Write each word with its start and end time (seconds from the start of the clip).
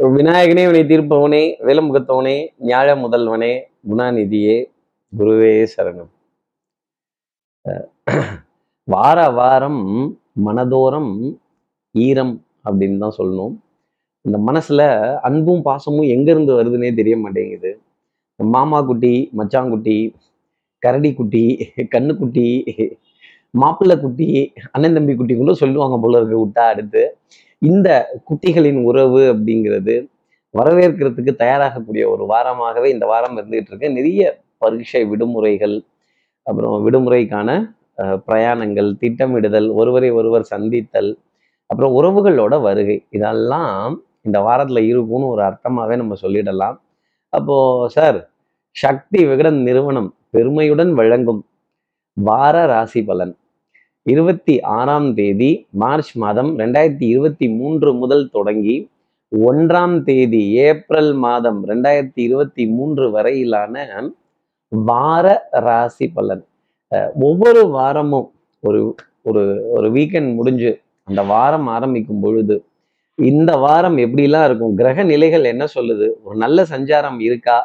விநாயகனே 0.00 0.64
வினை 0.66 0.80
தீர்ப்பவனே 0.90 1.40
வேலமுகத்தவனே 1.66 2.34
ஞாழ 2.68 2.88
முதல்வனே 3.00 3.50
குணாநிதியே 3.88 4.54
குருவே 5.12 5.50
சரணம். 5.72 6.10
வார 8.88 9.18
வாரம் 9.38 9.80
மனதோரம் 10.46 11.10
ஈரம் 11.94 12.32
அப்படின்னு 12.68 13.02
தான் 13.04 13.16
சொல்லணும். 13.18 13.56
இந்த 14.24 14.38
மனசுல 14.48 14.80
அன்பும் 15.28 15.64
பாசமும் 15.68 16.08
எங்க 16.14 16.28
இருந்து 16.34 16.54
வருதுன்னே 16.58 16.90
தெரிய 17.00 17.16
மாட்டேங்குது. 17.24 17.72
மாமா 18.40 18.80
குட்டி 18.90 19.12
மச்சாங்குட்டி 19.40 19.98
கரடி 20.82 21.12
குட்டி 21.20 21.44
கண்ணுக்குட்டி 21.96 22.48
மாப்பிள்ளை 23.60 23.96
குட்டி 24.04 24.28
அண்ணன் 24.74 24.96
தம்பி 24.98 25.14
குட்டி 25.16 25.34
கூட 25.42 25.52
சொல்லுவாங்க 25.64 25.98
போல 26.04 26.18
இருக்கு 26.20 26.42
விட்டா 26.44 26.64
அடுத்து. 26.74 27.04
இந்த 27.62 27.88
குட்டிகளின் 28.28 28.80
உறவு 28.82 29.20
அப்படிங்கிறது 29.32 29.94
வரவேற்கிறதுக்கு 30.54 31.32
தயாராகக்கூடிய 31.44 32.04
ஒரு 32.12 32.24
வாரமாகவே 32.32 32.88
இந்த 32.94 33.06
வாரம் 33.06 33.36
இருந்துகிட்டு 33.38 33.70
இருக்கு. 33.72 33.88
நிறைய 33.90 34.22
பரீட்சை 34.62 35.02
விடுமுறைகள் 35.10 35.76
அப்புறம் 36.46 36.76
விடுமுறைக்கான 36.86 37.48
பிரயாணங்கள் 38.28 38.90
திட்டமிடுதல் 39.02 39.68
ஒருவரை 39.80 40.10
ஒருவர் 40.18 40.44
சந்தித்தல் 40.52 41.10
அப்புறம் 41.70 41.94
உறவுகளோட 41.98 42.54
வருகை. 42.66 42.96
இதெல்லாம் 43.16 43.94
இந்த 44.26 44.38
வாரத்தில் 44.46 44.82
இருக்கும்னு 44.90 45.32
ஒரு 45.34 45.42
அர்த்தமாகவே 45.48 45.96
நம்ம 45.96 46.16
சொல்லிடலாம். 46.22 46.76
அப்போ 47.32 47.56
சார் 47.96 48.18
சக்தி 48.76 49.20
விகடன் 49.26 49.58
நிறுவனம் 49.68 50.08
பெருமையுடன் 50.30 50.92
வழங்கும் 51.00 51.42
வார 52.16 52.56
ராசி 52.66 53.00
பலன். 53.04 53.34
இருபத்தி 54.08 54.60
ஆறாம் 54.60 55.14
தேதி 55.14 55.66
மார்ச் 55.70 56.16
மாதம் 56.16 56.58
ரெண்டாயிரத்தி 56.58 57.04
இருபத்தி 57.04 57.48
மூன்று 57.48 57.94
முதல் 57.94 58.28
தொடங்கி 58.32 58.76
ஒன்றாம் 59.46 60.02
தேதி 60.02 60.52
ஏப்ரல் 60.52 61.14
மாதம் 61.14 61.66
ரெண்டாயிரத்தி 61.66 62.20
இருபத்தி 62.22 62.66
மூன்று 62.66 63.10
வரையிலான 63.10 63.74
வார 64.68 65.26
ராசி 65.50 66.08
பலன். 66.08 66.44
அஹ் 66.90 67.10
ஒவ்வொரு 67.20 67.66
வாரமும் 67.68 68.28
ஒரு 68.60 68.94
ஒரு 69.22 69.42
ஒரு 69.70 69.90
வீக்கெண்ட் 69.90 70.34
முடிஞ்சு 70.34 70.80
அந்த 71.04 71.22
வாரம் 71.22 71.66
ஆரம்பிக்கும் 71.66 72.20
பொழுது 72.20 72.56
இந்த 73.18 73.56
வாரம் 73.56 73.96
எப்படிலாம் 73.96 74.44
இருக்கும்? 74.44 74.74
கிரக 74.74 75.02
நிலைகள் 75.02 75.44
என்ன 75.44 75.64
சொல்லுது? 75.74 76.06
ஒரு 76.24 76.36
நல்ல 76.36 76.64
சஞ்சாரம் 76.70 77.20
இருக்கா? 77.20 77.56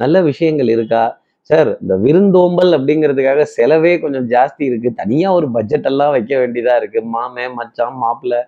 நல்ல 0.00 0.22
விஷயங்கள் 0.22 0.68
இருக்கா? 0.68 1.04
சார் 1.50 1.70
இந்த 1.82 1.94
விருந்தோம்பல் 2.04 2.72
அப்படிங்கிறதுக்காக 2.76 3.44
செலவே 3.56 3.92
கொஞ்சம் 4.02 4.26
ஜாஸ்தி 4.32 4.62
இருக்கு. 4.70 4.88
தனியா 5.00 5.28
ஒரு 5.38 5.46
பட்ஜெட் 5.56 5.88
எல்லாம் 5.90 6.12
வைக்க 6.16 6.32
வேண்டியதா 6.42 6.74
இருக்கு. 6.80 7.00
மாமே 7.14 7.44
மச்சான் 7.58 7.96
மாப்பிள்ளை 8.02 8.40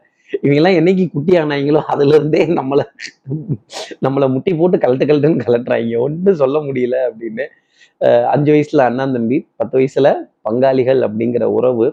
இவங்கெல்லாம் 0.43 0.77
என்னைக்கு 0.81 1.05
குட்டி 1.15 1.33
ஆனாங்களோ 1.39 1.81
அதுல 1.93 2.15
இருந்தே 2.19 2.43
நம்மளை 2.59 2.85
நம்மளை 4.05 4.27
முட்டி 4.35 4.53
போட்டு 4.61 4.77
கலட்டு 4.85 5.09
கலட்டுன்னு 5.09 5.47
கலட்டுறாங்க 5.47 5.99
ஒன்றும் 6.05 6.41
சொல்ல 6.43 6.59
முடியல 6.69 6.97
அப்படின்னு. 7.09 7.47
அஞ்சு 8.35 8.51
வயசுல 8.55 8.85
அண்ணன் 8.91 9.15
தம்பி 9.17 9.39
பத்து 9.59 9.75
வயசுல 9.79 10.09
பங்காளிகள் 10.49 11.01
அப்படிங்கிற 11.07 11.45
உறவு. 11.59 11.87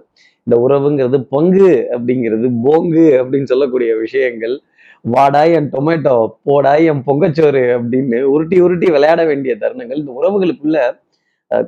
இந்த 0.47 0.55
உறவுங்கிறது 0.65 1.17
பங்கு 1.35 1.71
அப்படிங்கிறது 1.95 2.47
போங்கு 2.65 3.05
அப்படின்னு 3.19 3.51
சொல்லக்கூடிய 3.53 3.91
விஷயங்கள். 4.05 4.55
வாடா 5.05 5.41
என் 5.57 5.69
டொமேட்டோ 5.73 6.15
போடா 6.47 6.73
என் 6.91 7.03
பொங்கச்சோறு 7.07 7.61
அப்படின்னு 7.75 8.17
உருட்டி 8.33 8.57
உருட்டி 8.65 8.87
விளையாட 8.95 9.21
வேண்டிய 9.29 9.53
தருணங்கள். 9.61 9.99
இந்த 10.01 10.13
உறவுகளுக்குள்ள 10.19 10.79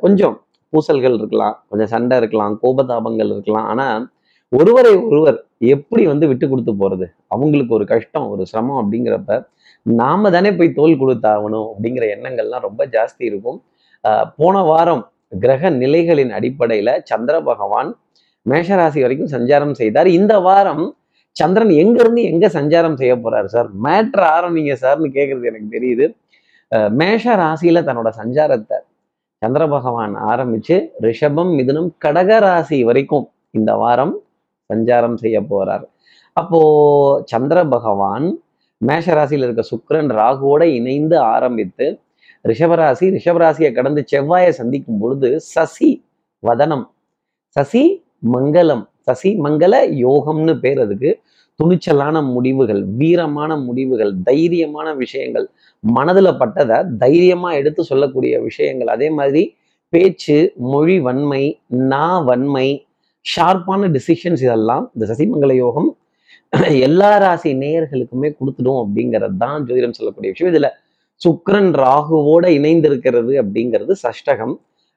கொஞ்சம் 0.03 0.35
பூசல்கள் 0.73 1.15
இருக்கலாம் 1.19 1.55
கொஞ்சம் 1.69 1.91
சண்டை 1.93 2.17
இருக்கலாம் 2.21 2.53
கோபதாபங்கள் 2.63 3.31
இருக்கலாம். 3.35 3.67
ஆனால் 3.71 4.03
ஒருவரை 4.52 4.91
ஒருவர் 5.09 5.37
எப்படி 5.75 6.03
வந்து 6.11 6.25
விட்டு 6.29 6.45
கொடுத்து 6.52 6.73
போகிறது 6.81 7.05
அவங்களுக்கு 7.33 7.73
ஒரு 7.77 7.85
கஷ்டம் 7.93 8.27
ஒரு 8.33 8.43
சிரமம் 8.52 8.79
அப்படிங்கிறப்ப 8.81 9.39
நாம 9.85 10.29
தானே 10.35 10.49
போய் 10.57 10.77
தோல் 10.79 10.99
கொடுத்தாகணும் 11.02 11.67
அப்படிங்கிற 11.71 12.05
எண்ணங்கள்லாம் 12.15 12.65
ரொம்ப 12.67 12.81
ஜாஸ்தி 12.95 13.23
இருக்கும். 13.29 13.59
போன 14.39 14.55
வாரம் 14.69 15.03
கிரக 15.43 15.69
நிலைகளின் 15.81 16.33
அடிப்படையில் 16.37 16.93
சந்திர 17.09 17.35
பகவான் 17.49 17.89
மேஷராசி 18.45 18.99
வரைக்கும் 19.03 19.31
சஞ்சாரம் 19.36 19.75
செய்தார். 19.81 20.09
இந்த 20.20 20.33
வாரம் 20.47 20.83
சந்திரன் 21.41 21.73
எங்க 21.83 21.97
இருந்து 22.03 22.21
எங்க 22.31 22.45
சஞ்சாரம் 22.57 22.97
செய்ய 23.02 23.13
போறாரு 23.23 23.47
சார் 23.55 23.69
மேட்ரு 23.85 24.25
ஆரம்பிங்க 24.37 24.73
சார்னு 24.83 25.09
கேட்கறது 25.17 25.49
எனக்கு 25.52 25.69
தெரியுது. 25.77 26.05
மேஷ 26.99 27.23
ராசியில 27.41 27.79
தன்னோட 27.87 28.09
சஞ்சாரத்தை 28.19 28.77
சந்திர 29.41 29.63
பகவான் 29.75 30.13
ஆரம்பிச்சு 30.31 30.75
ரிஷபம் 31.05 31.52
மிதுனம் 31.59 31.89
கடக 32.03 32.31
ராசி 32.45 32.77
வரைக்கும் 32.89 33.25
இந்த 33.57 33.71
வாரம் 33.81 34.13
சஞ்சாரம் 34.69 35.17
செய்ய 35.23 35.37
போறார். 35.52 35.85
அப்போ 36.37 36.59
சந்திர 37.31 37.59
பகவான் 37.75 38.27
மேஷ 38.81 39.15
ராசியில 39.17 39.47
இருக்க 39.47 39.63
சுக்கரன் 39.71 40.11
ராகுவோட 40.19 40.63
இணைந்து 40.77 41.17
ஆரம்பித்து 41.33 41.87
ரிஷபராசி 42.45 43.08
ரிஷபராசியை 43.15 43.71
கடந்து 43.79 44.02
செவ்வாயை 44.11 44.52
சந்திக்கும் 44.59 45.02
பொழுது 45.02 45.29
சசி 45.53 45.89
வதனம் 46.43 46.85
சசி 47.55 47.83
மங்களம் 48.33 48.85
சசி 49.08 49.30
மங்கள 49.45 49.73
யோகம்னு 50.06 50.54
பேர் 50.64 50.82
அதுக்கு. 50.86 51.12
துணிச்சலான 51.60 52.17
முடிவுகள் 52.34 52.82
வீரமான 53.00 53.52
முடிவுகள் 53.66 54.12
தைரியமான 54.28 54.88
விஷயங்கள் 55.04 55.45
மனதுல 55.84 56.30
பட்டதை 56.42 56.78
தைரியமா 57.04 57.50
எடுத்து 57.60 57.82
சொல்லக்கூடிய 57.92 58.34
விஷயங்கள். 58.48 58.89
அதே 58.95 59.10
மாதிரி 59.20 59.44
பேச்சு 59.94 60.38
மொழி 60.72 60.95
வன்மை 61.08 61.44
நா 61.92 62.06
வன்மை 62.30 62.67
ஷார்ப்பான 63.26 63.89
டிசிஷன்ஸ் 63.98 64.44
இதெல்லாம் 64.48 64.86
இந்த 64.95 65.06
சசிமங்கல 65.12 65.56
யோகம் 65.66 65.89
எல்லா 66.88 67.10
ராசி 67.23 67.50
நேயர்களுக்குமே 67.62 68.30
கொடுத்துடும் 68.38 68.80
அப்படிங்கிறது 68.83 69.36
தான் 69.44 69.66
ஜோதிடம் 69.68 69.95
சொல்லக்கூடிய 69.98 70.30
விஷயம். 70.33 70.52
இதுல 70.54 70.70
சுக்கரன் 71.22 71.70
ராகுவோட 71.83 72.45
இணைந்திருக்கிறது 72.58 73.33
அப்படிங்கிறது 73.42 73.94
சஷ்டகம். 74.06 74.56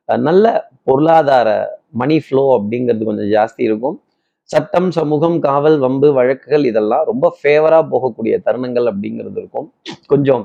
நல்ல 0.09 0.47
பொருளாதார 0.89 1.49
மணி 1.94 2.16
ஃப்ளோ 2.21 2.44
அப்படிங்கிறது 2.56 3.05
கொஞ்சம் 3.05 3.31
ஜாஸ்தி 3.32 3.62
இருக்கும். 3.69 3.97
சட்டம் 4.50 4.88
சமூகம் 4.91 5.37
காவல் 5.41 5.78
வம்பு 5.78 6.09
வழக்குகள் 6.12 6.65
இதெல்லாம் 6.65 7.05
ரொம்ப 7.05 7.27
ஃபேவரா 7.38 7.81
போகக்கூடிய 7.93 8.34
தருணங்கள் 8.47 8.87
அப்படிங்கிறது 8.91 9.38
இருக்கும். 9.38 9.69
கொஞ்சம் 10.06 10.44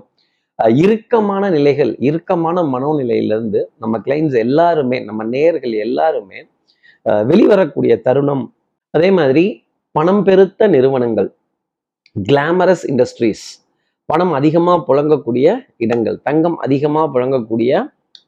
இறுக்கமான 0.79 1.49
நிலைகள் 1.49 1.91
இறுக்கமான 1.99 2.63
மனோநிலையிலிருந்து 2.71 3.59
நம்ம 3.77 3.99
கிளைண்ட்ஸ் 3.99 4.37
எல்லாருமே 4.37 4.99
நம்ம 5.03 5.23
நேயர்கள் 5.25 5.75
எல்லாருமே 5.79 6.39
அஹ், 7.05 7.23
வெளிவரக்கூடிய 7.29 7.93
தருணம். 8.01 8.45
அதே 8.93 9.09
மாதிரி 9.11 9.43
பணம் 9.95 10.23
பெருத்த 10.23 10.67
நிறுவனங்கள் 10.67 11.29
கிளாமரஸ் 12.15 12.85
இண்டஸ்ட்ரீஸ் 12.87 13.45
பணம் 14.09 14.33
அதிகமா 14.33 14.73
புழங்கக்கூடிய 14.87 15.47
இடங்கள் 15.77 16.17
தங்கம் 16.23 16.57
அதிகமா 16.57 17.01
புழங்கக்கூடிய 17.13 17.71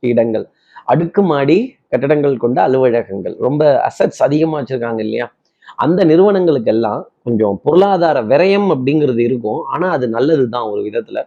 இடங்கள். 0.03 0.45
அடுக்குமாடி 0.86 1.58
கட்டடங்கள் 1.92 2.36
கொண்ட 2.38 2.58
அலுவலகங்கள். 2.68 3.36
ரொம்ப 3.40 3.64
அசட்ஸ் 3.90 4.22
அதிகமா 4.28 4.62
வச்சிருக்காங்க 4.62 5.00
இல்லையா? 5.00 5.28
அந்த 5.75 6.03
நிறுவனங்களுக்கெல்லாம் 6.06 7.02
கொஞ்சம் 7.24 7.56
பொருளாதார 7.64 8.22
விரயம் 8.22 8.69
அப்படிங்கிறது 8.75 9.22
இருக்கும். 9.30 9.59
ஆனா 9.64 9.90
அது 9.90 10.09
நல்லது 10.09 10.50
தான் 10.50 10.68
ஒரு 10.74 10.81
விதத்துல. 10.81 11.19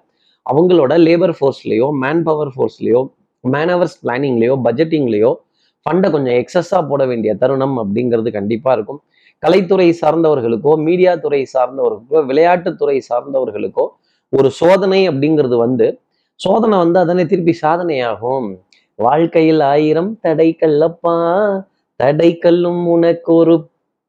அவங்களோட 0.47 0.93
லேபர் 1.07 1.35
ஃபோர்ஸ்லயோ 1.39 1.87
மேன் 2.05 2.23
பவர் 2.23 2.53
ஃபோர்ஸ்லயோ 2.55 3.01
மேன் 3.41 3.73
ஹவர்ஸ் 3.75 3.99
பிளானிங்லயோ 4.05 4.55
பட்ஜெட்டிங்லயோ 4.67 5.31
ஃபண்டை 5.87 6.11
கொஞ்சம் 6.11 6.37
எக்ஸஸா 6.41 6.79
போட 6.91 7.03
வேண்டிய 7.07 7.35
தருணம் 7.35 7.77
அப்படிங்கிறது 7.83 8.31
கண்டிப்பா 8.31 8.73
இருக்கும். 8.73 9.01
கலைத்துறை 9.43 9.89
சார்ந்தவர்களுக்கோ 10.03 10.73
மீடியா 10.87 11.15
துறை 11.15 11.47
சார்ந்தவர்களுக்கோ 11.55 12.21
விளையாட்டுத்துறை 12.31 12.97
சார்ந்தவர்களுக்கோ 13.11 13.85
ஒரு 14.33 14.51
சோதனை 14.51 15.09
அப்படிங்கிறது 15.09 15.57
வந்து 15.57 16.01
சோதனை 16.41 16.79
வந்து 16.79 16.99
அதனை 16.99 17.27
திருப்பி 17.27 17.55
சாதனையாகும். 17.63 18.49
வாழ்க்கையில் 18.99 19.61
ஆயிரம் 19.61 20.19
தடை 20.21 20.49
கல்லப்பா 20.61 21.15
தடை 22.01 22.31
கல்லும் 22.39 22.87
உனக்கு 22.87 23.35
ஒரு 23.35 23.55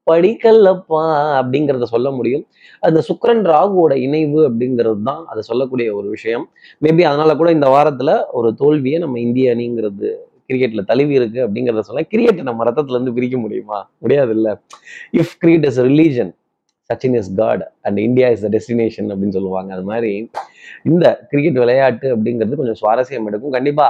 படிக்கல்லப்பா 0.08 1.04
அப்படிங்கிறத 1.40 1.84
சொல்ல 1.84 2.12
முடியும். 2.12 2.44
அந்த 2.80 3.00
சுக்கிரன் 3.08 3.44
ராகுவோட 3.46 3.94
இணைவு 3.98 4.40
அப்படிங்கிறது 4.50 5.02
தான் 5.04 5.26
அதை 5.26 5.42
சொல்லக்கூடிய 5.42 5.96
ஒரு 5.96 6.08
விஷயம். 6.10 6.46
மேபி 6.82 7.04
அதனால 7.04 7.36
கூட 7.36 7.52
இந்த 7.52 7.68
வாரத்துல 7.68 8.12
ஒரு 8.32 8.54
தோல்வியை 8.56 9.00
நம்ம 9.00 9.20
இந்திய 9.20 9.56
அணிங்கிறது 9.56 10.10
கிரிக்கெட்ல 10.50 10.82
தழுவி 10.86 11.14
இருக்கு 11.14 11.40
அப்படிங்கிறத 11.46 11.80
சொல்ல 11.80 12.04
கிரிக்கெட் 12.04 12.42
நம்ம 12.42 12.64
ரத்தத்துல 12.64 12.98
இருந்து 12.98 13.14
பிரிக்க 13.14 13.38
முடியுமா? 13.38 13.80
முடியாது 14.00 14.32
இல்ல 14.32 14.50
if 15.14 15.36
cricket 15.40 15.68
is 15.72 15.82
religion 15.82 16.32
Sachin 16.90 17.18
is 17.20 17.32
god 17.42 17.64
and 17.86 18.00
India 18.08 18.28
is 18.34 18.44
the 18.46 18.50
destination 18.56 19.08
அப்படின்னு 19.12 19.36
சொல்லுவாங்க. 19.38 19.70
அது 19.76 19.86
மாதிரி 19.92 20.12
இந்த 20.90 21.06
கிரிக்கெட் 21.32 21.62
விளையாட்டு 21.64 22.08
அப்படிங்கிறது 22.16 22.60
கொஞ்சம் 22.62 22.80
சுவாரஸ்யம் 22.82 23.28
எடுக்கும். 23.30 23.56
கண்டிப்பா 23.58 23.88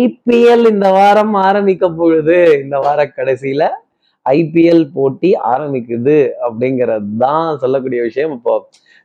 ஐபிஎல் 0.00 0.66
இந்த 0.74 0.88
வாரம் 0.98 1.36
ஆரம்பிக்க 1.48 1.90
பொழுது 2.00 2.36
இந்த 2.64 2.78
வார 2.86 3.06
கடைசியில 3.18 3.64
ஐபிஎல் 4.26 4.84
போட்டி 4.96 5.30
ஆரம்பிக்குது 5.52 6.18
அப்படிங்கிறது 6.46 7.08
தான் 7.24 7.48
சொல்லக்கூடிய 7.62 8.00
விஷயம். 8.08 8.32
இப்போ 8.38 8.54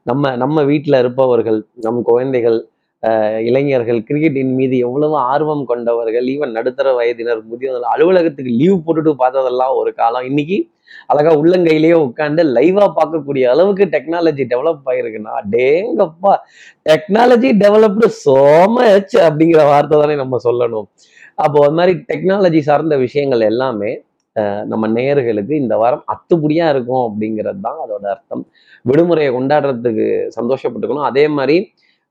நம்ம 0.09 0.35
நம்ம 0.43 0.63
வீட்டில் 0.69 1.01
இருப்பவர்கள் 1.03 1.59
நம் 1.85 2.01
குழந்தைகள் 2.11 2.57
இளைஞர்கள் 3.47 3.99
கிரிக்கெட்டின் 4.07 4.53
மீது 4.59 4.75
எவ்வளவு 4.85 5.15
ஆர்வம் 5.31 5.63
கொண்டவர்கள் 5.71 6.27
ஈவன் 6.33 6.53
நடுத்தர 6.57 6.91
வயதினர் 6.99 7.41
முதியவர்கள் 7.49 7.89
அலுவலகத்துக்கு 7.93 8.51
லீவ் 8.61 8.83
போட்டுட்டு 8.85 9.11
பார்த்ததெல்லாம் 9.23 9.73
ஒரு 9.79 9.91
காலம். 10.01 10.27
இன்னைக்கு 10.29 10.57
அழகா 11.11 11.31
உள்ளங்கையிலேயே 11.41 11.95
உட்காந்து 12.05 12.41
லைவா 12.57 12.85
பார்க்கக்கூடிய 12.99 13.43
அளவுக்கு 13.53 13.85
டெக்னாலஜி 13.95 14.43
டெவலப் 14.53 14.87
ஆயிருக்குன்னா 14.91 15.35
டேங்கப்பா 15.55 16.33
டெக்னாலஜி 16.89 17.51
டெவலப்டு 17.63 18.09
சோமச் 18.23 19.15
அப்படிங்கிற 19.27 19.61
வார்த்தை 19.71 19.97
தானே 20.03 20.15
நம்ம 20.23 20.39
சொல்லணும். 20.47 20.87
அப்போ 21.43 21.59
அது 21.65 21.77
மாதிரி 21.79 21.93
டெக்னாலஜி 22.11 22.61
சார்ந்த 22.69 22.95
விஷயங்கள் 23.05 23.47
எல்லாமே 23.51 23.93
நம்ம 24.71 24.83
நேயர்களுக்கு 24.97 25.53
இந்த 25.63 25.75
வாரம் 25.81 26.03
அத்துப்படியா 26.13 26.67
இருக்கும் 26.73 27.03
அப்படிங்கிறது 27.07 27.59
தான் 27.67 27.79
அதோட 27.83 28.05
அர்த்தம். 28.15 28.43
விடுமுறையை 28.89 29.31
கொண்டாடுறதுக்கு 29.35 30.05
சந்தோஷப்பட்டுக்கணும். 30.37 31.07
அதே 31.11 31.25
மாதிரி 31.37 31.57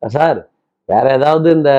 சார் 0.02 0.40
வேற 0.88 1.06
ஏதாவது 1.18 1.48
இந்த 1.58 1.70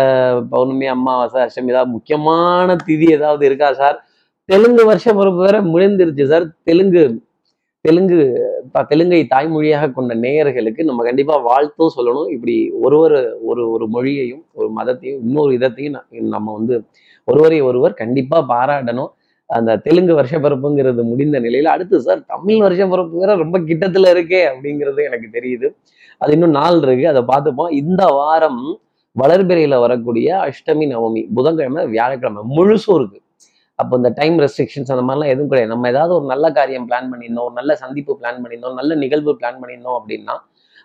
பௌர்ணமி 0.51 0.87
அமாவாசை 0.93 1.39
அஷ்டமி 1.45 1.73
ஏதாவது 1.73 1.91
முக்கியமான 1.91 2.75
திதி 2.87 3.07
ஏதாவது 3.17 3.43
இருக்கா 3.49 3.69
சார்? 3.73 3.97
தெலுங்கு 4.49 4.83
வருஷ 4.85 5.05
பிறப்பு 5.13 5.41
வேற 5.47 5.57
முடிந்துருச்சு 5.73 6.25
சார். 6.33 6.45
தெலுங்கு 6.63 7.03
தெலுங்கு 7.85 8.17
தெலுங்கை 8.89 9.19
தாய்மொழியாக 9.31 9.89
கொண்ட 9.91 10.13
நேயர்களுக்கு 10.15 10.81
நம்ம 10.83 11.03
கண்டிப்பா 11.03 11.35
வாழ்த்தும் 11.47 11.93
சொல்லணும். 11.97 12.29
இப்படி 12.35 12.55
ஒரு 12.85 12.97
ஒரு 13.05 13.19
ஒரு 13.51 13.63
ஒரு 13.71 13.85
மொழியையும் 13.87 14.43
ஒரு 14.53 14.67
மதத்தையும் 14.77 15.19
இன்னொரு 15.25 15.51
இதத்தையும் 15.57 15.97
நம்ம 16.35 16.53
வந்து 16.53 16.75
ஒருவரை 17.27 17.59
ஒருவர் 17.61 17.93
கண்டிப்பா 17.93 18.37
பாராட்டணும். 18.53 19.11
அந்த 19.49 19.71
தெலுங்கு 19.77 20.13
வருஷ 20.19 20.33
பிறப்புங்கிறது 20.39 21.01
முடிந்த 21.03 21.37
நிலையில 21.39 21.73
அடுத்து 21.75 21.97
சார் 22.01 22.21
தமிழ் 22.33 22.61
வருஷ 22.65 22.81
பிறப்பு 22.87 23.21
வேற 23.23 23.35
ரொம்ப 23.35 23.57
கிட்டத்துல 23.69 24.11
இருக்கே 24.15 24.41
அப்படிங்கிறது 24.51 25.01
எனக்கு 25.09 25.27
தெரியுது. 25.37 25.67
அது 26.21 26.33
இன்னும் 26.37 26.55
நாள் 26.59 26.79
இருக்கு 26.85 27.05
அதை 27.13 27.23
பார்த்துப்போம். 27.33 27.71
இந்த 27.81 28.03
வாரம் 28.19 28.63
வளர்பிறையில் 29.21 29.81
வரக்கூடிய 29.85 30.27
அஷ்டமி 30.47 30.85
நவமி 30.93 31.21
புதன்கிழமை 31.37 31.81
வியாழக்கிழமை 31.93 32.41
முழுசும் 32.55 32.95
இருக்கு. 32.99 33.19
அப்போ 33.79 33.93
இந்த 33.99 34.09
டைம் 34.19 34.35
ரெஸ்ட்ரிக்ஷன்ஸ் 34.43 34.91
அந்த 34.93 35.03
மாதிரிலாம் 35.07 35.31
எதுவும் 35.33 35.51
கிடையாது. 35.51 35.71
நம்ம 35.73 35.89
ஏதாவது 35.93 36.13
ஒரு 36.17 36.25
நல்ல 36.31 36.45
காரியம் 36.57 36.87
பிளான் 36.89 37.07
பண்ணியிருந்தோம் 37.11 37.47
ஒரு 37.49 37.55
நல்ல 37.59 37.75
சந்திப்பு 37.83 38.13
பிளான் 38.19 38.41
பண்ணியிருந்தோம் 38.41 38.79
நல்ல 38.79 38.95
நிகழ்வு 39.03 39.31
பிளான் 39.39 39.59
பண்ணியிருந்தோம் 39.61 39.97
அப்படின்னா 39.99 40.35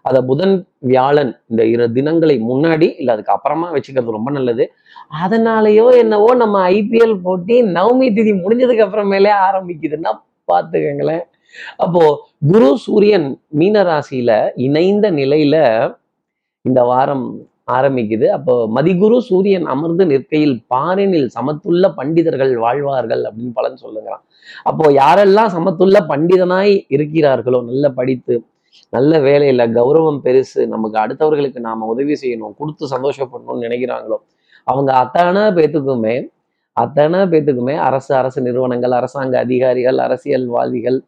அதை 0.09 0.21
புதன் 0.29 0.55
வியாழன் 0.91 1.33
இந்த 1.51 1.63
இரு 1.73 1.87
தினங்களை 1.97 2.37
முன்னாடி 2.51 2.89
இல்லை 3.01 3.13
அதுக்கு 3.15 3.35
அப்புறமா 3.35 3.67
வச்சுக்கிறது 3.75 4.17
ரொம்ப 4.17 4.31
நல்லது. 4.37 4.65
அதனாலயோ 5.25 5.87
என்னவோ 6.03 6.31
நம்ம 6.43 6.57
ஐபிஎல் 6.77 7.17
போட்டி 7.27 7.57
நவமி 7.77 8.09
திதி 8.19 8.33
முடிஞ்சதுக்கு 8.45 8.87
அப்புறமேலே 8.87 9.33
ஆரம்பிக்குதுன்னா 9.47 10.13
பார்த்துக்கங்களேன். 10.53 11.25
அப்போ 11.85 12.03
குரு 12.51 12.71
சூரியன் 12.85 13.29
மீன 13.61 13.83
ராசியில 13.91 14.33
இணைந்த 14.67 15.07
நிலையில 15.21 15.57
இந்த 16.65 16.81
வாரம் 16.91 17.27
ஆரம்பிக்குது. 17.69 18.27
அப்போ 18.37 18.55
மதிகுரு 18.77 19.17
சூரியன் 19.29 19.67
அமர்ந்து 19.75 20.05
நிற்கையில் 20.13 20.57
பாரினில் 20.73 21.29
சமத்துள்ள 21.37 21.91
பண்டிதர்கள் 21.99 22.53
வாழ்வார்கள் 22.65 23.23
அப்படின்னு 23.29 23.53
பலன் 23.59 23.83
சொல்லுங்கிறான் 23.85 24.25
அப்போ 24.65 24.85
யாரெல்லாம் 25.01 25.51
சமத்துள்ள 25.57 25.99
பண்டிதனாய் 26.13 26.75
இருக்கிறார்களோ 26.97 27.61
நல்ல 27.63 27.91
படித்து 27.99 28.37
நல்ல 28.93 29.13
வேலையில 29.21 29.63
கௌரவம் 29.73 30.21
பெருசு 30.25 30.63
நமக்கு 30.67 30.97
அடுத்தவர்களுக்கு 31.03 31.61
நாம 31.61 31.87
உதவி 31.87 32.15
செய்யணும் 32.23 32.57
கொடுத்து 32.59 32.85
சந்தோஷப்படணும்னு 32.95 33.65
நினைக்கிறாங்களோ 33.67 34.19
அவங்க 34.67 34.91
அத்தனை 35.03 35.45
பேத்துக்குமே 35.57 36.17
அத்தனை 36.77 37.21
பேத்துக்குமே 37.25 37.75
அரசு 37.87 38.13
அரசு 38.15 38.41
நிறுவனங்கள் 38.43 38.93
அரசாங்க 38.93 39.35
அதிகாரிகள் 39.39 39.99
அரசியல்வாதிகள் 39.99 40.99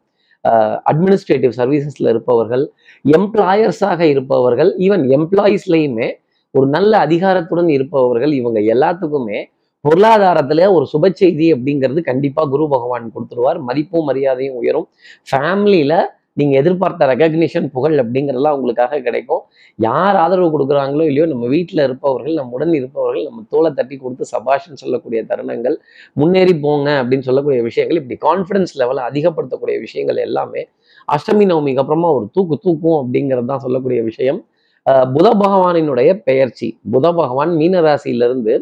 அட்மினிஸ்ட்ரேட்டிவ் 0.85 1.53
சர்வீசஸ்ல 1.59 2.11
இருப்பவர்கள் 2.13 2.63
எம்ப்ளாயர்ஸாக 3.05 4.01
இருப்பவர்கள் 4.13 4.71
ஈவன் 4.77 5.03
எம்ப்ளாயீஸ்லையுமே 5.17 6.07
ஒரு 6.55 6.67
நல்ல 6.75 6.93
அதிகாரத்துடன் 7.05 7.69
இருப்பவர்கள் 7.77 8.33
இவங்க 8.39 8.59
எல்லாத்துக்குமே 8.73 9.39
பொருளாதாரத்துல 9.85 10.65
ஒரு 10.77 10.85
சுப 10.93 11.09
செய்தி 11.19 11.45
அப்படிங்கிறது 11.53 12.01
கண்டிப்பா 12.09 12.41
குரு 12.53 12.65
பகவான் 12.73 13.13
கொடுத்துருவார். 13.13 13.59
மதிப்பும் 13.67 14.07
மரியாதையும் 14.09 14.57
உயரும். 14.61 14.87
ஃபேமிலியில 15.29 15.93
நீங்க 16.39 16.53
எதிர்பார்த்த 16.59 17.07
ரெகக்னிஷன் 17.11 17.65
புகழ் 17.75 17.95
அப்படிங்கிறதெல்லாம் 18.01 18.57
உங்களுக்காக 18.57 18.99
கிடைக்கும். 19.07 19.41
யார் 19.79 20.17
ஆதரவு 20.23 20.49
கொடுக்குறாங்களோ 20.53 21.05
இல்லையோ 21.09 21.25
நம்ம 21.31 21.47
வீட்டில் 21.55 21.83
இருப்பவர்கள் 21.87 22.35
நம்முடன் 22.41 22.73
இருப்பவர்கள் 22.79 23.25
நம்ம 23.29 23.43
தோலை 23.53 23.71
தட்டி 23.79 23.95
கொடுத்து 24.03 24.25
சபாஷன் 24.33 24.79
சொல்லக்கூடிய 24.83 25.21
தருணங்கள் 25.31 25.75
முன்னேறி 26.21 26.53
போங்க 26.65 26.89
அப்படின்னு 27.01 27.27
சொல்லக்கூடிய 27.29 27.61
விஷயங்கள் 27.69 27.99
இப்படி 28.01 28.17
கான்ஃபிடன்ஸ் 28.27 28.73
லெவலை 28.81 29.03
அதிகப்படுத்தக்கூடிய 29.09 29.77
விஷயங்கள் 29.87 30.21
எல்லாமே 30.27 30.63
அஷ்டமி 31.07 31.45
நவமிக்கு 31.51 31.83
அப்புறமா 31.83 32.11
ஒரு 32.19 32.27
தூக்கு 32.37 32.57
தூக்கும் 32.65 32.99
அப்படிங்கிறது 33.01 33.49
தான் 33.53 33.63
சொல்லக்கூடிய 33.65 34.01
விஷயம். 34.11 34.41
புத 34.85 35.27
பகவானினுடைய 35.41 36.09
பெயர்ச்சி. 36.27 36.67
புத 36.93 37.05
பகவான் 37.19 37.51
மீன 37.59 37.81
ராசியிலிருந்து 37.87 38.53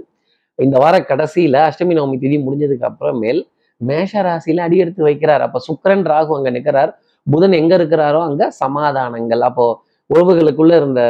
இந்த 0.59 0.75
வார 0.83 0.95
கடைசியில 1.09 1.57
அஷ்டமி 1.69 1.93
நவமி 1.97 2.17
திதி 2.23 2.37
முடிஞ்சதுக்கு 2.45 2.87
அப்புறமேல் 2.89 3.39
மேஷ 3.81 4.21
ராசியில 4.27 4.63
அடி 4.67 4.77
எடுத்து 4.83 5.01
வைக்கிறார். 5.09 5.43
அப்ப 5.47 5.59
சுக்கரன் 5.67 6.05
ராகு 6.11 6.31
அங்க 6.37 6.49
நிற்கிறார் 6.55 6.91
புதன் 7.27 7.55
எங்க 7.61 7.73
இருக்கிறாரோ 7.79 8.19
அங்க 8.29 8.43
சமாதானங்கள். 8.63 9.43
அப்போ 9.49 9.65
உறவுகளுக்குள்ள 10.09 10.73
இருந்த 10.75 11.01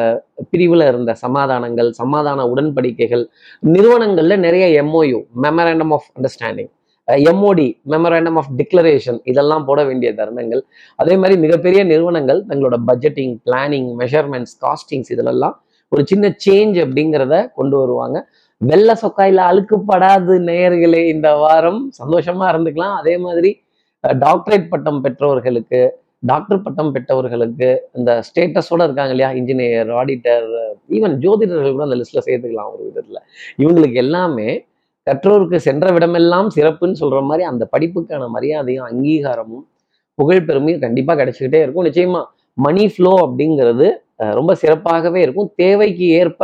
பிரிவுல 0.52 0.88
இருந்த 0.92 1.12
சமாதானங்கள் 1.24 1.90
சமாதான 2.02 2.46
உடன்படிக்கைகள் 2.54 3.24
நிறுவனங்கள்ல 3.74 4.38
நிறைய 4.46 4.66
MOU 4.82 5.20
memorandum 5.46 5.94
of 5.98 6.10
understanding 6.16 6.72
MOD 7.10 7.68
memorandum 7.88 8.36
of 8.36 8.50
declaration 8.58 9.20
இதெல்லாம் 9.24 9.66
போட 9.66 9.84
வேண்டிய 9.84 10.14
தருணங்கள். 10.14 10.62
அதே 10.96 11.18
மாதிரி 11.18 11.40
மிகப்பெரிய 11.40 11.84
நிறுவனங்கள் 11.84 12.44
தங்களோட 12.50 12.76
பட்ஜெட்டிங் 12.88 13.38
பிளானிங் 13.46 13.90
மெஷர்மெண்ட்ஸ் 14.00 14.56
காஸ்டிங்ஸ் 14.66 15.12
இதிலெல்லாம் 15.16 15.56
ஒரு 15.90 16.06
சின்ன 16.06 16.36
சேஞ்ச் 16.46 16.78
அப்படிங்கிறத 16.84 17.52
கொண்டு 17.54 17.78
வருவாங்க. 17.78 18.30
வெள்ள 18.58 18.98
சொக்காயில் 19.02 19.42
அழுக்குப்படாது 19.50 20.34
நேயர்களே 20.50 21.08
இந்த 21.08 21.36
வாரம் 21.36 21.92
சந்தோஷமா 22.04 22.46
இருந்துக்கலாம். 22.54 22.96
அதே 22.96 23.18
மாதிரி 23.18 23.62
டாக்டரேட் 24.04 24.70
பட்டம் 24.70 25.02
பெற்றவர்களுக்கு 25.02 26.00
டாக்டர் 26.20 26.62
பட்டம் 26.62 26.92
பெற்றவர்களுக்கு 26.92 27.90
இந்த 27.94 28.24
ஸ்டேட்டஸோட 28.28 28.82
இருக்காங்க 28.84 29.10
இல்லையா? 29.10 29.32
இன்ஜினியர் 29.32 29.92
ஆடிட்டர் 30.00 30.48
ஈவன் 30.90 31.16
ஜோதிடர்கள் 31.26 31.72
கூட 31.72 31.84
அந்த 31.84 31.96
லிஸ்ட்ல 31.96 32.22
சேர்த்துக்கலாம் 32.26 32.72
ஒரு 32.74 32.84
விதத்துல. 32.90 33.18
இவங்களுக்கு 33.58 33.94
எல்லாமே 33.94 34.68
கற்றோருக்கு 35.10 35.58
சென்ற 35.68 35.88
விடமெல்லாம் 35.96 36.50
சிறப்புன்னு 36.56 37.00
சொல்ற 37.04 37.20
மாதிரி 37.30 37.44
அந்த 37.52 37.64
படிப்புக்கான 37.74 38.24
மரியாதையும் 38.36 38.88
அங்கீகாரமும் 38.90 39.66
புகழ் 40.20 40.46
பெருமையும் 40.48 40.84
கண்டிப்பா 40.86 41.14
கிடைச்சிக்கிட்டே 41.20 41.60
இருக்கும். 41.66 41.86
நிச்சயமா 41.90 42.22
மணி 42.58 42.84
ஃப்ளோ 42.94 43.12
அப்படிங்கிறது 43.26 43.88
ரொம்ப 44.40 44.52
சிறப்பாகவே 44.64 45.20
இருக்கும். 45.26 45.50
தேவைக்கு 45.62 46.06
ஏற்ப 46.22 46.42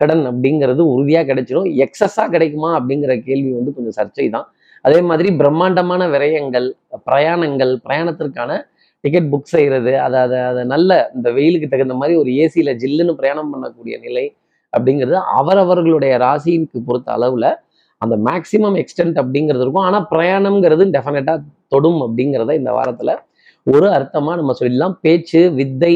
கடன் 0.00 0.24
அப்படிங்கிறது 0.30 0.82
உறுதியா 0.92 1.20
கிடைச்சிடும் 1.28 1.68
எக்ஸஸா 1.84 2.24
கிடைக்குமா 2.34 2.70
அப்படிங்கிற 2.78 3.12
கேள்வி 3.28 3.50
வந்து 3.58 3.74
கொஞ்சம் 3.76 3.96
சர்ச்சை 3.98 4.26
தான் 4.36 4.46
அதே 4.84 4.98
மாதிரி 5.10 5.28
பிரம்மாண்டமான 5.40 6.02
விரயங்கள் 6.14 6.66
பிரயாணங்கள் 7.08 7.72
பிரயாணத்திற்கான 7.84 8.52
டிக்கெட் 9.04 9.30
புக் 9.32 9.52
செய்கிறது 9.54 9.92
அதை 10.06 10.18
அதை 10.26 10.38
அதை 10.50 10.62
நல்ல 10.72 10.90
இந்த 11.16 11.28
வெயிலுக்கு 11.38 11.68
தகுந்த 11.68 11.94
மாதிரி 12.00 12.14
ஒரு 12.22 12.30
ஏசியில 12.42 12.72
ஜில்லுன்னு 12.82 13.14
பிரயாணம் 13.20 13.52
பண்ணக்கூடிய 13.54 13.94
நிலை 14.06 14.24
அப்படிங்கிறது 14.72 15.18
அவரவர்களுடைய 15.38 16.12
ராசிக்கு 16.24 16.78
பொறுத்த 16.88 17.08
அளவில் 17.16 17.48
அந்த 18.04 18.16
மேக்சிமம் 18.28 18.76
எக்ஸ்டென்ட் 18.82 19.18
அப்படிங்கிறது 19.22 19.64
இருக்கும். 19.64 19.86
ஆனால் 19.88 20.06
பிரயாணம்ங்கிறது 20.12 20.86
டெஃபினட்டாக 20.96 21.38
தொடும் 21.74 22.00
அப்படிங்கிறத 22.06 22.54
இந்த 22.60 22.72
வாரத்தில் 22.78 23.14
ஒரு 23.66 23.86
அர்த்தமாக 23.98 24.36
நம்ம 24.40 24.54
சொல்லலாம் 24.62 24.96
பேச்சு 25.04 25.42
வித்தை 25.60 25.94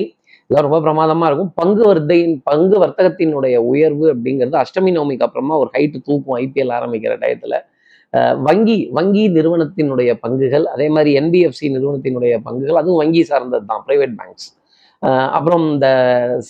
இதெல்லாம் 0.50 0.66
ரொம்ப 0.66 0.78
பிரமாதமாக 0.84 1.28
இருக்கும். 1.30 1.50
பங்கு 1.60 1.82
வர்த்தையின் 1.88 2.36
பங்கு 2.50 2.76
வர்த்தகத்தினுடைய 2.84 3.56
உயர்வு 3.72 4.06
அப்படிங்கிறது 4.12 4.56
அஷ்டமி 4.62 4.92
நவமிக்கு 4.96 5.26
அப்புறமா 5.26 5.56
ஒரு 5.62 5.70
ஹைட்டு 5.74 5.98
தூக்கும் 6.06 6.36
ஐபிஎல் 6.44 6.72
ஆரம்பிக்கிற 6.78 7.14
டயத்தில் 7.24 7.58
வங்கி 8.46 8.76
வங்கி 8.98 9.24
நிறுவனத்தினுடைய 9.34 10.10
பங்குகள் 10.22 10.66
அதே 10.74 10.86
மாதிரி 10.94 11.10
என்பிஎஃப்சி 11.20 11.66
நிறுவனத்தினுடைய 11.74 12.34
பங்குகள் 12.46 12.80
அதுவும் 12.80 13.00
வங்கி 13.02 13.22
சார்ந்தது 13.30 13.66
தான் 13.72 13.82
பிரைவேட் 13.86 14.14
பேங்க்ஸ் 14.20 14.48
அப்புறம் 15.36 15.64
இந்த 15.72 15.88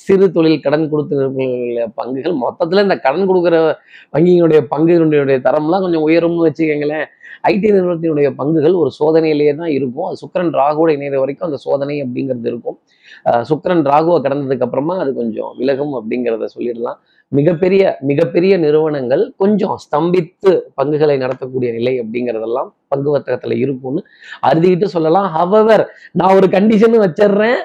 சிறு 0.05 0.26
தொழில் 0.37 0.62
கடன் 0.67 0.88
கொடுத்த 0.93 1.26
பங்குகள் 1.99 2.37
மொத்தத்தில் 2.45 2.85
இந்த 2.87 2.97
கடன் 3.07 3.28
கொடுக்குற 3.31 3.57
வங்கியினுடைய 4.14 4.61
பங்குகளுடைய 4.73 5.38
தரம்லாம் 5.47 5.85
கொஞ்சம் 5.85 6.05
உயரும்னு 6.09 6.47
வச்சுக்கோங்களேன். 6.47 7.07
ஐடி 7.50 7.69
நிறுவனத்தினுடைய 7.75 8.28
பங்குகள் 8.38 8.76
ஒரு 8.83 8.90
சோதனையிலேயே 9.00 9.52
தான் 9.61 9.73
இருக்கும். 9.75 10.07
அது 10.09 10.21
சுக்கரன் 10.23 10.52
ராகுவோட 10.61 10.90
இணையிற 10.97 11.19
வரைக்கும் 11.23 11.49
அந்த 11.49 11.59
சோதனை 11.67 11.97
அப்படிங்கிறது 12.05 12.49
இருக்கும். 12.52 12.78
சுக்கரன் 13.26 13.47
சுக்கிரன் 13.50 13.85
ராகுவை 13.93 14.19
கடந்ததுக்கு 14.25 14.67
அப்புறமா 14.67 14.95
அது 15.02 15.11
கொஞ்சம் 15.21 15.52
விலகும் 15.61 15.95
அப்படிங்கிறத 15.99 16.49
சொல்லிடலாம். 16.57 16.99
மிகப்பெரிய 17.38 17.83
மிகப்பெரிய 18.11 18.52
நிறுவனங்கள் 18.64 19.23
கொஞ்சம் 19.43 19.76
ஸ்தம்பித்து 19.85 20.52
பங்குகளை 20.78 21.17
நடத்தக்கூடிய 21.25 21.71
நிலை 21.78 21.95
அப்படிங்கிறதெல்லாம் 22.02 22.71
பங்கு 22.93 23.11
வர்த்தகத்தில் 23.14 23.62
இருக்கும்னு 23.64 24.02
அறுதிக்கிட்டு 24.49 24.88
சொல்லலாம். 24.97 25.28
ஹவவர் 25.37 25.85
நான் 26.21 26.37
ஒரு 26.38 26.49
கண்டிஷன் 26.57 27.05
வச்சிடுறேன். 27.07 27.61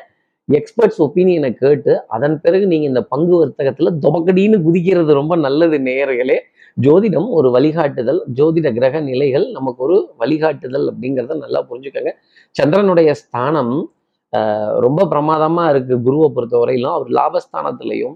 எக்ஸ்பர்ட்ஸ் 0.52 1.00
ஒப்பீனியனை 1.00 1.52
கேட்டு 1.54 2.08
அதன் 2.08 2.42
பிறகு 2.42 2.68
நீங்கள் 2.68 2.88
இந்த 2.88 3.02
பங்கு 3.04 3.36
வர்த்தகத்தில் 3.38 3.92
தொபக்கடின்னு 4.06 4.58
குதிக்கிறது 4.66 5.12
ரொம்ப 5.20 5.36
நல்லது 5.36 5.78
நேயர்களே. 5.78 6.38
ஜோதிடம் 6.82 7.28
ஒரு 7.30 7.50
வழிகாட்டுதல் 7.50 8.20
ஜோதிட 8.36 8.68
கிரக 8.74 9.00
நிலைகள் 9.00 9.46
நமக்கு 9.52 9.84
ஒரு 9.84 9.98
வழிகாட்டுதல் 10.18 10.86
அப்படிங்கிறத 10.94 11.38
நல்லா 11.38 11.60
புரிஞ்சுக்கோங்க. 11.70 12.12
சந்திரனுடைய 12.52 13.12
ஸ்தானம் 13.22 13.74
ரொம்ப 14.86 15.02
பிரமாதமாக 15.08 15.72
இருக்குது 15.74 16.02
குருவை 16.08 16.30
பொறுத்த 16.36 16.58
வரையிலும். 16.58 16.94
அவர் 16.98 17.10
லாபஸ்தானத்திலையும் 17.20 18.16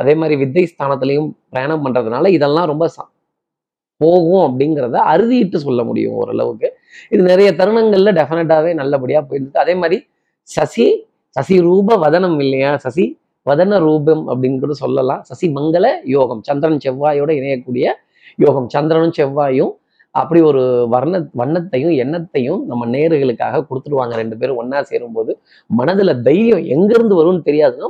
அதே 0.00 0.14
மாதிரி 0.14 0.36
வித்தை 0.42 0.62
ஸ்தானத்திலையும் 0.72 1.28
பிரயாணம் 1.50 1.84
பண்ணுறதுனால 1.84 2.26
இதெல்லாம் 2.28 2.70
ரொம்ப 2.72 2.86
ச- 2.96 3.10
போகும் 4.00 4.44
அப்படிங்கிறத 4.46 4.96
அறுதிட்டு 5.12 5.56
சொல்ல 5.56 5.80
முடியும் 5.84 6.14
ஓரளவுக்கு. 6.20 6.68
இது 7.10 7.22
நிறைய 7.22 7.48
தருணங்களில் 7.54 8.16
டெஃபினட்டாகவே 8.20 8.74
நல்லபடியாக 8.74 9.24
போயிருக்கு 9.28 9.62
அதே 9.64 9.74
மாதிரி 9.74 9.98
சசி 10.48 10.86
சசி 11.36 11.60
ரூப 11.60 11.96
வதனம் 11.96 12.40
இல்லையா? 12.40 12.76
சசி 12.76 13.18
வதன 13.46 13.78
ரூபம் 13.78 14.28
அப்படின்னு 14.28 14.58
கூட 14.58 14.72
சொல்லலாம். 14.72 15.22
சசி 15.22 15.52
மங்கள 15.52 15.86
யோகம். 16.04 16.42
சந்திரன் 16.42 16.78
செவ்வாயோட 16.84 17.30
இணையக்கூடிய 17.40 17.86
யோகம். 18.36 18.68
சந்திரனும் 18.68 19.16
செவ்வாயும் 19.18 19.72
அப்படி 20.10 20.40
ஒரு 20.40 20.86
வர்ண 20.90 21.28
வண்ணத்தையும் 21.36 21.94
எண்ணத்தையும் 22.02 22.64
நம்ம 22.64 22.86
நேர்களுக்காக 22.86 23.66
கொடுத்துருவாங்க. 23.68 24.14
ரெண்டு 24.14 24.36
பேரும் 24.36 24.56
ஒண்ணா 24.56 24.82
சேரும்போது 24.82 25.40
மனதுல 25.78 26.20
தைரியம் 26.20 26.64
எங்கிருந்து 26.64 27.14
வரும்னு 27.20 27.42
தெரியாதுன்னா 27.44 27.88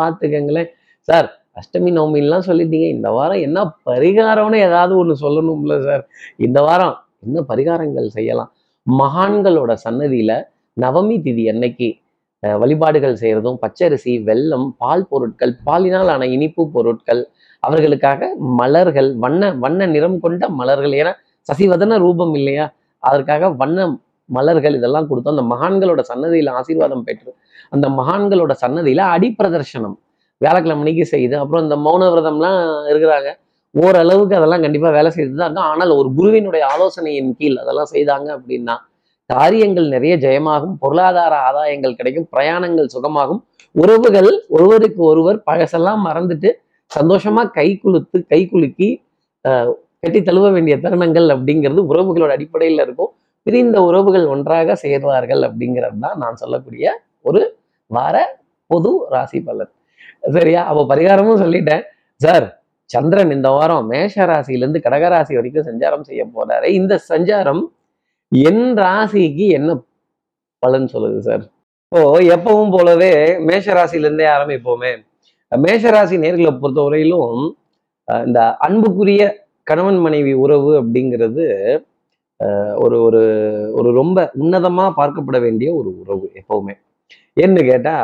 பார்த்துக்கங்களேன். 0.00 0.66
சார் 1.00 1.42
அஷ்டமி 1.54 1.90
நவமின்லாம் 1.98 2.46
சொல்லிட்டீங்க. 2.46 2.88
இந்த 2.88 3.10
வாரம் 3.10 3.40
என்ன 3.40 3.74
பரிகாரம்னு 3.86 4.58
ஏதாவது 4.58 4.96
ஒன்று 4.96 5.16
சொல்லணும்ல 5.20 5.84
சார். 5.84 6.08
இந்த 6.36 6.62
வாரம் 6.62 7.04
என்ன 7.20 7.44
பரிகாரங்கள் 7.48 8.06
செய்யலாம்? 8.06 8.52
மகான்களோட 8.98 9.76
சன்னதியில 9.84 10.42
நவமி 10.80 11.16
திதி 11.26 11.48
அன்னைக்கு 11.48 11.88
வழிபாடுகள் 12.42 13.20
செய்கிறதும் 13.22 13.58
பச்சரிசி 13.62 14.12
வெல்லம் 14.28 14.68
பால் 14.82 15.06
பொருட்கள் 15.10 15.52
பாலினால் 15.66 16.10
ஆன 16.12 16.26
இனிப்பு 16.36 16.62
பொருட்கள் 16.74 17.22
அவர்களுக்காக 17.62 18.28
மலர்கள் 18.60 19.10
வண்ண 19.24 19.50
வண்ண 19.64 19.86
நிறம் 19.94 20.18
கொண்ட 20.24 20.42
மலர்கள். 20.60 20.94
ஏன்னா 21.00 21.12
சசிவதன 21.48 21.98
ரூபம் 22.04 22.34
இல்லையா? 22.40 22.66
அதற்காக 23.02 23.50
வண்ண 23.62 23.78
மலர்கள் 24.30 24.76
இதெல்லாம் 24.78 25.08
கொடுத்தோம். 25.10 25.34
அந்த 25.36 25.44
மகான்களோட 25.52 26.00
சன்னதியில் 26.10 26.50
ஆசீர்வாதம் 26.58 27.04
பெற்று 27.08 27.30
அந்த 27.74 27.86
மகான்களோட 27.98 28.52
சன்னதியில 28.64 29.04
அடிப்பிரதர்ஷனம். 29.14 29.96
வியாழக்கிழமை 30.40 30.80
மணிக்கு 30.82 31.04
செய்து 31.14 31.34
அப்புறம் 31.42 31.64
இந்த 31.66 31.76
மௌன 31.86 32.02
விரதம்லாம் 32.12 32.60
இருக்கிறாங்க. 32.90 33.30
ஓரளவுக்கு 33.74 34.34
அதெல்லாம் 34.38 34.62
கண்டிப்பாக 34.64 34.92
வேலை 34.98 35.10
செய்து 35.16 35.32
தான் 35.32 35.48
இருக்கும் 35.48 35.70
ஆனால் 35.72 35.92
ஒரு 35.98 36.08
குருவினுடைய 36.18 36.62
ஆலோசனையின் 36.74 37.32
கீழ் 37.40 37.58
அதெல்லாம் 37.62 37.90
செய்தாங்க 37.94 38.28
அப்படின்னா 38.38 38.74
காரியங்கள் 39.30 39.86
நிறைய 39.88 40.14
ஜெயமாகும் 40.16 40.74
பொருளாதார 40.78 41.32
ஆதாயங்கள் 41.48 41.96
கிடைக்கும் 41.96 42.28
பிரயாணங்கள் 42.32 42.88
சுகமாகும். 42.94 43.40
உறவுகள் 43.74 44.30
ஒருவருக்கு 44.48 45.02
ஒருவர் 45.04 45.38
பழசெல்லாம் 45.46 46.00
மறந்துட்டு 46.06 46.50
சந்தோஷமா 46.90 47.42
கை 47.50 47.68
குலுத்து 47.76 48.18
கை 48.26 48.40
குலுக்கி 48.46 48.88
ஆஹ், 49.44 49.70
கட்டி 50.02 50.20
தழுவ 50.22 50.46
வேண்டிய 50.50 50.76
தருணங்கள் 50.76 51.28
அப்படிங்கிறது 51.34 51.82
உறவுகளோட 51.90 52.30
அடிப்படையில் 52.30 52.82
இருக்கும். 52.84 53.10
பிரிந்த 53.46 53.76
உறவுகள் 53.82 54.26
ஒன்றாக 54.26 54.74
சேர்வார்கள் 54.82 55.42
அப்படிங்கிறது 55.48 55.98
தான் 55.98 56.18
நான் 56.18 56.36
சொல்லக்கூடிய 56.36 56.86
ஒரு 57.24 57.40
வார 57.90 58.16
பொது 58.70 58.90
ராசி 59.10 59.38
பலன். 59.40 59.70
சரியா? 60.32 60.60
அப்போ 60.68 60.82
பரிகாரமும் 60.90 61.40
சொல்லிட்டேன். 61.42 61.84
சார் 62.20 62.46
சந்திரன் 62.90 63.32
இந்த 63.32 63.48
வாரம் 63.50 63.86
மேஷ 63.86 64.14
ராசியிலேருந்து 64.30 64.80
கடகராசி 64.86 65.32
வரைக்கும் 65.38 65.68
சஞ்சாரம் 65.68 66.06
செய்ய 66.08 66.22
போறாரு. 66.34 66.68
இந்த 66.78 66.94
சஞ்சாரம் 67.10 67.62
என் 68.32 68.64
ராசிக்கு 68.78 69.46
என்ன 69.58 69.70
பலன் 70.62 70.86
சொல்லுது 70.92 71.20
சார்? 71.28 71.44
இப்போ 71.84 72.00
எப்பவும் 72.34 72.72
போலவே 72.74 73.12
மேஷ 73.48 73.72
ராசிலேருந்தே 73.78 74.26
ஆரம்பிப்போமே. 74.34 74.90
மேஷ 75.52 75.90
ராசி 75.94 76.16
நேர்களை 76.24 76.52
பொறுத்தவரையிலும் 76.62 77.38
இந்த 78.26 78.40
அன்புக்குரிய 78.66 79.22
கணவன் 79.68 79.98
மனைவி 80.04 80.32
உறவு 80.44 80.70
அப்படிங்கிறது 80.80 81.46
ஒரு 82.82 82.96
ஒரு 83.06 83.22
ஒரு 83.78 83.88
ரொம்ப 84.00 84.18
உன்னதமா 84.42 84.84
பார்க்கப்பட 84.98 85.38
வேண்டிய 85.46 85.68
ஒரு 85.78 85.90
உறவு 86.02 86.26
எப்பவுமே. 86.40 86.74
ஏன்னு 87.36 87.64
கேட்டா 87.70 87.94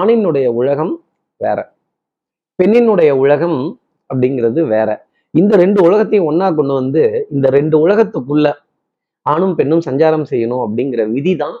ஆணினுடைய 0.00 0.46
உலகம் 0.60 0.92
வேற. 1.40 1.58
பெண்ணினுடைய 2.58 3.10
உலகம் 3.24 3.58
அப்படிங்கிறது 4.10 4.60
வேற. 4.74 4.90
இந்த 5.34 5.52
ரெண்டு 5.62 5.80
உலகத்தையும் 5.88 6.28
ஒன்றா 6.30 6.50
கொண்டு 6.58 6.74
வந்து 6.80 7.02
இந்த 7.34 7.46
ரெண்டு 7.58 7.76
உலகத்துக்குள்ள 7.84 8.48
ஆணும் 9.26 9.54
பெண்ணும் 9.54 9.84
சஞ்சாரம் 9.86 10.26
செய்யணும் 10.30 10.62
அப்படிங்கிற 10.64 11.02
விதி 11.12 11.32
தான் 11.36 11.56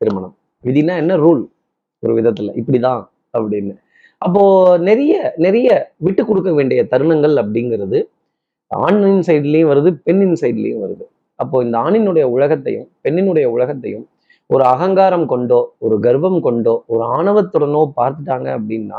திருமணம். 0.00 0.34
விதினா 0.64 0.94
என்ன? 0.96 1.12
ரூல் 1.16 1.42
ஒரு 2.02 2.12
விதத்துல. 2.18 2.52
இப்படிதான் 2.60 3.02
அப்படின்னு. 3.34 3.74
அப்போ 4.22 4.42
நிறைய 4.78 5.14
நிறைய 5.36 5.68
விட்டு 5.96 6.22
கொடுக்க 6.24 6.50
வேண்டிய 6.52 6.80
தருணங்கள் 6.90 7.34
அப்படிங்கிறது 7.42 7.98
ஆணின் 8.70 9.22
சைட்லயும் 9.28 9.70
வருது 9.72 9.90
பெண்ணின் 10.06 10.38
சைட்லயும் 10.40 10.82
வருது. 10.84 11.04
அப்போ 11.38 11.56
இந்த 11.64 11.76
ஆணினுடைய 11.78 12.24
உலகத்தையும் 12.36 12.86
பெண்ணினுடைய 13.04 13.46
உலகத்தையும் 13.46 14.06
ஒரு 14.50 14.64
அகங்காரம் 14.64 15.26
கொண்டோ 15.26 15.60
ஒரு 15.78 15.96
கர்வம் 16.00 16.40
கொண்டோ 16.40 16.74
ஒரு 16.86 17.02
ஆணவத்துடனோ 17.16 17.82
பார்த்துட்டாங்க 18.00 18.48
அப்படின்னா 18.58 18.98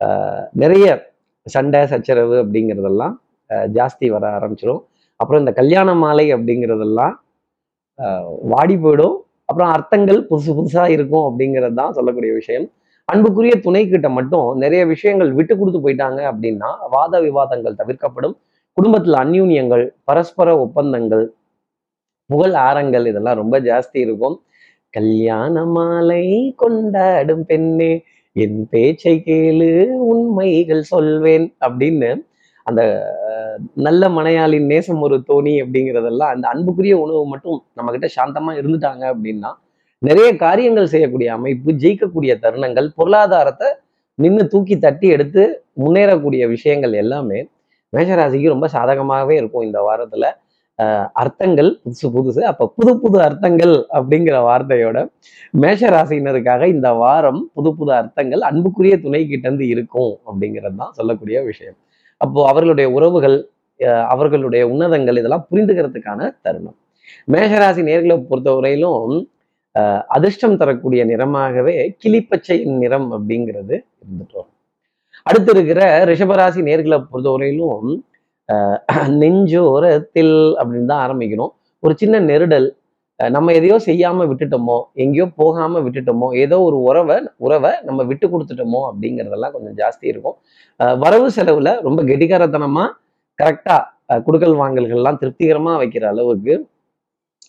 ஆஹ் 0.00 0.44
நிறைய 0.52 0.86
சண்டை 1.46 1.80
சச்சரவு 1.86 2.36
அப்படிங்கிறதெல்லாம் 2.42 3.14
ஜாஸ்தி 3.74 4.06
வர 4.10 4.24
ஆரம்பிச்சிடும் 4.38 4.82
அப்புறம் 5.20 5.42
இந்த 5.44 5.52
கல்யாண 5.52 5.88
மாலை 5.94 6.26
அப்படிங்கிறதெல்லாம் 6.34 7.14
ஆஹ் 7.98 8.30
வாடி 8.52 8.76
போயிடும். 8.76 9.16
அப்புறம் 9.48 9.70
அர்த்தங்கள் 9.70 10.18
புதுசு 10.30 10.50
புதுசா 10.58 10.84
இருக்கும் 10.90 11.26
அப்படிங்கிறது 11.28 11.74
தான் 11.74 11.92
சொல்லக்கூடிய 11.92 12.32
விஷயம். 12.32 12.66
அன்புக்குரிய 13.08 13.54
துணை 13.60 13.82
கிட்ட 13.88 14.08
மட்டும் 14.08 14.48
நிறைய 14.58 14.82
விஷயங்கள் 14.86 15.30
விட்டு 15.32 15.54
கொடுத்து 15.58 15.80
போயிட்டாங்க 15.84 16.20
அப்படின்னா 16.32 16.70
வாத 16.90 17.20
விவாதங்கள் 17.20 17.78
தவிர்க்கப்படும். 17.80 18.34
குடும்பத்துல 18.76 19.20
அந்யூன்யங்கள் 19.24 19.84
பரஸ்பர 20.04 20.48
ஒப்பந்தங்கள் 20.58 21.24
புகழ் 22.30 22.56
ஆரங்கள் 22.68 23.04
இதெல்லாம் 23.06 23.40
ரொம்ப 23.42 23.56
ஜாஸ்தி 23.60 23.98
இருக்கும். 24.06 24.36
கல்யாண 24.94 25.64
மாலை 25.66 26.24
கொண்டாடும் 26.56 27.44
பெண்ணே 27.46 27.92
என் 28.36 28.60
பேச்சை 28.70 29.14
கேளு 29.26 29.70
உண்மைகள் 30.12 30.82
சொல்வேன் 30.82 31.46
அப்படின்னு 31.66 32.10
அந்த 32.66 32.82
நல்ல 33.86 34.08
மனையாளின் 34.08 34.66
நேசம் 34.66 35.02
ஒரு 35.02 35.16
தோணி 35.28 35.54
அப்படிங்கிறதெல்லாம் 35.62 36.32
அந்த 36.34 36.46
அன்புக்குரிய 36.48 36.94
உணவு 37.04 37.22
மட்டும் 37.26 37.58
நம்ம 37.74 37.92
கிட்ட 37.92 38.08
சாந்தமா 38.16 38.52
இருந்துட்டாங்க 38.60 39.04
அப்படின்னா 39.12 39.50
நிறைய 40.02 40.30
காரியங்கள் 40.36 40.92
செய்யக்கூடிய 40.94 41.28
அமைப்பு 41.32 41.70
ஜெயிக்கக்கூடிய 41.82 42.32
தருணங்கள் 42.44 42.88
பொருளாதாரத்தை 42.98 43.68
நின்று 44.18 44.44
தூக்கி 44.48 44.76
தட்டி 44.78 45.06
எடுத்து 45.08 45.42
முன்னேறக்கூடிய 45.82 46.42
விஷயங்கள் 46.48 46.94
எல்லாமே 47.02 47.38
மேஷராசிக்கு 47.92 48.52
ரொம்ப 48.54 48.66
சாதகமாகவே 48.74 49.34
இருக்கும் 49.40 49.66
இந்த 49.68 49.78
வாரத்துல. 49.88 50.26
அர்த்தங்கள் 51.20 51.68
புதுசு 51.84 52.06
புதுசு. 52.14 52.40
அப்ப 52.50 52.68
புது 52.78 52.92
புது 53.02 53.18
அர்த்தங்கள் 53.26 53.74
அப்படிங்கிற 53.98 54.36
வார்த்தையோட 54.48 54.98
மேஷராசினருக்காக 55.62 56.66
இந்த 56.74 56.88
வாரம் 57.02 57.40
புது 57.54 57.70
புது 57.78 57.92
அர்த்தங்கள் 58.00 58.42
அன்புக்குரிய 58.50 58.96
துணை 59.04 59.22
கிட்ட 59.26 59.46
இருந்து 59.48 59.66
இருக்கும் 59.74 60.12
அப்படிங்கிறது 60.28 60.76
தான் 60.82 60.94
சொல்லக்கூடிய 60.98 61.38
விஷயம். 61.50 61.78
அப்போ 62.24 62.40
அவர்களுடைய 62.50 62.88
உறவுகள் 62.96 63.38
அவர்களுடைய 64.12 64.62
உன்னதங்கள் 64.72 65.18
இதெல்லாம் 65.20 65.46
புரிந்துக்கிறதுக்கான 65.48 66.28
தருணம். 66.44 66.76
மேஷராசி 67.32 67.82
நேர்களை 67.88 68.16
பொறுத்தவரையிலும் 68.30 69.16
அதிர்ஷ்டம் 70.16 70.58
தரக்கூடிய 70.60 71.00
நிறமாகவே 71.10 71.74
கிளிப்பச்சை 72.02 72.56
நிறம் 72.82 73.08
அப்படிங்கிறது 73.16 73.74
இருந்துட்டு 74.02 74.36
வரும். 74.38 74.54
அடுத்து 75.28 75.50
இருக்கிற 75.56 75.80
ரிஷபராசி 76.10 76.60
நேர்களை 76.68 76.98
பொறுத்தவரையிலும் 77.10 77.90
நெஞ்சோரத்தில் 79.22 80.34
அப்படின்னு 80.60 80.90
தான் 80.92 81.04
ஆரம்பிக்கணும். 81.06 81.52
ஒரு 81.82 81.94
சின்ன 82.00 82.20
நெருடல் 82.30 82.68
நம்ம 83.20 83.52
எதையோ 83.58 83.76
செய்யாம 83.86 84.24
விட்டுட்டோமோ 84.30 84.76
எங்கேயோ 85.02 85.26
போகாம 85.40 85.80
விட்டுட்டோமோ 85.84 86.26
ஏதோ 86.42 86.56
ஒரு 86.66 86.78
உறவை 86.88 87.16
உறவை 87.46 87.70
நம்ம 87.88 88.00
விட்டு 88.10 88.26
கொடுத்துட்டோமோ 88.32 88.80
அப்படிங்கிறதெல்லாம் 88.88 89.54
கொஞ்சம் 89.54 89.76
ஜாஸ்தி 89.80 90.06
இருக்கும். 90.12 90.36
வரவு 91.04 91.28
செலவுல 91.36 91.70
ரொம்ப 91.86 92.00
கெட்டிகாரத்தனமாக 92.10 92.88
கரெக்டா 93.38 93.76
குடுக்கல் 94.26 94.56
வாங்கல்கள்லாம் 94.62 95.20
திருப்திகரமா 95.22 95.72
வைக்கிற 95.82 96.04
அளவுக்கு 96.12 96.54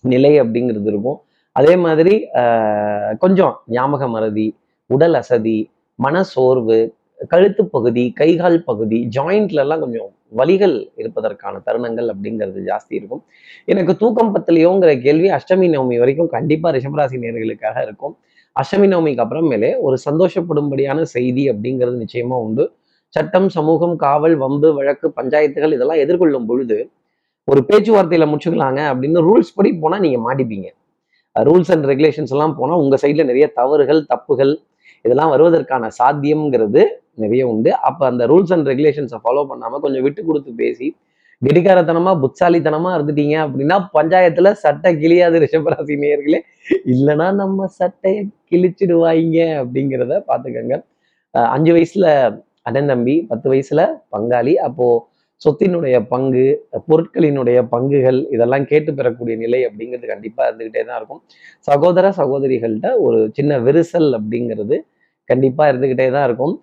நிலை 0.04 0.34
அப்படிங்கிறது 0.44 0.90
இருக்கும். 0.94 1.20
அதே 1.56 1.74
மாதிரி 1.86 2.14
கொஞ்சம் 3.24 3.54
ஞாபக 3.76 4.08
மறதி 4.16 4.48
உடல் 4.90 5.18
அசதி 5.22 5.58
மன 6.00 6.16
சோர்வு 6.34 6.80
கழுத்து 7.32 7.64
பகுதி 7.76 8.04
கைகால் 8.20 8.60
பகுதி 8.70 8.98
ஜாயிண்ட்ல 9.16 9.64
எல்லாம் 9.66 9.84
கொஞ்சம் 9.84 10.10
வழிகள் 10.30 10.92
இருப்பதற்கான 10.96 11.62
தருணங்கள் 11.66 12.08
அப்படிங்கிறது 12.14 12.62
ஜாஸ்தி 12.66 12.90
இருக்கும். 12.90 13.24
எனக்கு 13.66 13.96
தூக்கம் 13.96 14.36
பத்தலையோங்கிற 14.36 15.02
கேள்வி 15.02 15.30
அஷ்டமி 15.30 15.68
நவமி 15.76 16.00
வரைக்கும் 16.00 16.28
கண்டிப்பா 16.28 16.72
ரிஷபராசி 16.72 17.18
நேர்களுக்காக 17.24 17.82
இருக்கும். 17.82 18.18
அஷ்டமி 18.60 18.88
நவமிக்கு 18.94 19.24
அப்புறமேலே 19.26 19.78
ஒரு 19.80 19.98
சந்தோஷப்படும்படியான 20.10 21.02
செய்தி 21.02 21.52
அப்படிங்கிறது 21.52 22.06
நிச்சயமா 22.06 22.38
உண்டு. 22.46 22.72
சட்டம் 23.08 23.50
சமூகம் 23.50 23.96
காவல் 23.96 24.36
வம்பு 24.36 24.74
வழக்கு 24.74 25.14
பஞ்சாயத்துகள் 25.16 25.74
இதெல்லாம் 25.74 25.98
எதிர்கொள்ளும் 25.98 26.46
பொழுது 26.46 26.90
ஒரு 27.44 27.66
பேச்சுவார்த்தையில 27.68 28.26
முடிச்சுக்கலாங்க 28.32 28.80
அப்படின்னு 28.94 29.20
ரூல்ஸ் 29.28 29.56
படி 29.56 29.74
போனா 29.74 30.00
நீங்க 30.00 30.34
மாட்டிப்பீங்க. 30.34 30.68
ரூல்ஸ் 31.36 31.72
அண்ட் 31.72 31.86
ரெகுலேஷன்ஸ் 31.86 32.32
எல்லாம் 32.32 32.56
போனா 32.56 32.76
உங்க 32.76 32.98
சைடில் 33.02 33.26
நிறைய 33.26 33.48
தவறுகள் 33.48 34.06
தப்புகள் 34.14 34.58
இதெல்லாம் 35.06 35.32
வருவதற்கான 35.34 35.90
சாத்தியம்ங்கிறது 36.00 36.82
நிறைய 37.24 37.44
உண்டு. 37.52 37.70
அப்போ 37.90 38.04
அந்த 38.12 38.24
ரூல்ஸ் 38.32 38.54
அண்ட் 38.56 38.70
ரெகுலேஷன்ஸை 38.72 39.20
ஃபாலோ 39.24 39.44
பண்ணாமல் 39.52 39.84
கொஞ்சம் 39.86 40.06
விட்டு 40.08 40.22
கொடுத்து 40.30 40.54
பேசி 40.64 40.88
கெடிகாரத்தனமா 41.42 42.12
புத்தாலித்தனமா 42.22 42.92
இருந்துட்டீங்க 42.98 43.36
அப்படின்னா 43.46 43.76
பஞ்சாயத்துல 43.98 44.52
சட்டை 44.62 44.92
கிளியாது 45.02 45.42
ரிஷபராசி 45.44 45.96
நேயர்களே. 46.04 46.40
இல்லைன்னா 46.94 47.28
நம்ம 47.42 47.68
சட்டையை 47.80 48.22
கிழிச்சிடுவாங்க 48.52 49.38
அப்படிங்கிறத 49.62 50.16
பாத்துக்கோங்க 50.30 50.78
அஞ்சு 51.34 51.72
வயசுல 51.76 52.08
அண்ணன் 52.68 52.90
தம்பி 52.92 53.16
பத்து 53.32 53.48
வயசுல 53.52 53.82
பங்காளி. 54.16 54.54
அப்போ 54.68 54.88
சொத்தினுடைய 55.42 55.96
பங்கு 56.14 56.46
பொருட்களினுடைய 56.90 57.58
பங்குகள் 57.74 58.20
இதெல்லாம் 58.36 58.66
கேட்டு 58.72 58.92
பெறக்கூடிய 59.00 59.36
நிலை 59.44 59.60
அப்படிங்கிறது 59.68 60.08
கண்டிப்பா 60.14 60.44
இருந்துகிட்டே 60.50 60.82
தான் 60.90 61.00
இருக்கும். 61.00 61.22
சகோதர 61.70 62.12
சகோதரிகள்கிட்ட 62.20 62.92
ஒரு 63.06 63.20
சின்ன 63.38 63.60
விரிசல் 63.68 64.10
அப்படிங்கிறது 64.20 64.78
கண்டிப்பா 65.30 65.64
இருந்துகிட்டே 65.72 66.08
தான் 66.16 66.28
இருக்கும். 66.30 66.56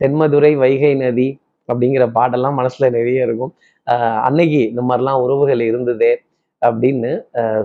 தென்மதுரை 0.00 0.52
வைகை 0.62 0.92
நதி 1.02 1.28
அப்படிங்கிற 1.68 2.04
பாடெல்லாம் 2.16 2.58
மனசுல 2.60 2.88
நிறைய 2.96 3.26
இருக்கும். 3.28 3.52
அன்னைக்கு 4.28 4.60
இந்த 4.70 4.82
மாதிரிலாம் 4.88 5.22
உறவுகள் 5.24 5.62
இருந்ததே 5.70 6.12
அப்படின்னு 6.62 7.10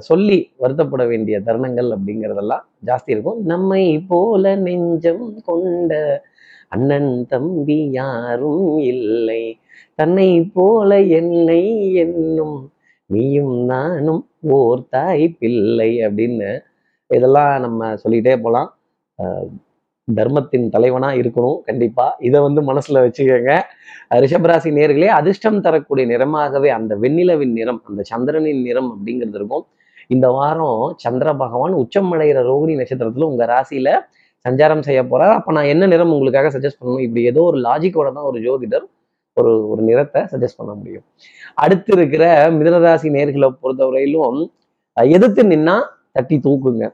சொல்லி 0.08 0.38
வருத்தப்பட 0.64 1.04
வேண்டிய 1.12 1.36
தருணங்கள் 1.48 1.90
அப்படிங்கிறதெல்லாம் 1.96 2.64
ஜாஸ்தி 2.90 3.12
இருக்கும். 3.16 3.40
நம்மை 3.52 3.84
போல 4.12 4.54
நெஞ்சம் 4.66 5.24
கொண்ட 5.50 5.94
அண்ணன் 6.74 7.26
தம்பி 7.30 7.78
யாரும் 7.92 8.78
இல்லை. 8.78 9.44
தன்னை 9.96 10.30
போல 10.54 11.02
என்னை 11.02 11.94
என்னும் 11.94 12.58
நீயும் 13.06 13.66
நானும் 13.66 14.24
ஓர் 14.40 14.82
தாய் 14.90 15.26
பிள்ளை 15.40 15.98
அப்படின்னு 15.98 16.52
இதெல்லாம் 17.08 17.62
நம்ம 17.62 17.94
சொல்லிட்டே 17.94 18.36
போகலாம். 18.36 18.70
ஆஹ் 19.18 19.50
தர்மத்தின் 20.16 20.70
தலைவனா 20.70 21.10
இருக்கணும் 21.12 21.60
கண்டிப்பா. 21.62 22.16
இதை 22.20 22.40
வந்து 22.42 22.62
மனசுல 22.62 22.94
வச்சுக்கோங்க. 22.94 23.52
ரிஷபராசி 24.14 24.70
நேர்களே 24.80 25.06
அதிர்ஷ்டம் 25.06 25.62
தரக்கூடிய 25.62 26.08
நிறமாகவே 26.08 26.68
அந்த 26.68 26.96
வெண்ணிலவின் 26.96 27.52
நிறம் 27.52 27.82
அந்த 27.86 28.02
சந்திரனின் 28.02 28.62
நிறம் 28.62 28.90
அப்படிங்கிறது 28.92 29.36
இருக்கும். 29.36 29.66
இந்த 30.08 30.28
வாரம் 30.30 30.94
சந்திர 30.98 31.34
பகவான் 31.34 31.74
உச்சம் 31.74 32.14
அடைகிற 32.14 32.42
ரோகிணி 32.42 32.76
நட்சத்திரத்துல 32.76 33.24
உங்க 33.24 33.46
ராசியில 33.46 33.90
சஞ்சாரம் 34.50 34.82
செய்ய 34.82 35.04
போறார். 35.04 35.34
அப்போ 35.34 35.52
நான் 35.52 35.64
என்ன 35.64 35.88
நிறம் 35.88 36.12
உங்களுக்காக 36.12 36.60
சஜஸ்ட் 36.60 36.80
பண்ணணும்? 36.82 37.00
இப்படி 37.00 37.26
ஏதோ 37.26 37.42
ஒரு 37.42 37.58
லாஜிக்கோட 37.60 38.14
தான் 38.14 38.28
ஒரு 38.30 38.40
ஜோதிடர் 38.40 38.86
ஒரு 39.34 39.70
ஒரு 39.70 39.82
நிறத்தை 39.82 40.22
சஜஸ்ட் 40.22 40.58
பண்ண 40.58 40.74
முடியும். 40.74 41.04
அடுத்து 41.56 41.98
இருக்கிற 41.98 42.52
மிதனராசி 42.52 43.08
நேர்களை 43.18 43.50
பொறுத்தவரையிலும் 43.64 44.50
எதிர்த்து 44.94 45.44
நின்னா 45.44 45.76
தட்டி 46.12 46.40
தூக்குங்க. 46.44 46.86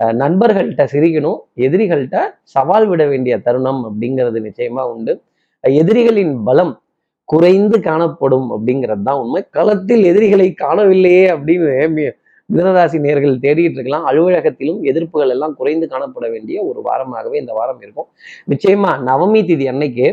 அஹ் 0.00 0.14
நண்பர்கள்ட்ட 0.22 0.82
சிரிக்கணும். 0.92 1.38
எதிரிகள்கிட்ட 1.56 2.18
சவால் 2.42 2.86
விட 2.86 3.06
வேண்டிய 3.06 3.38
தருணம் 3.38 3.80
அப்படிங்கிறது 3.84 4.40
நிச்சயமா 4.48 4.82
உண்டு. 4.92 5.22
எதிரிகளின் 5.60 6.42
பலம் 6.42 6.80
குறைந்து 7.24 7.80
காணப்படும் 7.80 8.48
அப்படிங்கிறது 8.50 9.02
தான் 9.02 9.18
உண்மை. 9.18 9.44
களத்தில் 9.50 10.04
எதிரிகளை 10.04 10.54
காணவில்லையே 10.62 11.24
அப்படின்னு 11.30 12.10
மிதனராசி 12.50 12.98
நேர்கள் 13.06 13.40
தேடிட்டு 13.44 13.76
இருக்கலாம். 13.78 14.04
அலுவலகத்திலும் 14.10 14.80
எதிர்ப்புகள் 14.90 15.32
எல்லாம் 15.34 15.54
குறைந்து 15.60 15.86
காணப்பட 15.92 16.26
வேண்டிய 16.34 16.56
ஒரு 16.68 16.80
வாரமாகவே 16.88 17.36
இந்த 17.42 17.52
வாரம் 17.58 17.80
இருக்கும். 17.84 18.08
நிச்சயமா 18.52 18.92
நவமி 19.08 19.40
திதி 19.50 19.66
அன்னைக்கு 19.72 20.06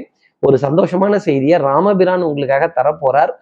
ஒரு 0.43 0.57
சந்தோஷமான 0.65 1.15
செய்தியை 1.27 1.57
ராமபிரான் 1.69 2.23
உங்களுக்காக 2.29 2.65
தரப்போறார். 2.79 3.33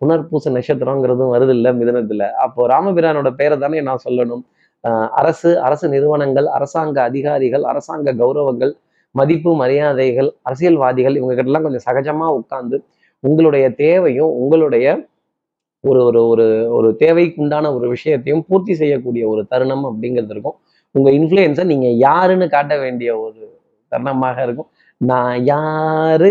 புனர்பூச 0.00 0.50
நட்சத்திரங்கிறதும் 0.56 1.32
வருது 1.34 1.54
இல்ல 1.58 1.68
மிதனத்துல. 1.72 2.24
அப்போ 2.44 2.66
ராமபிரானோட 2.74 3.28
பேரை 3.40 3.56
தானே 3.58 3.80
நான் 3.88 4.04
சொல்லணும். 4.06 4.42
அரசு 5.20 5.50
அரசு 5.66 5.86
நிறுவனங்கள் 5.94 6.46
அரசாங்க 6.56 6.96
அதிகாரிகள் 7.08 7.64
அரசாங்க 7.70 8.12
கௌரவங்கள் 8.22 8.72
மதிப்பு 9.14 9.50
மரியாதைகள் 9.60 10.28
அரசியல்வாதிகள் 10.48 11.16
இவங்க 11.18 11.34
கிட்ட 11.34 11.50
எல்லாம் 11.50 11.66
கொஞ்சம் 11.66 11.86
சகஜமா 11.88 12.26
உட்கார்ந்து 12.38 12.76
உங்களுடைய 13.24 13.66
தேவையும் 13.82 14.32
உங்களுடைய 14.42 14.86
ஒரு 15.88 16.00
ஒரு 16.08 16.20
ஒரு 16.32 16.46
ஒரு 16.76 16.88
தேவைக்கு 17.02 17.40
உண்டான 17.44 17.70
ஒரு 17.76 17.86
விஷயத்தையும் 17.94 18.44
பூர்த்தி 18.48 18.74
செய்யக்கூடிய 18.80 19.24
ஒரு 19.32 19.42
தருணம் 19.52 19.84
அப்படிங்கிறது 19.90 20.32
இருக்கும். 20.34 20.56
உங்க 20.94 21.08
இன்ஃப்ளூயன்ஸை 21.18 21.64
நீங்க 21.72 21.88
யாருன்னு 22.06 22.46
காட்ட 22.54 22.74
வேண்டிய 22.84 23.10
ஒரு 23.24 23.40
தருணமாக 23.92 24.36
இருக்கும். 24.46 24.68
நான் 25.00 25.36
யாரு 25.54 26.30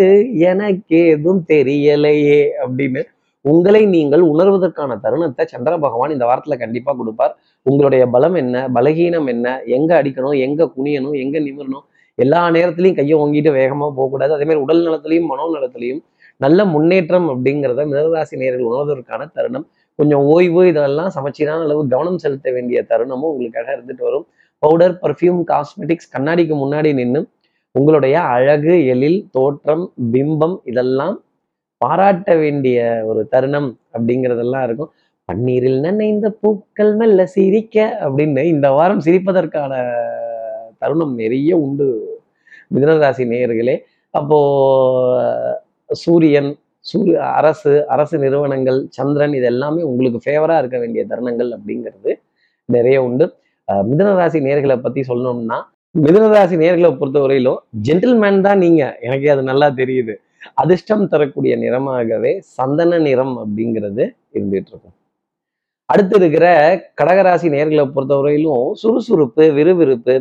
எனக்கு 0.52 1.00
எதுவும் 1.16 1.44
தெரியலையே 1.54 2.42
அப்படின்னு 2.64 3.02
உங்களை 3.46 3.82
நீங்கள் 3.96 4.24
உணர்வதற்கான 4.32 4.92
தருணத்தை 5.06 5.44
சந்திர 5.54 5.74
பகவான் 5.86 6.14
இந்த 6.16 6.26
வாரத்துல 6.30 6.58
கண்டிப்பா 6.62 6.92
கொடுப்பார். 7.00 7.34
உங்களுடைய 7.66 8.04
பலம் 8.14 8.38
என்ன 8.42 8.58
பலகீனம் 8.78 9.28
என்ன 9.34 9.48
எங்க 9.78 9.92
அடிக்கணும் 10.02 10.38
எங்க 10.46 10.70
குனியணும் 10.76 11.18
எங்க 11.24 11.38
நிமிரணும் 11.48 11.86
எல்லா 12.20 12.42
நேரத்துலையும் 12.56 12.98
கையை 13.00 13.16
ஓங்கிட்டு 13.22 13.52
வேகமாக 13.60 13.92
போகக்கூடாது. 13.98 14.34
அதே 14.36 14.46
மாதிரி 14.48 14.64
உடல் 14.66 14.84
நலத்திலையும் 14.88 15.30
மனோ 15.32 15.46
நலத்திலையும் 15.56 16.02
நல்ல 16.44 16.60
முன்னேற்றம் 16.74 17.28
அப்படிங்கிறத 17.34 17.82
மிதராசி 17.92 18.36
நேர்கள் 18.42 18.68
உணர்வதற்கான 18.70 19.28
தருணம். 19.38 19.65
கொஞ்சம் 20.00 20.24
ஓய்வு 20.34 20.62
இதெல்லாம் 20.72 21.12
சமச்சீரான 21.17 21.63
அளவு 21.67 21.82
கவனம் 21.94 22.22
செலுத்த 22.24 22.48
வேண்டிய 22.56 22.80
தருணமும் 22.91 23.32
உங்களுக்காக 23.34 23.67
இருந்துட்டு 23.76 24.04
வரும். 24.10 24.26
பவுடர் 24.63 24.96
பர்ஃப்யூம் 25.04 25.41
காஸ்மெட்டிக்ஸ் 25.52 26.12
கண்ணாடிக்கு 26.15 26.56
முன்னாடி 26.63 26.91
நின்று 27.00 27.22
உங்களுடைய 27.76 28.15
அழகு 28.36 28.74
எழில் 28.94 29.20
தோற்றம் 29.36 29.86
பிம்பம் 30.13 30.58
இதெல்லாம் 30.72 31.15
பாராட்ட 31.82 32.30
வேண்டிய 32.41 32.80
ஒரு 33.10 33.22
தருணம் 33.34 33.70
அப்படிங்கிறதெல்லாம் 33.96 34.65
இருக்கும். 34.67 34.91
பன்னீரில் 35.30 35.80
நனைந்த 35.86 36.28
பூக்கள் 36.41 36.91
மெல்ல 37.00 37.26
சிரிக்க 37.36 37.78
அப்படின்னு 38.04 38.44
இந்த 38.54 38.67
வாரம் 38.78 39.04
சிரிப்பதற்கான 39.06 39.74
தருணம் 40.82 41.13
நிறைய 41.22 41.52
உண்டு 41.65 41.88
மிதனராசி 42.76 43.26
நேயர்களே 43.32 43.76
அப்போ 44.13 44.39
சூரியன் 46.01 46.51
சூரிய 46.89 47.17
அரசு 47.39 47.71
அரசு 47.93 48.15
நிறுவனங்கள் 48.23 48.79
சந்திரன் 48.97 49.36
இது 49.38 49.47
எல்லாமே 49.51 49.82
உங்களுக்கு 49.89 50.19
ஃபேவரா 50.25 50.56
இருக்க 50.62 50.77
வேண்டிய 50.84 51.03
தருணங்கள் 51.12 51.49
அப்படிங்கிறது 51.58 52.12
நிறைய 52.69 52.97
உண்டு. 53.03 53.25
மிதனராசி 53.89 54.39
நேர்களை 54.47 54.77
பத்தி 54.86 55.01
சொல்லணும்னா 55.12 55.60
மிதுனராசி 55.95 56.56
நேர்களை 56.63 56.89
பொறுத்தவரையிலும் 56.99 57.60
ஜென்டில்மேன் 57.88 58.43
தான் 58.47 58.62
நீங்க. 58.65 58.84
எனக்கு 59.08 59.27
அது 59.34 59.43
நல்லா 59.51 59.67
தெரியுது. 59.82 60.13
அதிர்ஷ்டம் 60.62 61.08
தரக்கூடிய 61.13 61.53
நிறமாகவே 61.63 62.32
சந்தன 62.58 62.99
நிறம் 63.08 63.36
அப்படிங்கிறது 63.43 64.03
இருந்துட்டு 64.38 64.71
இருக்கும். 64.73 64.95
அடுத்து 65.89 66.15
இருக்கிற 66.19 66.45
கடகராசி 66.99 67.47
நேர்களை 67.56 67.86
பொறுத்தவரையிலும் 67.95 68.65
சுறுசுறுப்பு 68.82 69.45
விறுவிறுப்பு 69.58 70.15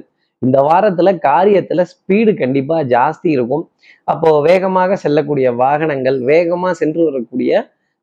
இந்த 0.47 0.59
வாரத்துல 0.69 1.11
காரியத்துல 1.29 1.81
ஸ்பீடு 1.93 2.33
கண்டிப்பா 2.43 2.77
ஜாஸ்தி 2.95 3.29
இருக்கும். 3.37 3.65
அப்போ 4.13 4.31
வேகமாக 4.49 4.97
செல்லக்கூடிய 5.05 5.49
வாகனங்கள் 5.63 6.19
வேகமா 6.31 6.71
சென்று 6.81 7.03
வரக்கூடிய 7.09 7.53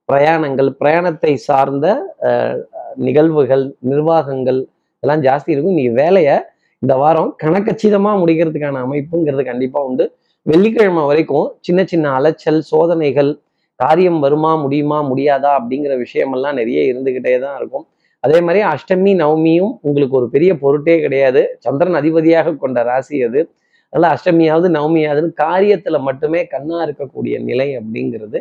பிரயாணங்கள் 0.09 0.69
பிரயாணத்தை 0.81 1.33
சார்ந்த 1.47 1.87
நிகழ்வுகள் 3.07 3.65
நிர்வாகங்கள் 3.89 4.61
இதெல்லாம் 4.97 5.25
ஜாஸ்தி 5.27 5.53
இருக்கும். 5.55 5.77
நீ 5.81 5.85
வேலையை 6.01 6.37
இந்த 6.83 6.93
வாரம் 7.01 7.29
கணக்கச்சிதமா 7.43 8.11
முடிக்கிறதுக்கான 8.21 8.81
அமைப்புங்கிறது 8.85 9.43
கண்டிப்பா 9.51 9.79
உண்டு. 9.89 10.05
வெள்ளிக்கிழமை 10.45 11.03
வரைக்கும் 11.09 11.47
சின்ன 11.67 11.79
சின்ன 11.91 12.11
அலைச்சல் 12.17 12.59
சோதனைகள் 12.71 13.31
காரியம் 13.79 14.19
வருமா 14.23 14.51
முடியுமா 14.63 14.97
முடியாதா 15.09 15.51
அப்படிங்கிற 15.59 15.93
விஷயமெல்லாம் 16.05 16.57
நிறைய 16.59 16.79
இருந்துகிட்டே 16.91 17.33
தான் 17.43 17.57
இருக்கும். 17.59 17.85
அதே 18.23 18.37
மாதிரி 18.45 18.61
அஷ்டமி 18.73 19.11
நவமியும் 19.21 19.73
உங்களுக்கு 19.87 20.15
ஒரு 20.19 20.27
பெரிய 20.35 20.51
பொருட்டே 20.63 20.95
கிடையாது. 21.03 21.41
சந்திரன் 21.65 21.99
அதிபதியாக 22.01 22.55
கொண்ட 22.63 22.79
ராசி 22.89 23.17
அது. 23.27 23.41
அதனால 23.93 24.09
அஷ்டமியாவது 24.15 24.67
நவமியாவதுன்னு 24.77 25.31
காரியத்துல 25.43 25.97
மட்டுமே 26.07 26.41
கண்ணா 26.53 26.79
இருக்கக்கூடிய 26.87 27.35
நிலை 27.49 27.67
அப்படிங்கிறது 27.79 28.39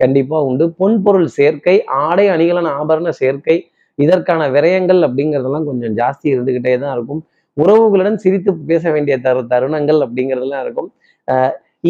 கண்டிப்பா 0.00 0.38
உண்டு. 0.48 0.64
பொன்பொருள் 0.80 1.28
சேர்க்கை 1.38 1.76
ஆடை 2.04 2.26
அணிகலன் 2.34 2.70
ஆபரண 2.78 3.10
சேர்க்கை 3.22 3.56
இதற்கான 3.98 4.42
விரயங்கள் 4.54 5.00
அப்படிங்கிறதெல்லாம் 5.06 5.66
கொஞ்சம் 5.68 5.94
ஜாஸ்தி 6.00 6.26
இருந்துகிட்டே 6.34 6.74
தான் 6.84 6.94
இருக்கும். 6.96 7.22
உறவுகளுடன் 7.56 8.18
சிரித்து 8.24 8.50
பேச 8.70 8.84
வேண்டிய 8.94 9.14
தரு 9.26 9.42
தருணங்கள் 9.52 10.00
அப்படிங்கிறதெல்லாம் 10.06 10.64
இருக்கும். 10.66 10.90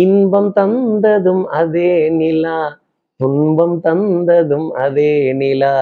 இன்பம் 0.05 0.51
தந்ததும் 0.59 1.44
அதே 1.61 1.90
நிலா 2.20 2.59
துன்பம் 3.20 3.77
தந்ததும் 3.87 4.68
அதே 4.85 5.12
நிலா 5.40 5.75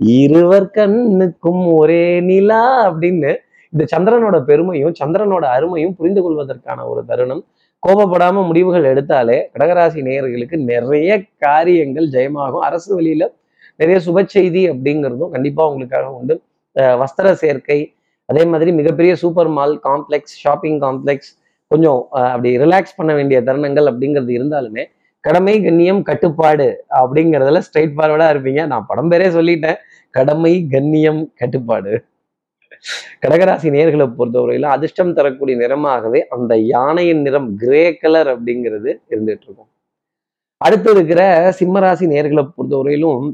இருவர் 0.00 0.68
கண்ணுக்கும் 0.76 1.62
ஒரே 1.80 2.04
நிலா 2.28 2.62
அப்படின்னு 2.88 3.30
இந்த 3.72 3.84
சந்திரனோட 3.92 4.36
பெருமையும் 4.48 4.94
சந்திரனோட 5.00 5.44
அருமையும் 5.56 5.94
புரிந்து 5.98 6.20
கொள்வதற்கான 6.24 6.84
ஒரு 6.92 7.02
தருணம். 7.10 7.42
கோபப்படாம 7.82 8.42
முடிவுகள் 8.48 8.86
எடுத்தாலே 8.92 9.36
கடகராசி 9.54 10.00
நேயர்களுக்கு 10.08 10.56
நிறைய 10.70 11.10
காரியங்கள் 11.44 12.06
ஜெயமாகும். 12.14 12.64
அரசு 12.68 12.90
வழியில 12.96 13.24
நிறைய 13.80 13.96
சுப 14.06 14.24
செய்தி 14.36 14.62
அப்படிங்கிறதும் 14.72 15.32
கண்டிப்பா 15.36 15.62
உங்களுக்காக 15.70 16.06
உண்டு. 16.18 16.34
வஸ்திர 17.02 17.26
சேர்க்கை 17.42 17.78
அதே 18.28 18.42
மாதிரி 18.52 18.70
மிகப்பெரிய 18.80 19.12
super 19.22 19.50
mall 19.56 19.74
complex 19.88 20.34
shopping 20.44 20.78
complex 20.84 21.30
கொஞ்சம் 21.70 22.00
அப்படி 22.30 22.50
ரிலாக்ஸ் 22.64 22.96
பண்ண 22.98 23.12
வேண்டிய 23.18 23.38
தருணங்கள் 23.48 23.88
அப்படிங்கிறது 23.90 24.32
இருந்தாலுமே 24.38 24.84
கடமை 25.26 25.54
கண்ணியம் 25.62 26.02
கட்டுப்பாடு 26.08 26.66
அப்படிங்கிறதுல 26.98 27.60
ஸ்ட்ரைட் 27.66 27.94
ஃபார்வர்டா 27.96 28.26
இருப்பீங்க. 28.34 28.62
நான் 28.72 28.84
படம் 28.88 29.10
பேரே 29.10 29.28
சொல்லிட்டேன். 29.36 29.78
கடமை 30.16 30.52
கண்ணியம் 30.74 31.22
கட்டுப்பாடு. 31.40 31.92
கடகராசி 33.22 33.68
நேர்களை 33.76 34.06
பொறுத்தவரையிலும் 34.18 34.74
அதிர்ஷ்டம் 34.76 35.14
தரக்கூடிய 35.14 35.54
நிறமாகவே 35.62 36.20
அந்த 36.36 36.52
யானையின் 36.74 37.22
நிறம் 37.26 37.48
கிரே 37.62 37.82
கலர் 38.02 38.30
அப்படிங்கிறது 38.34 38.90
இருந்துட்டு 39.10 39.44
இருக்கும். 39.46 39.70
அடுத்து 40.64 40.90
இருக்கிற 40.90 41.22
சிம்மராசி 41.58 42.06
நேர்களை 42.14 42.44
பொறுத்தவரையிலும் 42.56 43.26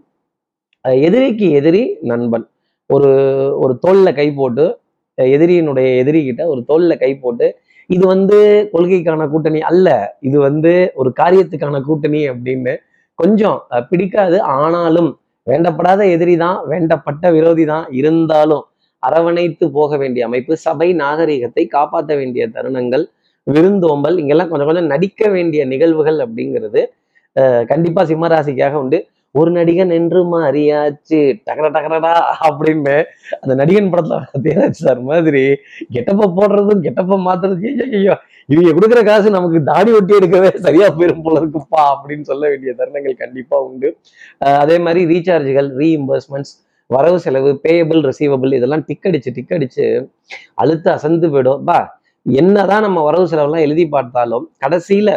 எதிரிக்கு 1.09 1.49
எதிரி 1.59 1.83
நண்பன். 2.13 2.47
ஒரு 2.95 3.11
ஒரு 3.63 3.75
தோல்ல 3.87 4.09
கை 4.15 4.29
போட்டு 4.41 4.65
எதிரியினுடைய 5.21 5.89
எதிரி 6.03 6.21
கிட்ட 6.25 6.43
ஒரு 6.53 6.61
தோல்ல 6.69 6.99
கை 7.03 7.13
போட்டு 7.25 7.47
இது 7.91 8.05
வந்து 8.15 8.39
கொள்கைக்கான 8.73 9.27
கூட்டணி 9.33 9.61
அல்ல. 9.71 9.89
இது 10.29 10.39
வந்து 10.49 10.73
ஒரு 11.01 11.11
காரியத்துக்கான 11.21 11.81
கூட்டணி 11.89 12.21
அப்படின்னு 12.33 12.75
கொஞ்சம் 13.19 13.59
பிடிக்காது. 13.91 14.37
ஆனாலும் 14.57 15.11
வேண்டப்படாத 15.47 16.03
எதிரி 16.15 16.35
தான் 16.45 16.59
வேண்டப்பட்ட 16.73 17.25
விரோதி 17.37 17.65
தான் 17.73 17.87
இருந்தாலும் 18.01 18.65
அரவணைத்து 19.03 19.65
போக 19.79 19.97
வேண்டிய 20.03 20.23
அமைப்பு 20.29 20.55
சபை 20.67 20.89
நாகரிகத்தை 21.03 21.63
காப்பாற்ற 21.77 22.13
வேண்டிய 22.21 22.43
தருணங்கள் 22.57 23.05
விருந்தோம்பல் 23.47 24.17
இங்கெல்லாம் 24.23 24.51
கொஞ்சம் 24.51 24.69
கொஞ்சம் 24.71 24.91
நடிக்க 24.95 25.29
வேண்டிய 25.37 25.63
நிகழ்வுகள் 25.73 26.19
அப்படிங்கிறது 26.27 26.83
கண்டிப்பாக 27.37 27.65
கண்டிப்பா 27.71 28.03
சிம்மராசிக்காக 28.11 28.75
உண்டு. 28.83 28.99
ஒரு 29.35 29.51
நடிகன் 29.57 29.93
என்று 29.99 30.21
மாறியாச்சு. 30.33 31.21
டகர 31.49 31.67
டகரடா 31.77 32.15
அப்படின்னு 32.49 32.97
அந்த 33.41 33.53
நடிகன் 33.61 33.91
படத்துல 33.93 34.19
தேராஜ் 34.47 34.83
சார் 34.85 35.01
மாதிரி. 35.11 35.45
கெட்டப்ப 35.95 36.29
போடுறதும் 36.39 36.83
கெட்டப்ப 36.87 37.19
மாத்துறது 37.29 37.71
ஐயோ 37.99 38.17
இவங்க 38.53 38.71
கொடுக்குற 38.77 39.01
காசு 39.09 39.29
நமக்கு 39.37 39.59
தாடி 39.71 39.91
ஒட்டி 39.99 40.13
எடுக்கவே 40.19 40.51
சரியா 40.67 40.87
போயிரும் 40.99 41.25
போல 41.27 41.41
இருக்குப்பா 41.43 41.83
அப்படின்னு 41.93 42.29
சொல்ல 42.31 42.45
வேண்டிய 42.53 42.73
தருணங்கள் 42.81 43.17
கண்டிப்பா 43.23 43.57
உண்டு. 43.69 43.89
அதே 44.63 44.77
மாதிரி 44.87 45.03
ரீசார்ஜுகள் 45.13 45.71
ரீஇம்பர்ஸ்மெண்ட்ஸ் 45.83 46.55
வரவு 46.91 47.19
செலவு 47.25 47.51
பேயபிள் 47.65 48.01
ரிசீவபிள் 48.11 48.57
இதெல்லாம் 48.57 48.85
டிக் 48.89 49.07
அடிச்சு 49.09 49.31
டிக் 49.37 49.55
அடிச்சு 49.57 49.85
அழுத்து 50.63 50.89
அசந்து 50.97 51.29
போயிடும். 51.35 51.63
பா 51.69 51.79
என்னதான் 52.27 52.85
நம்ம 52.87 52.99
வரவு 53.03 53.27
செலவுலாம் 53.33 53.67
எழுதி 53.67 53.85
பார்த்தாலும் 53.95 54.45
கடைசியில 54.65 55.11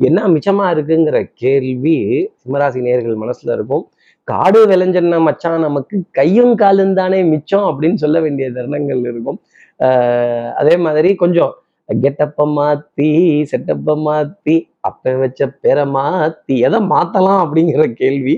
என்ன 0.00 0.20
மிச்சமா 0.28 0.64
இருக்குங்கிற 0.74 1.18
கேள்வி 1.34 1.94
சிம்மராசி 2.40 2.80
நேர்கள் 2.86 3.20
மனசுல 3.22 3.52
இருக்கும். 3.58 3.84
காடு 4.28 4.60
விளைஞ்சன்ன 4.66 5.20
மச்சான் 5.22 5.60
நமக்கு 5.60 5.96
கையும் 6.10 6.54
காலும் 6.54 6.94
தானே 6.94 7.20
மிச்சம் 7.24 7.66
அப்படின்னு 7.68 7.94
சொல்ல 7.94 8.20
வேண்டிய 8.20 8.46
தருணங்கள் 8.50 9.02
இருக்கும். 9.10 9.38
ஆஹ் 9.80 10.50
அதே 10.52 10.74
மாதிரி 10.76 11.10
கொஞ்சம் 11.14 11.52
கெட்டப்ப 11.88 12.44
மாத்தி 12.58 13.08
செட்டப்ப 13.50 13.94
மாத்தி 14.06 14.56
அப்ப 14.80 15.12
வச்ச 15.22 15.48
பேரை 15.62 15.84
மாத்தி 15.96 16.54
எதை 16.66 16.78
மாத்தலாம் 16.92 17.40
அப்படிங்கிற 17.44 17.84
கேள்வி 17.94 18.34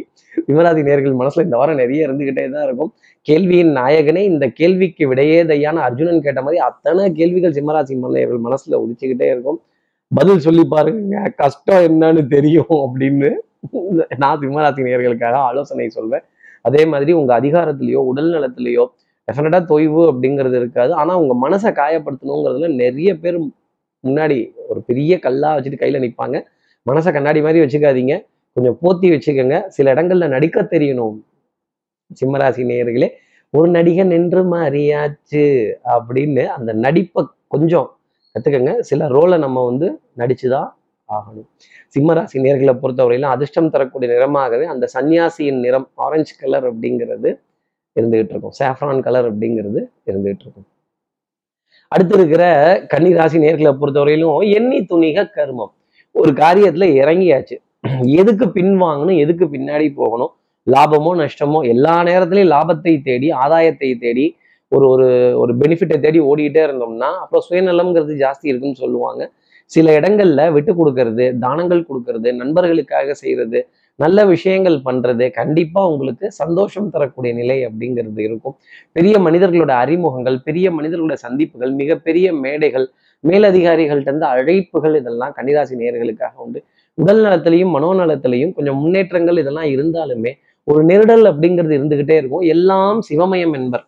விமராதி 0.49 0.83
நேர்கள் 0.89 1.15
மனசுல 1.21 1.45
இந்த 1.47 1.57
வாரம் 1.57 1.81
நிறைய 1.83 2.07
இருந்துகிட்டே 2.09 2.45
தான் 2.51 2.67
இருக்கும். 2.67 2.91
கேள்வியின் 3.27 3.73
நாயகனே 3.77 4.23
இந்த 4.33 4.47
கேள்விக்கு 4.61 5.05
விடையே 5.09 5.39
தையான 5.51 5.83
அர்ஜுனன் 5.89 6.23
கேட்ட 6.23 6.41
மாதிரி 6.43 6.61
அத்தனை 6.69 7.13
கேள்விகள் 7.13 7.57
சிம்மராசி 7.59 7.97
மன்னையர்கள் 8.05 8.45
மனசுல 8.47 8.81
உதிச்சுக்கிட்டே 8.85 9.29
இருக்கும். 9.35 9.59
பதில் 10.15 10.45
சொல்லி 10.47 10.65
பாருங்க. 10.65 11.33
கஷ்டம் 11.37 11.85
என்னன்னு 11.89 12.27
தெரியும் 12.27 12.75
அப்படின்னு 12.85 13.31
நான் 14.17 14.41
சிம்மராசி 14.41 14.81
நேயர்களுக்காக 14.87 15.37
ஆலோசனை 15.49 15.89
சொல்வேன். 15.89 16.25
அதே 16.63 16.85
மாதிரி 16.85 17.13
உங்க 17.13 17.41
அதிகாரத்திலேயோ 17.41 18.01
உடல் 18.11 18.31
நலத்திலேயோ 18.33 18.85
டெஃபினட்டா 19.29 19.61
தொய்வு 19.73 20.03
அப்படிங்கிறது 20.11 20.57
இருக்காது. 20.57 20.93
ஆனா 20.93 21.19
உங்க 21.23 21.35
மனசை 21.49 21.71
காயப்படுத்தணுங்கிறதுல 21.81 22.69
நிறைய 22.75 23.19
பேர் 23.19 23.39
முன்னாடி 24.05 24.39
ஒரு 24.69 24.81
பெரிய 24.83 25.19
கல்லா 25.19 25.57
வச்சுட்டு 25.57 25.81
கையில 25.81 26.01
நிற்பாங்க 26.05 26.37
மனசை 26.87 27.13
கண்ணாடி 27.13 27.41
மாதிரி 27.43 27.65
வச்சுக்காதீங்க. 27.65 28.15
கொஞ்சம் 28.55 28.79
போத்தி 28.83 29.09
வச்சுக்கோங்க. 29.15 29.67
சில 29.67 29.95
இடங்கள்ல 29.95 30.29
நடிக்க 30.29 30.63
தெரியணும். 30.71 31.17
சிம்மராசி 32.21 32.63
நேயர்களே 32.71 33.09
ஒரு 33.51 33.71
நடிகன் 33.71 34.13
நின்று 34.15 34.43
மாறியாச்சு 34.55 35.45
அப்படின்னு 35.95 36.45
அந்த 36.47 36.73
நடிப்பை 36.73 37.25
கொஞ்சம் 37.49 37.98
கற்றுக்கங்க 38.39 38.79
சில 38.79 39.09
ரோலை 39.09 39.39
நம்ம 39.39 39.65
வந்து 39.65 40.01
நடிச்சுதான் 40.17 40.69
ஆகணும். 41.09 41.47
சிம்மராசி 41.95 42.37
நேர்களை 42.37 42.79
பொறுத்தவரையிலும் 42.83 43.35
அதிர்ஷ்டம் 43.35 43.71
தரக்கூடிய 43.71 44.13
நிறமாகவே 44.13 44.65
அந்த 44.65 44.89
சன்னியாசியின் 44.95 45.61
நிறம் 45.61 45.89
ஆரஞ்சு 45.95 46.35
கலர் 46.41 46.77
அப்படிங்கிறது 46.77 47.41
இருந்துகிட்டு 48.01 48.31
இருக்கும். 48.31 48.53
சாஃப்ரான் 48.59 49.01
கலர் 49.01 49.39
அப்படிங்கிறது 49.39 49.81
இருந்துகிட்டு 50.07 50.45
இருக்கும். 50.45 50.67
அடுத்து 51.89 52.15
இருக்கிற 52.15 52.45
கன்னி 52.89 53.13
ராசி 53.15 53.39
நேர்களை 53.39 53.77
பொறுத்தவரையிலும் 53.81 54.53
எண்ணி 54.53 54.79
துணிக 54.79 55.29
கர்மம். 55.37 55.73
ஒரு 56.13 56.33
காரியத்துல 56.33 56.87
இறங்கியாச்சு. 57.03 57.57
எதுக்கு 58.03 58.47
பின்வாங்கணும்? 58.47 59.19
எதுக்கு 59.19 59.45
பின்னாடி 59.45 59.95
போகணும்? 59.95 60.33
லாபமோ 60.71 61.11
நஷ்டமோ 61.23 61.69
எல்லா 61.69 62.03
நேரத்திலையும் 62.03 62.53
லாபத்தை 62.55 63.03
தேடி 63.03 63.31
ஆதாயத்தை 63.31 63.99
தேடி 63.99 64.37
ஒரு 64.73 64.87
ஒரு 64.95 65.07
ஒரு 65.43 65.53
பெனிஃபிட்டை 65.61 65.97
தேடி 66.01 66.21
ஓடிக்கிட்டே 66.21 66.63
இருந்தோம்னா 66.67 67.11
அப்புறம் 67.23 67.45
சுயநலம்ங்கிறது 67.49 68.15
ஜாஸ்தி 68.25 68.47
இருக்குன்னு 68.51 68.81
சொல்லுவாங்க. 68.85 69.23
சில 69.67 69.87
இடங்கள்ல 69.99 70.53
விட்டு 70.57 70.73
கொடுக்கறது 70.75 71.25
தானங்கள் 71.39 71.87
கொடுக்கறது 71.89 72.29
நண்பர்களுக்காக 72.41 73.15
செய்யறது 73.23 73.59
நல்ல 73.99 74.25
விஷயங்கள் 74.25 74.77
பண்றது 74.85 75.31
கண்டிப்பா 75.31 75.81
உங்களுக்கு 75.93 76.27
சந்தோஷம் 76.41 76.91
தரக்கூடிய 76.91 77.35
நிலை 77.35 77.57
அப்படிங்கிறது 77.69 78.21
இருக்கும். 78.29 78.55
பெரிய 78.93 79.15
மனிதர்களோட 79.19 79.73
அறிமுகங்கள் 79.85 80.37
பெரிய 80.43 80.71
மனிதர்களோட 80.71 81.17
சந்திப்புகள் 81.25 81.73
மிகப்பெரிய 81.73 82.33
மேடைகள் 82.45 82.87
மேலதிகாரிகள்ட்ட 83.25 84.11
இருந்து 84.11 84.27
அழைப்புகள் 84.27 84.95
இதெல்லாம் 84.95 85.33
கன்னிராசி 85.39 85.77
நேர்களுக்காக 85.81 86.35
உண்டு. 86.37 86.61
உடல் 86.99 87.23
நலத்திலையும் 87.25 87.75
மனோநலத்திலையும் 87.77 88.53
கொஞ்சம் 88.53 88.79
முன்னேற்றங்கள் 88.83 89.41
இதெல்லாம் 89.43 89.71
இருந்தாலுமே 89.75 90.33
ஒரு 90.65 90.83
நெருடல் 90.85 91.27
அப்படிங்கிறது 91.31 91.75
இருந்துகிட்டே 91.79 92.17
இருக்கும். 92.21 92.45
எல்லாம் 92.55 92.99
சிவமயம் 93.11 93.55
என்பர். 93.61 93.85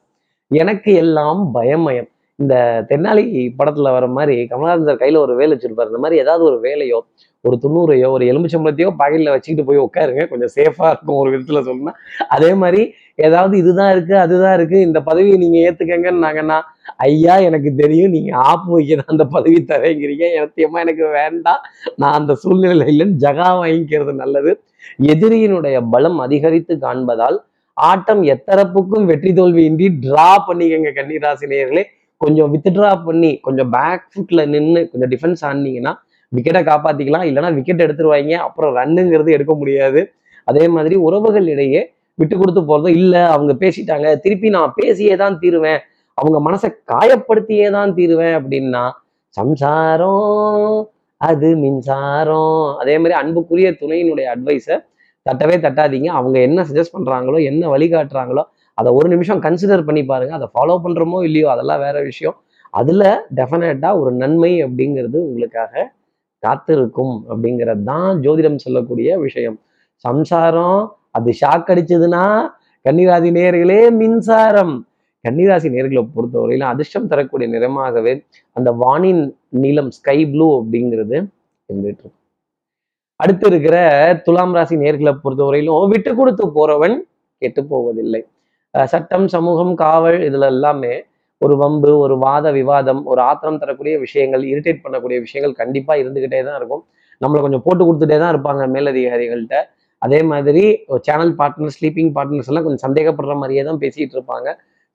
எனக்கு 0.50 0.94
எல்லாம் 0.94 1.40
பயமயம். 1.54 2.08
இந்த 2.38 2.54
தென்னாலி 2.90 3.24
படத்துல 3.58 3.90
வர 3.92 4.06
மாதிரி 4.06 4.36
கமலஹாசன் 4.50 4.88
சார் 4.88 5.02
கையில 5.02 5.16
ஒரு 5.16 5.36
வேலை 5.36 5.56
வச்சிருப்பாரு. 5.56 5.90
இந்த 5.92 5.98
மாதிரி 5.98 6.20
ஏதாவது 6.20 6.44
ஒரு 6.44 6.58
வேலையோ 6.62 6.98
ஒரு 7.40 7.56
துண்ணூறையோ 7.62 8.08
ஒரு 8.10 8.24
எலும்புச்சம்பளத்தையோ 8.26 8.90
பகையில 8.98 9.30
வச்சுக்கிட்டு 9.30 9.64
போய் 9.64 9.78
உட்காருங்க. 9.78 10.28
கொஞ்சம் 10.28 10.52
சேஃபா 10.56 10.86
இருக்கும் 10.88 11.16
ஒரு 11.16 11.30
விதத்துல 11.32 11.60
சொல்லணும்னா 11.66 11.94
அதே 12.28 12.54
மாதிரி 12.54 12.82
ஏதாவது 13.14 13.58
இதுதான் 13.58 13.92
இருக்கு 13.92 14.14
அதுதான் 14.18 14.54
இருக்கு. 14.54 14.80
இந்த 14.80 14.98
பதவியை 15.02 15.36
நீங்க 15.38 15.58
ஏத்துக்கங்கன்னாங்கன்னா 15.66 16.58
ஐயா 16.96 17.36
எனக்கு 17.36 17.74
தெரியும். 17.74 18.10
நீங்க 18.10 18.36
ஆப்பு 18.36 18.80
வைக்கிற 18.80 19.00
அந்த 19.06 19.24
பதவி 19.24 19.64
தரேங்கிறீங்க. 19.68 20.26
சத்தியமா 20.42 20.80
எனக்கு 20.80 21.06
வேண்டாம். 21.08 21.62
நான் 21.96 22.12
அந்த 22.12 22.36
சூழ்நிலையில 22.42 22.88
இல்லைன்னு 22.92 23.20
ஜகா 23.26 23.48
வாங்கிக்கிறது 23.62 24.14
நல்லது. 24.14 24.52
எதிரியினுடைய 25.02 25.76
பலம் 25.90 26.18
அதிகரித்து 26.18 26.74
காண்பதால் 26.76 27.38
ஆட்டம் 27.88 28.22
எத்தரப்புக்கும் 28.34 29.04
வெற்றி 29.10 29.30
தோல்வியின்றி 29.38 29.86
டிரா 30.04 30.28
பண்ணிக்கங்க 30.48 30.90
கன்னிராசி 30.98 31.46
நேயர்களே. 31.52 31.82
கொஞ்சம் 32.20 32.50
வித்ட்ரா 32.54 32.90
பண்ணி 33.06 33.30
கொஞ்சம் 33.46 33.70
பேக் 33.74 34.06
ஃபுட்ல 34.12 34.40
நின்று 34.54 34.80
கொஞ்சம் 34.90 35.10
டிஃபென்ஸ் 35.12 35.42
ஆனீங்கன்னா 35.50 35.92
விக்கெட்டை 36.32 36.62
காப்பாத்திக்கலாம். 36.70 37.26
இல்லைன்னா 37.28 37.50
விக்கெட் 37.58 37.84
எடுத்துருவாங்க. 37.86 38.34
அப்புறம் 38.46 38.72
ரன்னுங்கிறது 38.80 39.30
எடுக்க 39.36 39.54
முடியாது. 39.60 40.00
அதே 40.50 40.64
மாதிரி 40.74 40.96
உறவுகள் 41.06 41.48
இடையே 41.54 41.82
விட்டு 42.18 42.34
கொடுத்து 42.36 42.62
போறதும் 42.68 42.96
இல்லை 43.00 43.22
அவங்க 43.34 43.52
பேசிட்டாங்க 43.62 44.08
திருப்பி 44.24 44.48
நான் 44.56 44.76
பேசியே 44.80 45.14
தான் 45.22 45.38
தீருவேன். 45.42 45.80
அவங்க 46.18 46.38
மனசை 46.46 46.68
காயப்படுத்தியே 46.92 47.68
தான் 47.76 47.94
தீருவேன் 47.98 48.36
அப்படின்னா 48.38 48.84
சம்சாரம் 49.34 50.74
அது 51.20 51.48
மின்சாரம். 51.62 52.62
அதே 52.82 52.94
மாதிரி 52.98 53.14
அன்புக்குரிய 53.22 53.70
துணையினுடைய 53.80 54.26
அட்வைஸை 54.34 54.76
தட்டவே 55.26 55.56
தட்டாதீங்க. 55.64 56.08
அவங்க 56.18 56.36
என்ன 56.48 56.60
சஜஸ்ட் 56.68 56.94
பண்றாங்களோ 56.96 57.38
என்ன 57.50 57.62
வழிகாட்டுறாங்களோ 57.74 58.42
அதை 58.78 58.90
ஒரு 58.98 59.08
நிமிஷம் 59.14 59.40
கன்சிடர் 59.46 59.86
பண்ணி 59.88 60.02
பாருங்க. 60.10 60.32
அதை 60.38 60.46
ஃபாலோ 60.54 60.76
பண்றோமோ 60.84 61.18
இல்லையோ 61.28 61.48
அதெல்லாம் 61.54 61.82
வேற 61.86 61.96
விஷயம். 62.10 62.36
அதுல 62.74 63.02
டெஃபினட்டா 63.38 63.90
ஒரு 64.00 64.10
நன்மை 64.22 64.52
அப்படிங்கிறது 64.66 65.18
உங்களுக்காக 65.28 65.72
காத்திருக்கும் 66.42 67.14
அப்படிங்கிறது 67.30 67.82
தான் 67.90 68.10
ஜோதிடம் 68.24 68.62
சொல்லக்கூடிய 68.64 69.18
விஷயம். 69.26 69.58
சம்சாரம் 70.04 70.78
அது 71.18 71.30
ஷாக் 71.40 71.70
அடிச்சதுன்னா 71.72 72.22
கன்னிராசி 72.84 73.30
நேர்களே 73.38 73.80
மின்சாரம். 74.00 74.74
கன்னிராசி 75.24 75.68
நேர்களை 75.74 76.02
பொறுத்தவரையில 76.14 76.68
அதிர்ஷ்டம் 76.74 77.10
தரக்கூடிய 77.10 77.46
நிறமாகவே 77.54 78.12
அந்த 78.56 78.70
வானின் 78.82 79.22
நீளம் 79.62 79.90
ஸ்கை 79.96 80.18
ப்ளூ 80.32 80.46
அப்படிங்கிறது 80.60 81.16
இருந்துட்டு 81.68 82.02
இருக்கும் 82.02 82.16
அடுத்து 83.22 83.46
இருக்கிற 83.50 83.76
துலாம் 84.26 84.54
ராசி 84.56 84.74
நேர்களை 84.82 85.12
பொறுத்தவரையிலும் 85.22 85.92
விட்டு 85.92 86.10
கொடுத்து 86.18 86.44
போறவன் 86.56 86.96
கெட்டு 87.42 87.62
போவதில்லை. 87.70 88.20
சட்டம் 88.92 89.26
சமூகம் 89.34 89.72
காவல் 89.82 90.18
இதுல 90.28 90.48
எல்லாமே 90.54 90.92
ஒரு 91.42 91.54
வம்பு 91.62 91.90
ஒரு 92.04 92.14
வாத 92.24 92.46
விவாதம் 92.58 93.02
ஒரு 93.10 93.20
ஆத்திரம் 93.28 93.60
தரக்கூடிய 93.62 93.94
விஷயங்கள் 94.04 94.42
இரிட்டேட் 94.52 94.82
பண்ணக்கூடிய 94.84 95.18
விஷயங்கள் 95.26 95.54
கண்டிப்பா 95.60 95.92
இருந்துகிட்டே 96.02 96.40
தான் 96.48 96.58
இருக்கும். 96.60 96.82
நம்மளை 97.20 97.40
கொஞ்சம் 97.44 97.64
போட்டு 97.66 97.82
கொடுத்துட்டே 97.86 98.18
தான் 98.22 98.32
இருப்பாங்க 98.34 98.62
மேலதிகாரிகள்கிட்ட. 98.74 99.58
அதே 100.02 100.20
மாதிரி 100.30 100.64
சேனல் 101.06 101.32
பார்ட்னர் 101.40 101.74
ஸ்லீப்பிங் 101.76 102.12
பார்ட்னர்ஸ் 102.16 102.50
எல்லாம் 102.50 102.66
கொஞ்சம் 102.66 102.84
சந்தேகப்படுற 102.86 103.34
மாதிரியே 103.40 103.62
தான் 103.68 103.80
பேசிட்டு 103.84 104.14
இருப்பாங்க. 104.18 104.48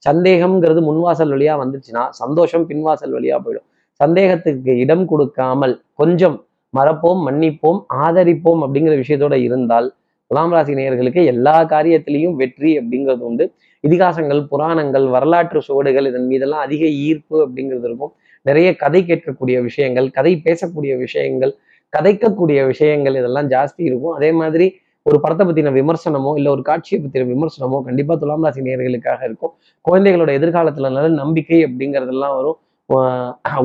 சந்தேகம்ங்கிறது 0.07 0.81
முன்வாசல் 0.87 1.33
வழியா 1.35 1.53
வந்துச்சுன்னா 1.63 2.03
சந்தோஷம் 2.21 2.65
பின்வாசல் 2.71 3.15
வழியா 3.17 3.37
போயிடும். 3.45 3.67
சந்தேகத்துக்கு 3.99 4.71
இடம் 4.83 5.05
கொடுக்காமல் 5.11 5.75
கொஞ்சம் 6.01 6.37
மறப்போம் 6.77 7.21
மன்னிப்போம் 7.27 7.79
ஆதரிப்போம் 8.05 8.61
அப்படிங்கிற 8.65 8.95
விஷயத்தோட 9.03 9.37
இருந்தால் 9.47 9.87
துலாம் 10.31 10.53
ராசி 10.55 10.73
நேயர்களுக்கு 10.77 11.21
எல்லா 11.31 11.55
காரியத்திலையும் 11.73 12.35
வெற்றி 12.41 12.71
அப்படிங்கிறது 12.79 13.23
உண்டு. 13.29 13.45
இதிகாசங்கள் 13.83 14.41
புராணங்கள் 14.51 15.05
வரலாற்று 15.15 15.59
சுவடுகள் 15.67 16.07
இதன் 16.11 16.29
மீதெல்லாம் 16.31 16.63
அதிக 16.67 16.83
ஈர்ப்பு 17.07 17.35
அப்படிங்கிறது 17.45 17.87
இருக்கும். 17.89 18.13
நிறைய 18.45 18.69
கதை 18.83 19.01
கேட்கக்கூடிய 19.09 19.57
விஷயங்கள் 19.67 20.07
கதை 20.17 20.33
பேசக்கூடிய 20.47 20.93
விஷயங்கள் 21.03 21.53
கதைக்கக்கூடிய 21.93 22.59
விஷயங்கள் 22.71 23.17
இதெல்லாம் 23.19 23.49
ஜாஸ்தி 23.53 23.81
இருக்கும். 23.89 24.15
அதே 24.17 24.31
மாதிரி 24.41 24.67
ஒரு 25.05 25.17
படத்தை 25.23 25.43
பத்தின 25.47 25.71
விமர்சனமோ 25.79 26.31
இல்லை 26.39 26.49
ஒரு 26.55 26.63
காட்சியை 26.69 26.97
பத்தின 27.01 27.25
விமர்சனமோ 27.33 27.77
கண்டிப்பா 27.87 28.13
துலாம் 28.21 28.45
ராசி 28.45 28.61
நேயர்களுக்காக 28.67 29.21
இருக்கும். 29.29 29.53
குழந்தைகளோட 29.85 30.31
எதிர்காலத்துல 30.39 30.89
நல்ல 30.95 31.09
நம்பிக்கை 31.23 31.59
அப்படிங்கிறதெல்லாம் 31.67 32.35
வரும். 32.39 32.57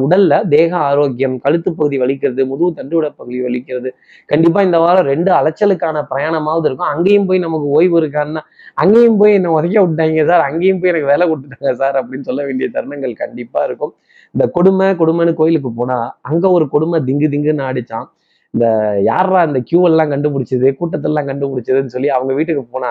உடல்ல 0.03 0.35
தேக 0.53 0.71
ஆரோக்கியம் 0.91 1.35
கழுத்து 1.45 1.71
பகுதி 1.79 1.97
வலிக்கிறது 2.03 2.43
முதுகு 2.51 2.71
தண்டுவிட 2.79 3.09
பகுதி 3.21 3.39
வலிக்கிறது. 3.47 3.91
கண்டிப்பா 4.33 4.61
இந்த 4.69 4.79
வாரம் 4.85 5.09
ரெண்டு 5.13 5.31
அலைச்சலுக்கான 5.39 6.03
பிரயாணமாவது 6.13 6.67
இருக்கும். 6.69 6.91
அங்கேயும் 6.95 7.27
போய் 7.31 7.45
நமக்கு 7.47 7.67
ஓய்வு 7.79 7.99
இருக்கான்னா 8.01 8.43
அங்கேயும் 8.83 9.19
போய் 9.23 9.37
என்ன 9.39 9.51
உதைக்க 9.57 9.83
விட்டாங்க 9.85 10.25
சார். 10.31 10.45
அங்கேயும் 10.49 10.81
போய் 10.83 10.93
எனக்கு 10.93 11.11
வேலை 11.13 11.27
கொடுத்துட்டாங்க 11.31 11.75
சார் 11.83 11.99
அப்படின்னு 12.03 12.29
சொல்ல 12.31 12.45
வேண்டிய 12.49 12.69
தருணங்கள் 12.77 13.15
கண்டிப்பா 13.25 13.63
இருக்கும். 13.69 13.93
இந்த 14.35 14.47
கொடுமை 14.57 14.89
கொடுமைன்னு 15.03 15.35
கோயிலுக்கு 15.43 15.73
போனா 15.81 15.99
அங்க 16.31 16.45
ஒரு 16.57 16.67
கொடுமை 16.77 17.01
திங்கு 17.11 17.31
திங்குன்னு 17.35 17.67
ஆடிச்சான். 17.69 18.09
இந்த 18.55 18.67
யாரா 19.09 19.41
இந்த 19.49 19.59
கியூ 19.69 19.81
எல்லாம் 19.89 20.13
கண்டுபிடிச்சது 20.13 20.69
கூட்டத்தெல்லாம் 20.79 21.29
கண்டுபிடிச்சதுன்னு 21.29 21.93
சொல்லி 21.95 22.09
அவங்க 22.17 22.33
வீட்டுக்கு 22.39 22.63
போனா 22.75 22.91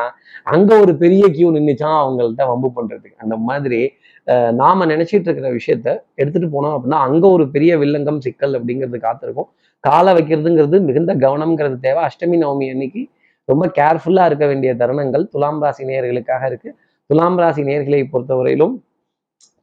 அங்க 0.54 0.72
ஒரு 0.84 0.94
பெரிய 1.02 1.24
கியூ 1.38 1.48
நின்றுச்சான் 1.56 1.98
அவங்கள்ட்ட 2.04 2.46
வம்பு 2.52 2.70
பண்றதுக்கு. 2.78 3.18
அந்த 3.24 3.36
மாதிரி 3.48 3.82
நாம 4.62 4.86
நினைச்சிட்டு 4.92 5.28
இருக்கிற 5.28 5.50
விஷயத்த 5.58 5.88
எடுத்துட்டு 6.22 6.50
போனோம் 6.56 6.74
அப்படின்னா 6.76 7.00
அங்க 7.08 7.26
ஒரு 7.36 7.46
பெரிய 7.56 7.72
வில்லங்கம் 7.84 8.20
சிக்கல் 8.26 8.56
அப்படிங்கிறது 8.58 9.00
காத்திருக்கும். 9.08 9.50
காலை 9.84 10.12
வைக்கிறதுங்கிறது 10.18 10.78
மிகுந்த 10.88 11.12
கவனம்ங்கிறது 11.26 11.78
தேவை. 11.86 12.02
அஷ்டமி 12.10 12.38
நவமி 12.44 12.68
அன்னைக்கு 12.74 13.02
ரொம்ப 13.50 13.66
கேர்ஃபுல்லா 13.78 14.24
இருக்க 14.30 14.46
வேண்டிய 14.48 14.72
தருணங்கள் 14.82 15.24
துலாம் 15.34 15.62
ராசி 15.64 15.84
நேயர்களுக்காக 15.90 16.44
இருக்கு. 16.52 16.70
துலாம் 17.10 17.40
ராசி 17.42 17.62
நேர்களை 17.70 18.02
பொறுத்தவரையிலும் 18.12 18.76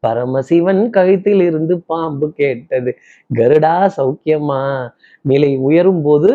பரமசிவன் 0.03 0.83
கழுத்தில் 0.97 1.43
இருந்து 1.49 1.75
பாம்பு 1.91 2.27
கேட்டது. 2.41 2.91
கருடா 3.31 3.77
சௌக்கியமா? 3.99 4.61
நிலை 5.25 5.51
உயரும் 5.69 6.03
போது 6.03 6.31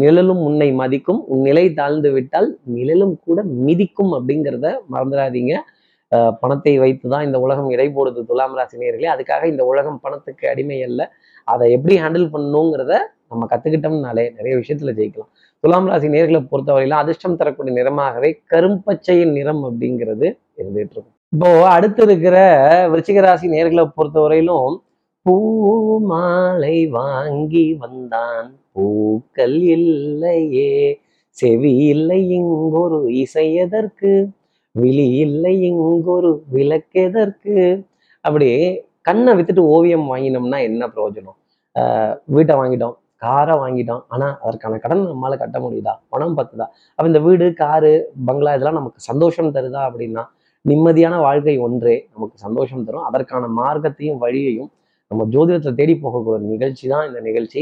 நிழலும் 0.00 0.42
உன்னை 0.48 0.68
மதிக்கும். 0.80 1.20
உன் 1.32 1.42
நிலை 1.48 1.64
தாழ்ந்து 1.78 2.10
விட்டால் 2.16 2.48
நிழலும் 2.76 3.14
கூட 3.26 3.38
மிதிக்கும் 3.66 4.12
அப்படிங்கிறத 4.16 4.66
மறந்துடாதீங்க. 4.92 5.54
பணத்தை 6.42 6.72
வைத்து 6.82 7.06
தான் 7.12 7.24
இந்த 7.28 7.38
உலகம் 7.46 7.68
இடை 7.74 7.86
போடுது 7.96 8.20
துலாம் 8.30 8.56
ராசினியர்களே 8.58 9.08
அதுக்காக 9.14 9.44
இந்த 9.52 9.62
உலகம் 9.72 10.00
பணத்துக்கு 10.04 10.44
அடிமை 10.52 10.78
அல்ல. 10.88 11.00
அதை 11.52 11.66
எப்படி 11.76 11.94
ஹேண்டில் 12.02 12.26
பண்ணணுங்கிறத 12.34 12.94
நம்ம 13.30 13.46
கத்துக்கிட்டோம்னாலே 13.52 14.24
நிறைய 14.38 14.54
விஷயத்துல 14.60 14.92
ஜெயிக்கலாம். 14.98 15.30
துலாம் 15.64 15.88
ராசி 15.90 16.08
நேர்களை 16.14 16.40
பொறுத்தவரையில 16.52 16.98
அதிர்ஷ்டம் 17.02 17.38
தரக்கூடிய 17.40 17.72
நிறமாகவே 17.78 18.30
கரும்பச்சையின் 18.52 19.34
நிறம் 19.38 19.62
அப்படிங்கிறது 19.68 20.26
இருந்துட்டு 20.60 20.94
இருக்கும். 20.96 21.16
இப்போ 21.34 21.50
அடுத்து 21.74 22.02
இருக்கிற 22.06 22.36
விருச்சிக 22.92 23.20
ராசி 23.26 23.48
நேர்களை 23.56 23.84
பொறுத்தவரையிலும் 23.98 24.74
பூ 25.26 25.34
மாலை 26.10 26.76
வாங்கி 26.96 27.64
வந்தான். 27.82 28.48
பூக்கள் 28.76 29.56
இல்லையே. 29.76 30.72
செவி 31.38 31.72
இல்லை 31.94 32.20
இங்கொரு 32.38 33.00
இசை 33.22 33.46
எதற்கு? 33.64 34.12
விழி 34.74 35.06
இல்லை 35.16 35.62
இங்கொரு 35.62 36.44
விளக்கெதற்கு? 36.54 37.54
அப்படி 38.24 38.48
கண்ணை 39.02 39.32
வித்துட்டு 39.34 39.62
ஓவியம் 39.74 40.06
வாங்கினோம்னா 40.12 40.58
என்ன 40.62 40.82
பிரயோஜனம்? 40.94 41.36
ஆஹ் 41.76 42.14
வீட்டை 42.26 42.54
வாங்கிட்டோம் 42.56 42.94
காரை 43.16 43.54
வாங்கிட்டோம். 43.54 44.02
ஆனா 44.08 44.38
அதற்கான 44.42 44.78
கடன் 44.78 45.02
நம்மளால 45.06 45.36
கட்ட 45.36 45.58
முடியுதா? 45.60 45.94
பணம் 46.08 46.36
பத்துதா? 46.36 46.66
அப்போ 46.98 47.06
இந்த 47.06 47.20
வீடு 47.20 47.46
காரு 47.54 47.90
பங்களா 48.26 48.54
இதெல்லாம் 48.54 48.74
நமக்கு 48.74 49.00
சந்தோஷம் 49.00 49.50
தருதா 49.54 49.82
அப்படின்னா 49.88 50.22
நிம்மதியான 50.64 51.18
வாழ்க்கை 51.20 51.58
ஒன்றே 51.58 52.08
நமக்கு 52.14 52.36
சந்தோஷம் 52.38 52.84
தரும். 52.84 53.02
அதற்கான 53.02 53.44
மார்க்கத்தையும் 53.60 54.18
வழியையும் 54.18 54.70
நம்ம 55.10 55.24
ஜோதிடத்தை 55.24 55.74
தேடி 55.74 55.94
போகக்கூடிய 56.02 56.48
நிகழ்ச்சி 56.54 56.88
தான் 56.88 57.06
இந்த 57.06 57.20
நிகழ்ச்சி. 57.20 57.60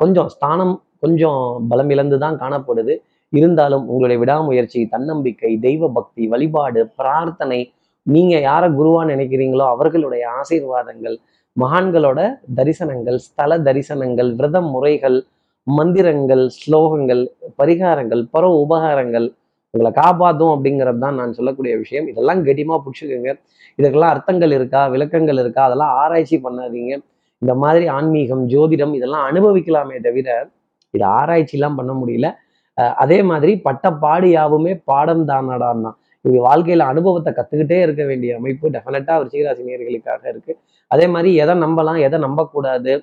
கொஞ்சம் 0.00 0.28
ஸ்தானம் 0.28 0.74
கொஞ்சம் 0.98 1.40
பலம் 1.68 1.90
இழந்து 1.90 2.18
தான் 2.18 2.36
காணப்படுது. 2.38 2.94
இருந்தாலும் 3.32 3.84
உங்களுடைய 3.90 4.18
விடாமுயற்சி 4.22 4.80
தன்னம்பிக்கை 4.94 5.52
தெய்வ 5.66 5.88
பக்தி 5.96 6.22
வழிபாடு 6.26 6.82
பிரார்த்தனை 6.98 7.60
நீங்க 8.06 8.34
யார 8.40 8.64
குருவா 8.78 9.00
நினைக்கிறீங்களோ 9.12 9.64
அவர்களுடைய 9.74 10.22
ஆசீர்வாதங்கள் 10.40 11.16
மகான்களோட 11.56 12.20
தரிசனங்கள் 12.58 13.18
ஸ்தல 13.26 13.58
தரிசனங்கள் 13.66 14.30
விரத 14.38 14.58
முறைகள் 14.72 15.18
மந்திரங்கள் 15.66 16.44
ஸ்லோகங்கள் 16.58 17.22
பரிகாரங்கள் 17.60 18.22
பர 18.34 18.44
உபகாரங்கள் 18.62 19.26
உங்களை 19.74 19.90
காப்பாற்றும் 20.00 20.52
அப்படிங்கிறது 20.54 21.00
தான் 21.04 21.18
நான் 21.20 21.34
சொல்லக்கூடிய 21.38 21.72
விஷயம். 21.80 22.06
இதெல்லாம் 22.10 22.40
கெட்டியமாக 22.46 22.78
பிடிச்சிக்கோங்க. 22.84 23.32
இதுக்கெல்லாம் 23.78 24.12
அர்த்தங்கள் 24.14 24.52
இருக்கா 24.58 24.82
விளக்கங்கள் 24.94 25.40
இருக்கா 25.42 25.62
அதெல்லாம் 25.68 25.92
ஆராய்ச்சி 26.02 26.36
பண்ணாதீங்க. 26.46 26.92
இந்த 27.42 27.52
மாதிரி 27.62 27.86
ஆன்மீகம் 27.96 28.44
ஜோதிடம் 28.52 28.94
இதெல்லாம் 28.98 29.26
அனுபவிக்கலாமே 29.30 29.98
தவிர 30.06 30.28
இது 30.94 31.04
ஆராய்ச்சிலாம் 31.18 31.76
பண்ண 31.80 31.92
முடியல. 32.00 32.28
அதே 33.02 33.18
மாதிரி 33.30 33.52
பட்ட 33.66 33.92
பாடு 34.02 34.28
யாவுமே 34.30 34.72
பாடம் 34.90 35.24
தானடான்னா. 35.28 35.90
இவங்க 36.24 36.40
வாழ்க்கையில 36.48 36.86
அனுபவத்தை 36.92 37.30
கத்துக்கிட்டே 37.38 37.78
இருக்க 37.86 38.02
வேண்டிய 38.04 38.30
அமைப்பு 38.38 38.70
டெஃபினட்டா 38.74 39.14
விருச்சிகராசி 39.18 39.68
நேர்களுக்காக 39.68 40.22
இருக்கு. 40.32 40.52
அதே 40.90 41.06
மாதிரி 41.14 41.30
எதை 41.42 41.54
நம்பலாம் 41.64 42.00
எதை 42.06 42.18
நம்பக்கூடாது 42.26 42.94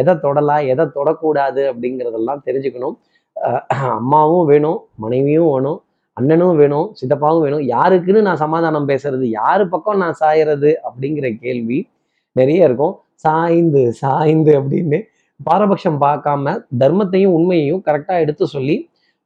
எதை 0.00 0.14
தொடலாம் 0.24 0.64
எதை 0.72 0.84
தொடக்கூடாது 0.98 1.62
அப்படிங்கிறதெல்லாம் 1.70 2.40
தெரிஞ்சுக்கணும். 2.46 2.96
அம்மாவும் 3.98 4.46
வேணும் 4.50 4.78
மனைவியும் 5.04 5.50
வேணும் 5.52 5.78
அண்ணனும் 6.16 6.56
வேணும் 6.60 6.86
சித்தப்பாவும் 6.98 7.44
வேணும். 7.46 7.64
யாருக்குன்னு 7.74 8.20
நான் 8.28 8.42
சமாதானம் 8.44 8.88
பேசுறது 8.88 9.26
யாரு 9.40 9.64
பக்கம் 9.68 10.00
நான் 10.04 10.18
சாயறது 10.22 10.70
அப்படிங்கிற 10.88 11.26
கேள்வி 11.44 11.78
நிறைய 12.32 12.68
இருக்கும். 12.68 12.94
சாய்ந்து 13.24 13.82
சாய்ந்து 14.00 14.52
அப்படின்னு 14.60 14.98
பாரபட்சம் 15.46 15.98
பார்க்காம 16.04 16.54
தர்மத்தையும் 16.82 17.34
உண்மையையும் 17.38 17.82
கரெக்டாக 17.88 18.24
எடுத்து 18.24 18.44
சொல்லி 18.54 18.76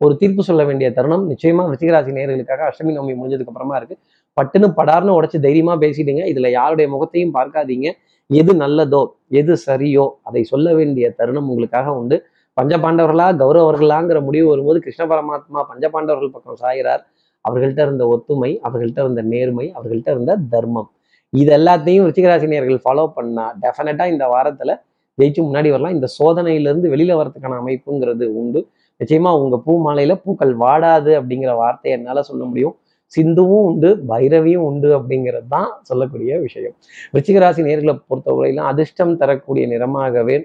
ஒரு 0.00 0.14
தீர்ப்பு 0.20 0.42
சொல்ல 0.48 0.62
வேண்டிய 0.68 0.88
தருணம். 0.96 1.24
நிச்சயமா 1.32 1.64
ரிச்சிகராசி 1.72 2.12
நேர்களுக்காக 2.16 2.62
அஷ்டமி 2.68 2.92
நவமி 2.96 3.14
முடிஞ்சதுக்கு 3.20 3.52
அப்புறமா 3.52 3.76
இருக்கு. 3.80 3.96
பட்டுன்னு 4.36 4.68
படார்னு 4.78 5.16
உடச்சி 5.18 5.38
தைரியமா 5.46 5.74
பேசிடுங்க 5.84 6.22
இதுல 6.32 6.50
யாருடைய 6.58 6.86
முகத்தையும் 6.94 7.34
பார்க்காதீங்க. 7.38 7.88
எது 8.30 8.52
நல்லதோ 8.62 9.02
எது 9.40 9.54
சரியோ 9.66 10.04
அதை 10.28 10.42
சொல்ல 10.52 10.68
வேண்டிய 10.74 11.06
தருணம் 11.18 11.48
உங்களுக்காக 11.48 11.94
உண்டு. 12.00 12.16
பஞ்ச 12.56 12.76
பாண்டவர்களா 12.78 13.26
கௌரவர்களாங்கிற 13.42 14.18
முடிவு 14.28 14.46
வரும்போது 14.52 14.78
கிருஷ்ண 14.84 15.04
பரமாத்மா 15.12 15.60
பஞ்சபாண்டவர்கள் 15.70 16.34
பக்கம் 16.34 16.60
சாகிறார் 16.64 17.02
அவர்கள்ட்ட 17.44 17.80
இருந்த 17.86 18.04
ஒத்துமை 18.14 18.50
அவர்கள்ட்ட 18.66 18.98
இருந்த 19.04 19.22
நேர்மை 19.22 19.66
அவர்கள்ட்ட 19.78 20.10
இருந்த 20.10 20.32
தர்மம். 20.54 20.88
இது 21.32 21.50
எல்லாத்தையும் 21.58 22.06
ரிச்சிகராசி 22.08 22.48
நேர்கள் 22.54 22.82
ஃபாலோ 22.84 23.04
பண்ணா 23.16 23.44
டெஃபினட்டா 23.62 24.06
இந்த 24.06 24.24
வாரத்துல 24.34 24.72
ஜெயிச்சு 25.18 25.40
முன்னாடி 25.42 25.68
வரலாம். 25.70 25.96
இந்த 25.96 26.08
சோதனையிலிருந்து 26.16 26.90
வெளியில 26.92 27.12
வரதுக்கான 27.18 27.58
அமைப்புங்கிறது 27.62 28.26
உண்டு. 28.40 28.60
நிச்சயமா 29.00 29.30
உங்க 29.40 29.56
பூ 29.58 29.72
மாலையில 29.84 30.14
பூக்கள் 30.24 30.52
வாடாது 30.58 31.12
அப்படிங்கிற 31.18 31.52
வார்த்தையை 31.58 31.94
என்னால 31.98 32.22
சொல்ல 32.22 32.42
முடியும். 32.44 32.74
சிந்துவும் 33.12 33.64
உண்டு 33.66 33.88
பைரவியும் 34.08 34.66
உண்டு 34.68 34.88
அப்படிங்கிறது 34.98 35.48
தான் 35.48 35.70
சொல்லக்கூடிய 35.88 36.38
விஷயம். 36.44 36.74
ரிச்சிகராசி 37.14 37.62
நேர்களை 37.66 37.94
பொறுத்தவரையிலும் 38.02 38.68
அதிர்ஷ்டம் 38.70 39.18
தரக்கூடிய 39.20 39.64
நிறமாகவே 39.72 40.36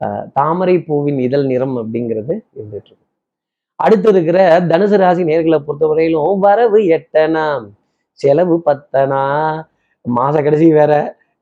அஹ், 0.00 0.26
தாமரை 0.36 0.74
பூவின் 0.84 1.18
இதழ் 1.24 1.46
நிறம் 1.46 1.74
அப்படிங்கிறது 1.80 2.34
இருந்துட்டு 2.52 2.88
இருக்கு. 2.88 3.04
அடுத்து 3.78 4.08
இருக்கிற 4.12 4.38
தனுசு 4.70 4.96
ராசி 4.98 5.22
நேர்களை 5.28 5.58
பொறுத்தவரையிலும் 5.66 6.40
வரவு 6.44 6.78
எட்டனா 6.96 7.44
செலவு 8.20 8.56
பத்தனா 8.66 9.20
மாச 10.04 10.34
கடைசி 10.42 10.66
வேற 10.72 10.92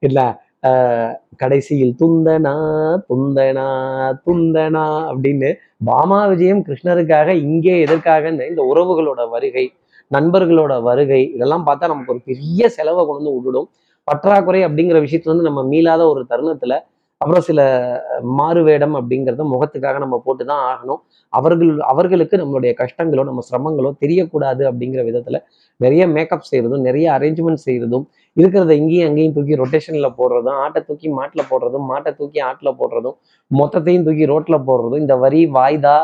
இல்ல 0.02 0.18
கடைசியில் 1.38 1.94
துந்தனா 2.00 2.54
துந்தனா 3.08 3.66
துந்தனா 4.26 4.84
அப்படின்னு 5.10 5.50
பாமா 5.84 6.20
விஜயம் 6.26 6.62
கிருஷ்ணருக்காக 6.66 7.28
இங்கே 7.46 7.74
எதற்காகன்னு 7.86 8.48
இந்த 8.48 8.62
உறவுகளோட 8.72 9.22
வருகை 9.30 9.64
நண்பர்களோட 10.10 10.74
வருகை 10.82 11.22
இதெல்லாம் 11.34 11.66
பார்த்தா 11.66 11.90
நமக்கு 11.92 12.12
ஒரு 12.12 12.22
பெரிய 12.24 12.68
செலவை 12.68 13.02
கொண்டு 13.06 13.18
வந்து 13.18 13.34
விட்டுடும். 13.36 13.68
பற்றாக்குறை 14.08 14.60
அப்படிங்கிற 14.64 14.98
விஷயத்துல 15.06 15.32
வந்து 15.32 15.48
நம்ம 15.48 15.60
மீளாத 15.64 16.02
ஒரு 16.12 16.22
தருணத்துல 16.30 16.74
அப்புறம் 17.20 17.44
சில 17.46 17.60
மாறுவேடம் 18.38 18.94
அப்படிங்கிறத 18.98 19.44
முகத்துக்காக 19.52 19.96
நம்ம 20.04 20.16
போட்டு 20.26 20.44
தான் 20.50 20.62
ஆகணும். 20.70 21.00
அவர்கள் 21.32 21.70
அவர்களுக்கு 21.92 22.36
நம்மளுடைய 22.42 22.72
கஷ்டங்களோ 22.82 23.22
நம்ம 23.30 23.42
சிரமங்களோ 23.48 23.90
தெரியக்கூடாது 24.02 24.62
அப்படிங்கிற 24.70 25.02
விதத்தில் 25.08 25.40
நிறைய 25.80 26.02
மேக்கப் 26.14 26.48
செய்கிறதும் 26.50 26.84
நிறைய 26.88 27.06
அரேஞ்ச்மெண்ட் 27.16 27.64
செய்கிறதும் 27.66 28.04
இருக்கிறத 28.36 28.72
இங்கேயும் 28.80 29.08
அங்கேயும் 29.08 29.34
தூக்கி 29.36 29.54
ரொட்டேஷனில் 29.62 30.16
போடுறதும் 30.18 30.58
ஆட்டை 30.64 30.80
தூக்கி 30.88 31.08
மாட்டில் 31.18 31.48
போடுறதும் 31.50 31.86
மாட்டை 31.92 32.12
தூக்கி 32.20 32.40
ஆட்டில் 32.48 32.78
போடுறதும் 32.80 33.16
மொத்தத்தையும் 33.50 34.06
தூக்கி 34.08 34.26
ரோட்டில் 34.32 34.66
போடுறதும் 34.68 35.02
இந்த 35.04 35.16
வரி 35.24 35.42
வாய்தா 35.58 35.96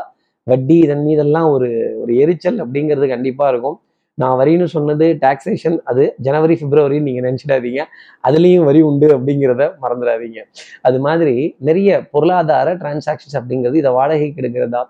வட்டி 0.47 0.77
இதன் 0.87 1.05
மீதெல்லாம் 1.07 1.49
ஒரு 1.55 1.69
ஒரு 2.03 2.13
எரிச்சல் 2.23 2.59
அப்படிங்கிறது 2.65 3.07
கண்டிப்பாக 3.13 3.53
இருக்கும். 3.53 3.77
நான் 4.23 4.35
வரின்னு 4.41 4.67
சொன்னது 4.75 5.07
டாக்ஸேஷன் 5.25 5.77
அது 5.91 6.03
ஜனவரி 6.27 6.55
பிப்ரவரின்னு 6.61 7.09
நீங்க 7.09 7.23
நினைச்சிடாதீங்க. 7.29 7.81
அதுலேயும் 8.27 8.67
வரி 8.69 8.81
உண்டு 8.91 9.07
அப்படிங்கிறத 9.17 9.65
மறந்துடாதீங்க. 9.85 10.41
அது 10.89 10.99
மாதிரி 11.07 11.35
நிறைய 11.69 11.91
பொருளாதார 12.15 12.75
டிரான்சாக்ஷன்ஸ் 12.83 13.39
அப்படிங்கிறது 13.41 13.81
இதை 13.83 13.93
வாடகைக்கு 13.99 14.43
எடுக்கிறதா 14.43 14.83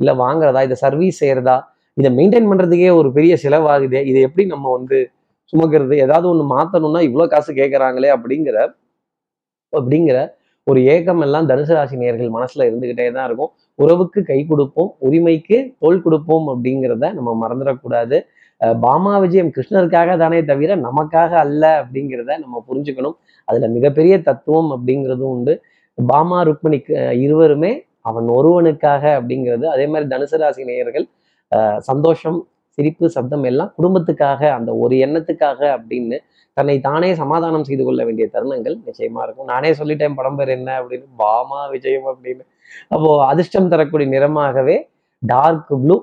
இல்லை 0.00 0.14
வாங்குறதா 0.24 0.62
இதை 0.68 0.78
சர்வீஸ் 0.84 1.20
செய்யறதா 1.22 1.56
இதை 1.96 2.10
மெயின்டைன் 2.18 2.50
பண்றதுக்கே 2.50 2.92
ஒரு 3.00 3.08
பெரிய 3.16 3.32
செலவாகுது 3.44 3.98
இதை 4.10 4.20
எப்படி 4.28 4.44
நம்ம 4.52 4.70
வந்து 4.76 4.98
சுமக்கிறது 5.52 5.94
ஏதாவது 6.04 6.26
ஒன்று 6.32 6.44
மாற்றணும்னா 6.54 7.00
இவ்வளோ 7.08 7.24
காசு 7.32 7.50
கேட்குறாங்களே 7.58 8.10
அப்படிங்கிற 8.16 8.58
அப்படிங்கிற 9.72 10.18
ஒரு 10.66 10.80
ஏக்கம் 10.92 11.22
எல்லாம் 11.26 11.46
தனுசு 11.50 11.72
ராசி 11.76 11.96
நேர்கள் 12.02 12.28
மனசுல 12.34 12.66
இருந்துகிட்டே 12.68 13.06
தான் 13.14 13.26
இருக்கும். 13.28 13.50
உறவுக்கு 13.78 14.20
கை 14.28 14.38
கொடுப்போம் 14.50 14.90
உரிமைக்கு 15.06 15.56
தோல் 15.82 16.02
கொடுப்போம் 16.04 16.46
அப்படிங்கிறத 16.52 17.08
நம்ம 17.18 17.30
மறந்துடக்கூடாது. 17.42 18.18
பாமா 18.84 19.12
விஜயம் 19.24 19.52
கிருஷ்ணருக்காக 19.54 20.16
தானே 20.22 20.38
தவிர 20.50 20.76
நமக்காக 20.86 21.32
அல்ல 21.44 21.62
அப்படிங்கிறத 21.82 22.36
நம்ம 22.44 22.56
புரிஞ்சுக்கணும். 22.68 23.16
அதுல 23.48 23.68
மிகப்பெரிய 23.76 24.14
தத்துவம் 24.28 24.70
அப்படிங்கிறதும் 24.74 25.32
உண்டு. 25.36 25.54
பாமா 25.98 26.38
ருக்மணிக்கு 26.48 26.92
இருவருமே 27.24 27.72
அவன் 28.10 28.28
ஒருவனுக்காக 28.36 29.02
அப்படிங்கிறது 29.18 29.66
அதே 29.74 29.86
மாதிரி 29.92 30.06
தனுசு 30.12 30.36
ராசி 30.42 30.62
நேயர்கள் 30.70 31.06
சந்தோஷம் 31.88 32.38
சிரிப்பு 32.78 33.06
சப்தம் 33.14 33.44
எல்லாம் 33.50 33.72
குடும்பத்துக்காக 33.78 34.40
அந்த 34.58 34.70
ஒரு 34.82 34.94
எண்ணத்துக்காக 35.06 35.60
அப்படின்னு 35.76 36.18
தன்னை 36.56 36.76
தானே 36.86 37.10
சமாதானம் 37.20 37.66
செய்து 37.68 37.84
கொள்ள 37.84 38.00
வேண்டிய 38.06 38.26
தருணங்கள் 38.34 38.76
நிச்சயமா 38.86 39.20
இருக்கும். 39.26 39.48
நானே 39.52 39.70
சொல்லிட்டேன் 39.80 40.16
படம் 40.18 40.38
பேர் 40.38 40.50
என்ன 40.56 40.70
அப்படின்னு 40.80 41.06
பாமா 41.22 41.60
விஜயம் 41.74 42.08
அப்படின்னு. 42.12 42.44
அப்போ 42.94 43.10
அதிர்ஷ்டம் 43.30 43.70
தரக்கூடிய 43.72 44.08
நிறமாகவே 44.14 44.76
டார்க் 45.22 45.72
ப்ளூ 45.84 45.96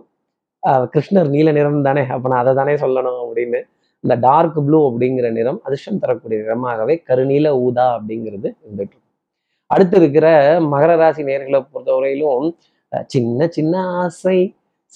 கிருஷ்ணர் 0.94 1.30
நீல 1.36 1.50
நிறம் 1.58 1.88
தானே? 1.90 2.04
அப்ப 2.16 2.30
நான் 2.32 2.42
அதை 2.44 2.54
தானே 2.62 2.74
சொல்லணும் 2.84 3.20
அப்படின்னு. 3.24 3.60
இந்த 4.04 4.16
டார்க் 4.26 4.58
ப்ளூ 4.66 4.80
அப்படிங்கிற 4.90 5.28
நிறம் 5.38 5.60
அதிர்ஷ்டம் 5.68 6.02
தரக்கூடிய 6.04 6.38
நிறமாகவே 6.44 6.96
கருநீல 7.10 7.48
ஊதா 7.66 7.86
அப்படிங்கிறது 7.98 8.50
இருந்துட்டு 8.64 8.98
அடுத்து 9.70 9.96
இருக்கிற 10.02 10.28
மகர 10.74 10.92
ராசி 11.02 11.24
நேர்களை 11.30 11.60
பொறுத்தவரையிலும் 11.74 12.48
சின்ன 13.14 13.48
சின்ன 13.58 13.74
ஆசை 14.04 14.38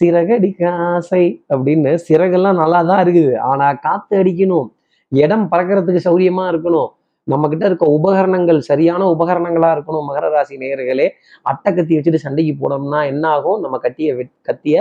சிறகடிக்க 0.01 0.61
ஆசை 0.91 1.23
அப்படின்னு 1.53 1.91
சிறகெல்லாம் 2.07 2.59
நல்லா 2.61 2.79
தான் 2.89 3.01
இருக்குது. 3.03 3.33
ஆனா 3.49 3.65
காத்து 3.85 4.13
அடிக்கணும் 4.21 4.69
இடம் 5.11 5.45
பறக்கிறதுக்கு 5.51 6.05
சௌரியமா 6.07 6.45
இருக்கணும் 6.53 6.89
நம்ம 7.27 7.49
கிட்ட 7.51 7.63
இருக்க 7.69 7.85
உபகரணங்கள் 7.97 8.59
சரியான 8.69 9.01
உபகரணங்களா 9.15 9.69
இருக்கணும் 9.75 10.07
மகர 10.09 10.29
ராசி 10.35 10.55
நேர்களே 10.63 11.07
அட்டை 11.51 11.69
கத்தி 11.71 11.93
வச்சுட்டு 11.97 12.23
சண்டைக்கு 12.25 12.53
போனோம்னா 12.63 13.01
என்ன 13.11 13.25
ஆகும்? 13.35 13.59
நம்ம 13.65 13.75
கத்திய 13.85 14.15
வெட் 14.19 14.33
கத்திய 14.49 14.77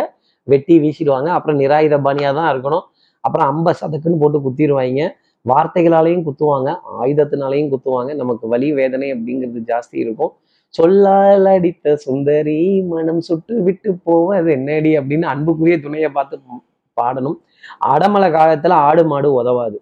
வெட்டி 0.49 0.77
வீசிடுவாங்க. 0.79 1.29
அப்புறம் 1.37 1.59
நிராயுத 1.63 1.97
பாணியாக 2.07 2.35
தான் 2.41 2.51
இருக்கணும். 2.53 2.85
அப்புறம் 3.25 3.49
அம்ப 3.53 3.75
சதக்குன்னு 3.81 4.21
போட்டு 4.23 4.39
குத்திடுவாங்க 4.47 5.03
வார்த்தைகளாலையும் 5.51 6.25
குத்துவாங்க. 6.27 6.71
ஆயுதத்தினாலையும் 7.01 7.71
குத்துவாங்க. 7.73 8.11
நமக்கு 8.15 8.45
வலி 8.49 8.69
வேதனை 8.73 9.09
அப்படிங்கிறது 9.15 9.63
ஜாஸ்தி 9.71 9.97
இருக்கும். 10.05 10.33
சொல்லால் 10.75 11.49
அடித்த 11.55 11.95
சுந்தரி 12.05 12.61
மனம் 12.91 13.23
சுட்டு 13.29 13.55
விட்டு 13.67 13.91
போவது 14.09 14.51
என்னடி 14.59 14.91
அப்படின்னு 14.99 15.27
அன்புக்குரிய 15.33 15.77
துணையை 15.87 16.11
பார்த்து 16.19 16.37
பாடணும். 16.97 17.39
அடமலை 17.95 18.29
காலத்துல 18.37 18.77
ஆடு 18.89 19.03
மாடு 19.13 19.29
உதவாது. 19.41 19.79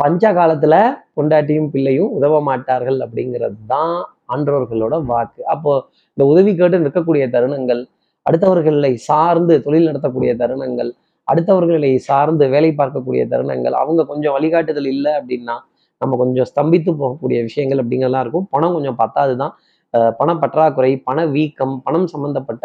பஞ்ச 0.00 0.32
காலத்துல 0.38 0.74
பொண்டாட்டியும் 1.16 1.68
பிள்ளையும் 1.72 2.12
உதவ 2.18 2.40
மாட்டார்கள் 2.48 2.98
அப்படிங்கிறது 3.06 3.58
தான் 3.72 3.96
ஆன்றோர்களோட 4.34 4.94
வாக்கு. 5.10 5.40
அப்போ 5.54 5.72
இந்த 6.14 6.24
உதவி 6.32 6.52
கேட்டு 6.60 6.82
நிற்கக்கூடிய 6.84 7.24
தருணங்கள் 7.34 7.82
அடுத்தவர்களை 8.28 8.92
சார்ந்து 9.08 9.54
தொழில் 9.66 9.88
நடத்தக்கூடிய 9.90 10.32
தருணங்கள் 10.42 10.90
அடுத்தவர்களை 11.28 11.90
சார்ந்து 12.08 12.44
வேலை 12.54 12.70
பார்க்கக்கூடிய 12.80 13.22
தருணங்கள் 13.32 13.74
அவங்க 13.82 14.06
கொஞ்சம் 14.12 14.34
வழிகாட்டுதல் 14.36 14.88
இல்லை 14.94 15.12
அப்படின்னா 15.20 15.56
நம்ம 16.00 16.16
கொஞ்சம் 16.22 16.48
ஸ்தம்பித்து 16.50 16.90
போகக்கூடிய 17.00 17.38
விஷயங்கள் 17.48 17.80
அப்படிங்கிறலாம் 17.82 18.24
இருக்கும். 18.24 18.46
பணம் 18.54 18.74
கொஞ்சம் 18.76 18.98
பத்தாது 19.02 19.34
தான் 19.42 19.52
பண 20.20 20.30
பற்றாக்குறை 20.42 20.90
பண 21.08 21.18
வீக்கம் 21.36 21.74
பணம் 21.86 22.08
சம்பந்தப்பட்ட 22.12 22.64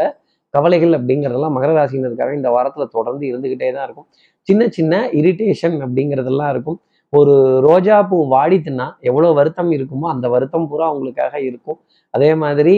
கவலைகள் 0.53 0.93
அப்படிங்கிறதெல்லாம் 0.97 1.55
மகர 1.57 1.71
ராசினருக்காக 1.77 2.33
இந்த 2.39 2.49
வாரத்தில் 2.55 2.93
தொடர்ந்து 2.95 3.23
இருந்துக்கிட்டே 3.29 3.69
தான் 3.77 3.85
இருக்கும். 3.87 4.07
சின்ன 4.47 4.67
சின்ன 4.77 4.93
இரிட்டேஷன் 5.19 5.77
அப்படிங்கிறதெல்லாம் 5.85 6.51
இருக்கும். 6.53 6.77
ஒரு 7.13 7.33
ரோஜா 7.67 7.97
பூ 8.09 8.17
வாடித்துன்னா 8.35 8.87
எவ்வளோ 9.09 9.29
வருத்தம் 9.39 9.71
இருக்குமோ 9.77 10.07
அந்த 10.13 10.25
வருத்தம் 10.35 10.67
பூரா 10.69 10.85
அவங்களுக்காக 10.91 11.35
இருக்கும். 11.49 11.79
அதே 12.13 12.31
மாதிரி 12.43 12.75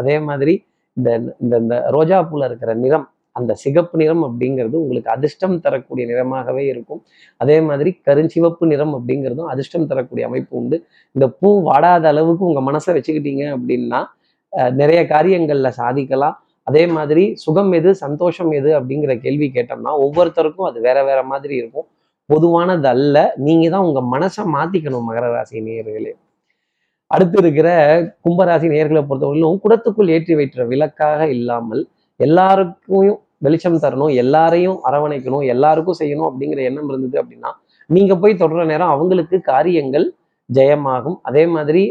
அதே 0.00 0.16
மாதிரி 0.28 0.54
இந்த 0.96 1.10
இந்த 1.44 1.54
இந்த 1.64 1.76
ரோஜா 1.96 2.18
பூல 2.30 2.48
இருக்கிற 2.50 2.72
நிறம் 2.84 3.06
அந்த 3.36 3.52
சிகப்பு 3.62 3.96
நிறம் 4.00 4.22
அப்படிங்கிறது 4.26 4.76
உங்களுக்கு 4.82 5.10
அதிர்ஷ்டம் 5.14 5.56
தரக்கூடிய 5.64 6.04
நிறமாகவே 6.10 6.64
இருக்கும். 6.72 7.00
அதே 7.42 7.56
மாதிரி 7.68 7.90
கருஞ்சிவப்பு 8.08 8.64
நிறம் 8.72 8.92
அப்படிங்கிறதும் 8.98 9.48
அதிர்ஷ்டம் 9.52 9.88
தரக்கூடிய 9.92 10.24
அமைப்பு 10.28 10.54
உண்டு. 10.60 10.76
இந்த 11.16 11.26
பூ 11.40 11.48
வாடாத 11.68 12.06
அளவுக்கு 12.12 12.44
உங்க 12.50 12.62
மனசை 12.70 12.92
வச்சுக்கிட்டீங்க 12.98 13.44
அப்படின்னா 13.56 14.00
நிறைய 14.80 15.00
காரியங்கள்ல 15.14 15.68
சாதிக்கலாம். 15.82 16.36
அதே 16.66 16.84
மாதிரி 16.96 17.24
சுகம் 17.44 17.72
எது 17.78 17.90
சந்தோஷம் 18.04 18.52
எது 18.58 18.70
அப்படிங்கிற 18.78 19.14
கேள்வி 19.24 19.48
கேட்டோம்னா 19.56 19.92
ஒவ்வொருத்தருக்கும் 20.04 20.68
அது 20.70 20.78
வேற 20.86 20.98
வேற 21.08 21.20
மாதிரி 21.32 21.54
இருக்கும். 21.62 21.86
பொதுவானது 22.30 22.88
அல்ல 22.94 23.16
நீங்க 23.46 23.64
தான் 23.74 23.86
உங்க 23.88 24.00
மனசை 24.14 24.42
மாத்திக்கணும் 24.56 25.08
மகர 25.08 25.24
ராசி 25.34 25.58
நேர்களே 25.66 26.12
அடுத்து 27.10 27.36
இருக்கிற 27.42 27.68
கும்பராசி 28.24 28.68
நேர்களை 28.74 29.02
பொறுத்தவரையிலும் 29.08 29.60
குடத்துக்குள் 29.64 30.12
ஏற்றி 30.16 30.34
வைக்கிற 30.38 30.62
விளக்காக 30.72 31.28
இல்லாமல் 31.36 31.82
எல்லாருக்கும் 32.20 33.12
வெளிச்சம் 33.44 33.82
தரணும் 33.84 34.12
எல்லாரையும் 34.22 34.78
அரவணைக்கணும் 34.88 35.44
எல்லாருக்கும் 35.54 36.00
செய்யணும் 36.00 36.28
அப்படிங்கிற 36.30 36.60
எண்ணம் 36.68 36.90
இருந்தது 36.90 37.16
அப்படின்னா 37.22 37.50
நீங்க 37.90 38.12
போய் 38.22 38.40
தொடர 38.42 38.60
நேரம் 38.70 38.92
அவங்களுக்கு 38.94 39.36
காரியங்கள் 39.52 40.06
ஜெயமாகும். 40.50 41.16
அதே 41.28 41.42
மாதிரி 41.54 41.82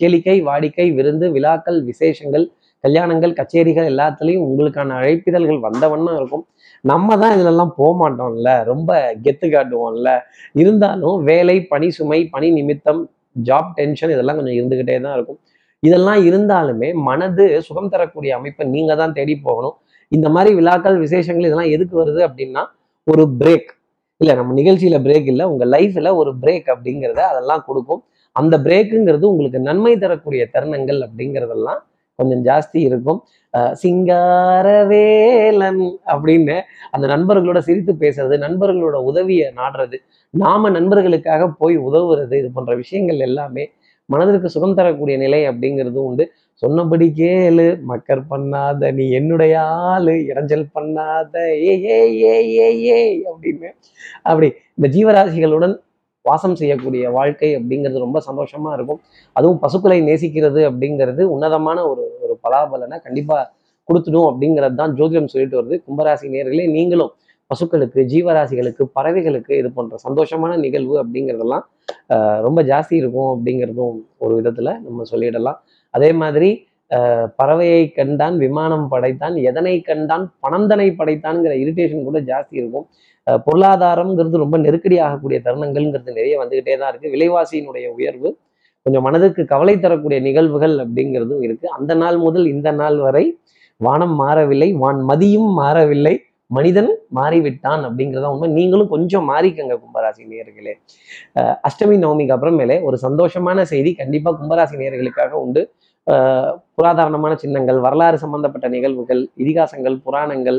கேளிக்கை 0.00 0.36
வாடிக்கை 0.48 0.86
விருந்து 0.98 1.26
விழாக்கள் 1.36 1.78
விசேஷங்கள் 1.88 2.46
கல்யாணங்கள் 2.84 3.36
கச்சேரிகள் 3.38 3.88
எல்லாத்துலேயும் 3.92 4.44
உங்களுக்கான 4.46 4.96
அழைப்பிதழ்கள் 5.00 5.60
வந்த 5.66 5.84
வண்ணம் 5.92 6.18
இருக்கும். 6.18 6.44
நம்ம 6.84 7.16
தான் 7.22 7.34
இதுலெல்லாம் 7.36 7.72
போக 7.78 7.90
மாட்டோம்ல 8.02 8.50
ரொம்ப 8.70 8.90
கெத்து 9.24 9.46
காட்டுவோம்ல. 9.54 10.10
இருந்தாலும் 10.62 11.16
வேலை 11.30 11.56
பணி 11.72 11.88
சுமை 11.96 12.20
பணி 12.34 12.50
நிமித்தம் 12.58 13.00
ஜாப் 13.48 13.70
டென்ஷன் 13.78 14.12
இதெல்லாம் 14.14 14.38
கொஞ்சம் 14.38 14.56
இருந்துக்கிட்டே 14.58 14.96
தான் 15.06 15.14
இருக்கும். 15.18 15.38
இதெல்லாம் 15.82 16.20
இருந்தாலுமே 16.28 16.88
மனது 17.08 17.44
சுகம் 17.66 17.90
தரக்கூடிய 17.94 18.30
அமைப்பை 18.38 18.64
நீங்க 18.74 18.92
தான் 19.00 19.12
தேடி 19.18 19.34
போகணும். 19.48 19.76
இந்த 20.12 20.28
மாதிரி 20.34 20.50
விழாக்கள் 20.58 20.98
விசேஷங்கள் 21.04 21.48
இதெல்லாம் 21.48 21.72
எதுக்கு 21.76 21.94
வருது 22.02 22.20
அப்படின்னா 22.28 22.62
ஒரு 23.06 23.24
பிரேக் 23.40 23.70
இல்லை 24.20 24.34
நம்ம 24.38 24.54
நிகழ்ச்சியில 24.60 24.96
பிரேக் 25.06 25.28
இல்லை 25.32 25.44
உங்க 25.52 25.64
லைஃப்ல 25.74 26.08
ஒரு 26.20 26.30
பிரேக் 26.42 26.68
அப்படிங்கிறத 26.74 27.20
அதெல்லாம் 27.32 27.62
கொடுக்கும். 27.68 28.00
அந்த 28.36 28.54
பிரேக்குங்கிறது 28.66 29.24
உங்களுக்கு 29.32 29.60
நன்மை 29.68 29.92
தரக்கூடிய 29.98 30.42
தருணங்கள் 30.54 31.00
அப்படிங்கிறதெல்லாம் 31.06 31.80
கொஞ்சம் 32.18 32.42
ஜாஸ்தி 32.48 32.78
இருக்கும். 32.88 33.20
சிங்காரவேலன் 33.82 35.82
அப்படின்னு 36.12 36.56
அந்த 36.94 37.06
நண்பர்களோட 37.12 37.58
சிரித்து 37.68 37.92
பேசுறது 38.02 38.36
நண்பர்களோட 38.44 38.96
உதவியை 39.10 39.46
நாடுறது 39.60 39.98
நாம 40.34 40.70
நண்பர்களுக்காக 40.76 41.48
போய் 41.60 41.76
உதவுறது 41.88 42.34
இது 42.40 42.50
போன்ற 42.56 42.74
விஷயங்கள் 42.82 43.24
எல்லாமே 43.28 43.64
மனதிற்கு 44.10 44.48
சுகம் 44.54 44.76
தரக்கூடிய 44.76 45.16
நிலை 45.22 45.40
அப்படிங்கிறதும் 45.48 46.06
உண்டு. 46.10 46.24
சொன்னபடி 46.62 47.06
கேளு 47.18 47.66
மக்கர் 47.90 48.22
பண்ணாத 48.30 48.90
நீ 48.98 49.04
என்னுடைய 49.18 49.54
ஆளு 49.88 50.14
இடைஞ்சல் 50.30 50.64
பண்ணாத 50.76 51.34
ஏ 51.66 51.74
ஏ 51.90 51.98
ஏ 52.28 52.32
ஏ 52.60 52.68
ஏ 52.86 53.00
அப்படின்னு. 53.30 53.68
அப்படி 54.28 54.48
இந்த 54.78 54.88
ஜீவராசிகளுடன் 54.96 55.74
வாசம் 56.28 56.56
செய்யக்கூடிய 56.60 57.10
வாழ்க்கை 57.18 57.50
அப்படிங்கிறது 57.58 58.04
ரொம்ப 58.06 58.18
சந்தோஷமா 58.28 58.72
இருக்கும். 58.78 59.00
அதுவும் 59.36 59.60
பசுக்களை 59.64 59.98
நேசிக்கிறது 60.08 60.60
அப்படிங்கிறது 60.70 61.22
உன்னதமான 61.34 61.78
ஒரு 61.92 62.04
ஒரு 62.24 62.36
பலாபலனை 62.44 62.98
கண்டிப்பா 63.06 63.38
கொடுத்துடும் 63.88 64.28
அப்படிங்கிறது 64.30 64.76
தான் 64.82 64.94
ஜோதிடம் 64.98 65.32
சொல்லிட்டு 65.34 65.58
வருது. 65.60 65.76
கும்பராசி 65.86 66.26
நேர்களே 66.34 66.66
நீங்களும் 66.76 67.12
பசுக்களுக்கு 67.50 68.00
ஜீவராசிகளுக்கு 68.12 68.84
பறவைகளுக்கு 68.96 69.52
இது 69.60 69.68
போன்ற 69.76 69.96
சந்தோஷமான 70.06 70.52
நிகழ்வு 70.64 70.94
அப்படிங்கிறதெல்லாம் 71.02 71.64
ரொம்ப 72.46 72.60
ஜாஸ்தி 72.70 72.94
இருக்கும் 73.02 73.30
அப்படிங்கிறதும் 73.34 73.94
ஒரு 74.24 74.32
விதத்துல 74.38 74.72
நம்ம 74.86 75.04
சொல்லிடலாம். 75.12 75.58
அதே 75.94 76.10
மாதிரி 76.22 76.50
பறவையை 77.38 77.82
கண்டான் 77.98 78.36
விமானம் 78.44 78.86
படைத்தான் 78.92 79.34
எதனை 79.50 79.74
கண்டான் 79.88 80.24
பணந்தனை 80.44 80.88
படைத்தான்ங்கிற 81.00 81.54
இரிட்டேஷன் 81.62 82.06
கூட 82.08 82.20
ஜாஸ்தி 82.30 82.54
இருக்கும். 82.60 82.86
பொருளாதாரம்ங்கிறது 83.46 84.42
ரொம்ப 84.44 84.56
நெருக்கடி 84.66 84.96
ஆகக்கூடிய 85.06 85.38
தருணங்கள்ங்கிறது 85.46 86.18
நிறைய 86.18 86.36
வந்துகிட்டே 86.42 86.76
தான் 86.82 86.90
இருக்கு. 86.92 87.12
விலைவாசியினுடைய 87.16 87.88
உயர்வு 87.98 88.28
கொஞ்சம் 88.86 89.04
மனதுக்கு 89.06 89.42
கவலை 89.52 89.74
தரக்கூடிய 89.84 90.18
நிகழ்வுகள் 90.28 90.74
அப்படிங்கிறதும் 90.84 91.42
இருக்கு. 91.46 91.66
அந்த 91.78 91.92
நாள் 92.02 92.18
முதல் 92.26 92.46
இந்த 92.54 92.68
நாள் 92.80 92.98
வரை 93.06 93.24
வானம் 93.86 94.16
மாறவில்லை 94.20 94.68
வான் 94.82 95.00
மதியும் 95.10 95.50
மாறவில்லை 95.60 96.14
மனிதன் 96.56 96.90
மாறிவிட்டான் 97.16 97.82
அப்படிங்கிறத 97.86 98.28
உண்மை. 98.34 98.48
நீங்களும் 98.58 98.90
கொஞ்சம் 98.92 99.26
மாறிக்கங்க 99.30 99.74
கும்பராசி 99.82 100.22
நேயர்களே. 100.30 100.74
அஷ்டமி 101.68 101.96
நவமிக்கு 102.04 102.34
அப்புறமேலே 102.36 102.76
ஒரு 102.88 102.96
சந்தோஷமான 103.04 103.64
செய்தி 103.72 103.90
கண்டிப்பா 104.00 104.30
கும்பராசி 104.40 104.76
நேர்களுக்காக 104.82 105.32
உண்டு. 105.44 105.62
புராதாரணமான 106.76 107.32
சின்னங்கள் 107.42 107.78
வரலாறு 107.86 108.18
சம்பந்தப்பட்ட 108.24 108.66
நிகழ்வுகள் 108.74 109.22
இதிகாசங்கள் 109.42 109.96
புராணங்கள் 110.06 110.58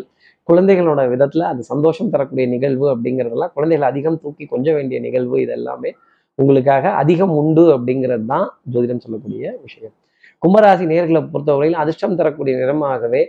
குழந்தைகளோட 0.49 1.01
விதத்துல 1.13 1.47
அது 1.51 1.61
சந்தோஷம் 1.71 2.11
தரக்கூடிய 2.13 2.45
நிகழ்வு 2.55 2.85
அப்படிங்கிறதெல்லாம் 2.93 3.53
குழந்தைகள் 3.57 3.89
அதிகம் 3.91 4.19
தூக்கி 4.23 4.45
கொஞ்ச 4.53 4.67
வேண்டிய 4.77 4.99
நிகழ்வு 5.07 5.37
இது 5.43 5.53
எல்லாமே 5.59 5.91
உங்களுக்காக 6.39 6.91
அதிகம் 7.01 7.33
உண்டு 7.41 7.63
அப்படிங்கிறது 7.75 8.25
தான் 8.33 8.47
ஜோதிடம் 8.73 9.03
சொல்லக்கூடிய 9.05 9.43
விஷயம். 9.65 9.95
கும்பராசி 10.43 10.85
நேர்களை 10.91 11.21
பொறுத்தவரையில் 11.33 11.81
அதிர்ஷ்டம் 11.83 12.17
தரக்கூடிய 12.19 12.53
நிறமாகவே 12.61 13.21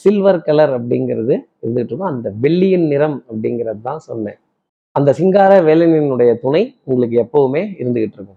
சில்வர் 0.00 0.40
கலர் 0.48 0.72
அப்படிங்கிறது 0.78 1.34
இருந்துகிட்டு 1.62 1.92
இருக்கும். 1.92 2.10
அந்த 2.14 2.28
வெள்ளியின் 2.44 2.88
நிறம் 2.92 3.18
அப்படிங்கிறது 3.30 3.80
தான் 3.90 4.02
சொன்னேன். 4.08 4.38
அந்த 4.96 5.10
சிங்கார 5.20 5.52
வேலனினுடைய 5.68 6.32
துணை 6.44 6.62
உங்களுக்கு 6.90 7.16
எப்பவுமே 7.24 7.62
இருந்துகிட்டு 7.82 8.18
இருக்கும். 8.18 8.35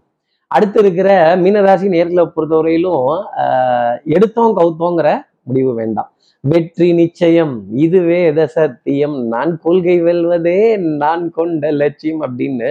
அடுத்து 0.56 0.80
இருக்கிற 0.80 1.10
மீனராசி 1.36 1.88
நேர்களை 1.95 2.24
பொறுத்தவரையிலும் 2.36 3.10
ஆஹ் 3.41 3.97
எடுத்தோம் 4.16 4.56
கவுத்தோங்கிற 4.58 5.10
முடிவு 5.43 5.72
வேண்டாம். 5.74 6.10
வெற்றி 6.43 6.88
நிச்சயம். 6.93 7.54
இதுவே 7.86 8.18
எத 8.30 8.45
சத்தியம்? 8.56 9.18
நான் 9.34 9.52
கொள்கை 9.66 9.95
வெல்வதே 10.04 10.62
நான் 11.02 11.26
கொண்ட 11.32 11.72
லட்சியம் 11.72 12.22
அப்படின்னு 12.26 12.70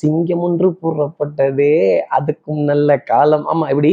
சிங்கம் 0.00 0.42
ஒன்று 0.46 0.68
கூறப்பட்டதே 0.82 1.76
அதுக்கும் 2.18 2.62
நல்ல 2.70 2.98
காலம். 3.10 3.44
ஆமா 3.52 3.68
இப்படி 3.72 3.92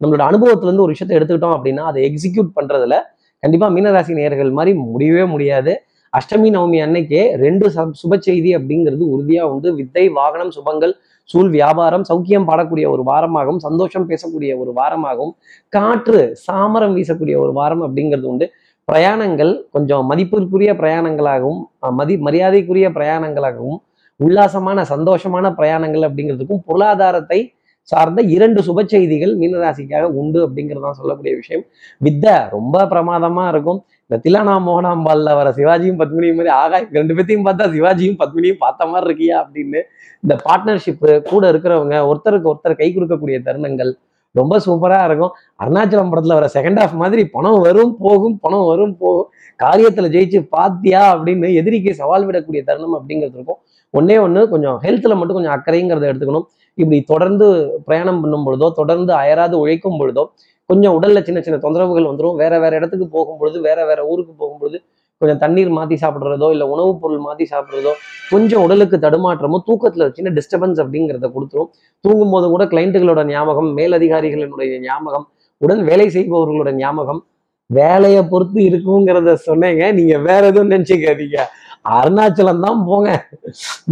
நம்மளோட 0.00 0.22
அனுபவத்துல 0.30 0.68
இருந்து 0.68 0.86
ஒரு 0.86 0.94
விஷயத்தை 0.94 1.16
எடுத்துக்கிட்டோம் 1.18 1.56
அப்படின்னா 1.56 1.84
அதை 1.90 2.00
எக்ஸிக்யூட் 2.10 2.50
பண்றதுல 2.58 2.96
கண்டிப்பா 3.42 3.66
மீனராசி 3.68 4.12
நேர்கள் 4.20 4.52
மாதிரி 4.58 4.72
முடியவே 4.92 5.24
முடியாது. 5.34 5.72
அஷ்டமி 6.12 6.48
நவமி 6.56 6.78
அன்னைக்கே 6.84 7.22
ரெண்டு 7.44 7.66
சுப 8.00 8.18
செய்தி 8.18 8.50
அப்படிங்கிறது 8.56 9.04
உறுதியா 9.14 9.42
உண்டு. 9.52 9.68
வித்தை 9.74 10.04
வாகனம் 10.18 10.52
சுபங்கள் 10.56 10.94
சூழ் 11.30 11.50
வியாபாரம் 11.56 12.04
சௌக்கியம் 12.10 12.46
பாடக்கூடிய 12.50 12.86
ஒரு 12.94 13.02
வாரமாகவும் 13.10 13.60
சந்தோஷம் 13.66 14.06
பேசக்கூடிய 14.10 14.52
ஒரு 14.62 14.72
வாரமாகவும் 14.78 15.34
காற்று 15.72 16.20
சாமரம் 16.46 16.94
வீசக்கூடிய 16.98 17.36
ஒரு 17.44 17.52
வாரம் 17.58 17.82
அப்படிங்கிறது 17.86 18.28
உண்டு. 18.32 18.46
பிரயாணங்கள் 18.88 19.52
கொஞ்சம் 19.74 20.04
மதிப்பிற்குரிய 20.10 20.70
பிரயாணங்களாகவும் 20.80 21.60
மதி 22.00 22.14
மரியாதைக்குரிய 22.26 22.86
பிரயாணங்களாகவும் 22.98 23.78
உல்லாசமான 24.20 24.78
சந்தோஷமான 24.94 25.46
பிரயாணங்கள் 25.60 26.04
அப்படிங்கிறதுக்கும் 26.08 26.64
பொருளாதாரத்தை 26.68 27.38
சார்ந்த 27.88 28.20
இரண்டு 28.34 28.60
சுப 28.66 28.82
செய்திகள் 28.92 29.32
மீனராசிக்காக 29.40 30.04
உண்டு 30.20 30.38
அப்படிங்கிறது 30.46 30.84
தான் 30.86 30.98
சொல்லக்கூடிய 31.00 31.32
விஷயம். 31.40 31.64
வித்தை 32.00 32.36
ரொம்ப 32.54 32.84
பிரமாதமாக 32.92 33.52
இருக்கும். 33.54 33.80
இந்த 34.10 34.16
தில்லானா 34.24 34.54
மோகனாம்பால்ல 34.68 35.30
வர 35.38 35.50
சிவாஜியும் 35.58 36.00
பத்மினியும் 36.00 36.38
மாதிரி 36.38 36.52
ஆகா 36.62 36.78
ரெண்டு 36.96 37.12
பேத்தையும் 37.16 37.46
பார்த்தா 37.46 37.66
சிவாஜியும் 37.74 38.18
பத்மினியும் 38.22 38.62
பார்த்த 38.64 38.88
மாதிரி 38.92 39.06
இருக்கியா 39.08 39.36
அப்படின்னு 39.42 39.80
இந்த 40.24 40.34
பார்ட்னர்ஷிப்பு 40.46 41.10
கூட 41.30 41.44
இருக்கிறவங்க 41.52 41.94
ஒருத்தருக்கு 42.10 42.50
ஒருத்தர் 42.52 42.80
கை 42.80 42.88
கொடுக்கக்கூடிய 42.96 43.38
தருணங்கள் 43.46 43.92
ரொம்ப 44.34 44.54
சூப்பராக 44.64 45.08
இருக்கும். 45.08 45.32
அருணாச்சலம் 45.62 46.10
படத்தில் 46.12 46.36
வர 46.38 46.46
செகண்ட் 46.54 46.78
ஹாஃப் 46.80 46.96
மாதிரி 47.02 47.22
பணம் 47.34 47.58
வரும் 47.66 47.92
போகும் 48.04 48.34
பணம் 48.44 48.64
வரும் 48.70 48.94
போகும். 49.02 49.28
காரியத்துல 49.62 50.08
ஜெயிச்சு 50.14 50.38
பாத்தியா 50.54 51.02
அப்படின்னு 51.12 51.50
எதிரிக்கு 51.60 51.90
சவால் 52.00 52.26
விடக்கூடிய 52.28 52.62
தருணம் 52.70 52.96
அப்படிங்கிறது 52.98 53.38
இருக்கும். 53.38 53.60
ஒன்னே 53.94 54.16
ஒன்று 54.24 54.40
கொஞ்சம் 54.54 54.78
ஹெல்த்ல 54.86 55.16
மட்டும் 55.18 55.38
கொஞ்சம் 55.38 55.54
அக்கறைங்கிறத 55.56 56.08
எடுத்துக்கணும். 56.10 56.46
இப்படி 56.78 56.98
தொடர்ந்து 57.12 57.46
பிரயாணம் 57.86 58.20
பண்ணும் 58.22 58.46
பொழுதோ 58.46 58.68
தொடர்ந்து 58.80 59.12
அயராது 59.20 59.54
உழைக்கும் 59.62 59.98
பொழுதோ 60.00 60.24
கொஞ்சம் 60.70 60.94
உடல்ல 60.98 61.22
சின்ன 61.22 61.40
சின்ன 61.40 61.56
தொந்தரவுகள் 61.64 62.10
வந்துடும் 62.10 62.36
வேற 62.42 62.58
வேற 62.58 62.72
இடத்துக்கு 62.76 63.06
போகும்பொழுது 63.16 63.56
வேற 63.60 63.78
வேற 63.86 64.00
ஊருக்கு 64.06 64.32
போகும்பொழுது 64.42 64.78
கொஞ்சம் 65.20 65.40
தண்ணீர் 65.42 65.70
மாத்தி 65.78 65.96
சாப்பிடுறதோ 66.02 66.46
இல்லை 66.50 66.66
உணவுப் 66.68 67.00
பொருள் 67.02 67.20
மாத்தி 67.26 67.44
சாப்பிடுறதோ 67.50 67.92
கொஞ்சம் 68.30 68.62
உடலுக்கு 68.62 68.96
தடுமாற்றமோ 68.96 69.58
தூக்கத்துல 69.68 70.06
சின்ன 70.12 70.32
டிஸ்டர்பன்ஸ் 70.38 70.80
அப்படிங்கிறத 70.82 71.28
கொடுத்துரும். 71.34 71.68
தூங்கும் 72.04 72.30
போது 72.30 72.46
கூட 72.48 72.64
கிளைண்ட்டுகளோட 72.64 73.22
ஞாபகம் 73.24 73.70
மேலதிகாரிகளினுடைய 73.78 74.80
ஞாபகம் 74.80 75.26
உடன் 75.60 75.82
வேலை 75.84 76.06
செய்பவர்களோட 76.08 76.70
ஞாபகம் 76.74 77.20
வேலையை 77.70 78.22
பொறுத்து 78.32 78.58
இருக்குங்கிறத 78.60 79.34
சொன்னேங்க. 79.46 79.84
நீங்க 79.92 80.14
வேற 80.18 80.42
எதுவும் 80.46 80.70
நினைச்சுக்காதீங்க. 80.70 81.38
அருணாச்சலம் 81.98 82.64
தான் 82.66 82.80
போங்க. 82.86 83.08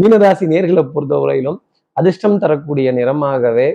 மீனராசி 0.00 0.44
நேர்களை 0.52 0.84
பொறுத்தவரையிலும் 0.94 1.58
அதிர்ஷ்டம் 1.96 2.38
தரக்கூடிய 2.38 2.92
நிறமாகவே 2.92 3.68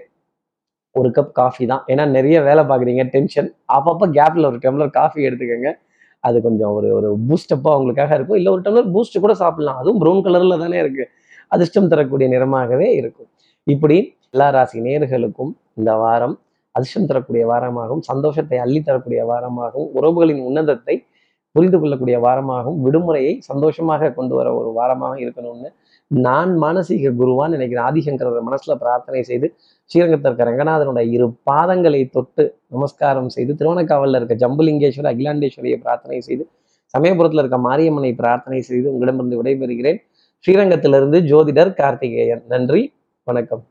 ஒரு 1.00 1.10
கப் 1.18 1.34
காஃபி 1.40 1.66
தான். 1.72 1.84
ஏன்னா 1.92 2.04
நிறைய 2.18 2.38
வேலை 2.48 2.64
பார்க்குறீங்க 2.70 3.04
டென்ஷன் 3.16 3.50
அப்பப்போ 3.78 4.06
கேப்பில் 4.18 4.50
ஒரு 4.52 4.60
டம்ளர் 4.66 4.92
காஃபி 5.00 5.20
எடுத்துக்கோங்க. 5.30 5.72
அது 6.24 6.38
கொஞ்சம் 6.48 6.72
ஒரு 6.78 6.88
ஒரு 6.98 7.10
பூஸ்டப்பாக 7.28 7.78
உங்களுக்காக 7.80 8.12
இருக்கும். 8.18 8.38
இல்லை 8.40 8.52
ஒரு 8.56 8.62
டம்ளர் 8.66 8.92
பூஸ்ட் 8.96 9.24
கூட 9.26 9.34
சாப்பிடலாம். 9.44 9.80
அதுவும் 9.82 10.00
ப்ரௌன் 10.04 10.24
கலர்ல 10.28 10.58
தானே 10.64 10.78
இருக்கு. 10.84 11.06
அதிர்ஷ்டம் 11.56 11.92
தரக்கூடிய 11.92 12.28
நிறமாகவே 12.36 12.88
இருக்கும். 13.00 13.30
இப்படி 13.68 13.98
எல்லா 14.36 14.48
ராசி 14.56 14.80
நேர்களுக்கும் 14.88 15.52
இந்த 15.80 15.92
வாரம் 16.04 16.36
அதிர்ஷ்டம் 16.76 17.10
தரக்கூடிய 17.12 17.44
வாரமாகவும் 17.52 18.04
சந்தோஷத்தை 18.10 18.58
அள்ளி 18.64 18.80
தரக்கூடிய 18.88 19.22
வாரமாகவும் 19.30 19.92
உறவுகளின் 19.98 20.42
உன்னதத்தை 20.48 20.96
புரிந்து 21.56 21.78
கொள்ளக்கூடிய 21.82 22.18
வாரமாகவும் 22.26 22.82
விடுமுறையை 22.86 23.32
சந்தோஷமாக 23.50 24.12
கொண்டு 24.18 24.34
வர 24.40 24.48
ஒரு 24.60 24.70
வாரமாக 24.80 25.16
இருக்கணும்னு 25.24 25.70
நான் 26.12 26.52
மானசீக 26.64 27.12
குருவான்னு 27.22 27.56
நினைக்கிறேன். 27.58 27.86
ஆதிசங்கரர் 27.90 28.48
மனசுல 28.50 28.76
பிரார்த்தனை 28.84 29.22
செய்து 29.24 29.48
ஸ்ரீரங்கத்தில் 29.90 30.32
இருக்க 30.32 30.46
ரங்கநாதனுடைய 30.52 31.08
இரு 31.08 31.28
பாதங்களை 31.52 32.10
தொட்டு 32.10 32.44
நமஸ்காரம் 32.68 33.30
செய்து 33.30 33.54
திருவண்ணக்காவலில் 33.54 34.18
இருக்க 34.22 34.48
ஜம்புலிங்கேஸ்வரர் 34.48 35.12
அகிலாண்டேஸ்வரியை 35.14 35.78
பிரார்த்தனை 35.78 36.22
செய்து 36.22 36.48
சமயபுரத்தில் 36.98 37.42
இருக்க 37.44 37.58
மாரியம்மனை 37.58 38.16
பிரார்த்தனை 38.16 38.62
செய்து 38.62 38.92
உங்களிடமிருந்து 38.92 39.42
விடைபெறுகிறேன். 39.42 40.00
ஸ்ரீரங்கத்திலிருந்து 40.44 41.20
ஜோதிடர் 41.32 41.74
கார்த்திகேயன். 41.74 42.44
நன்றி. 42.48 42.94
வணக்கம். 43.24 43.64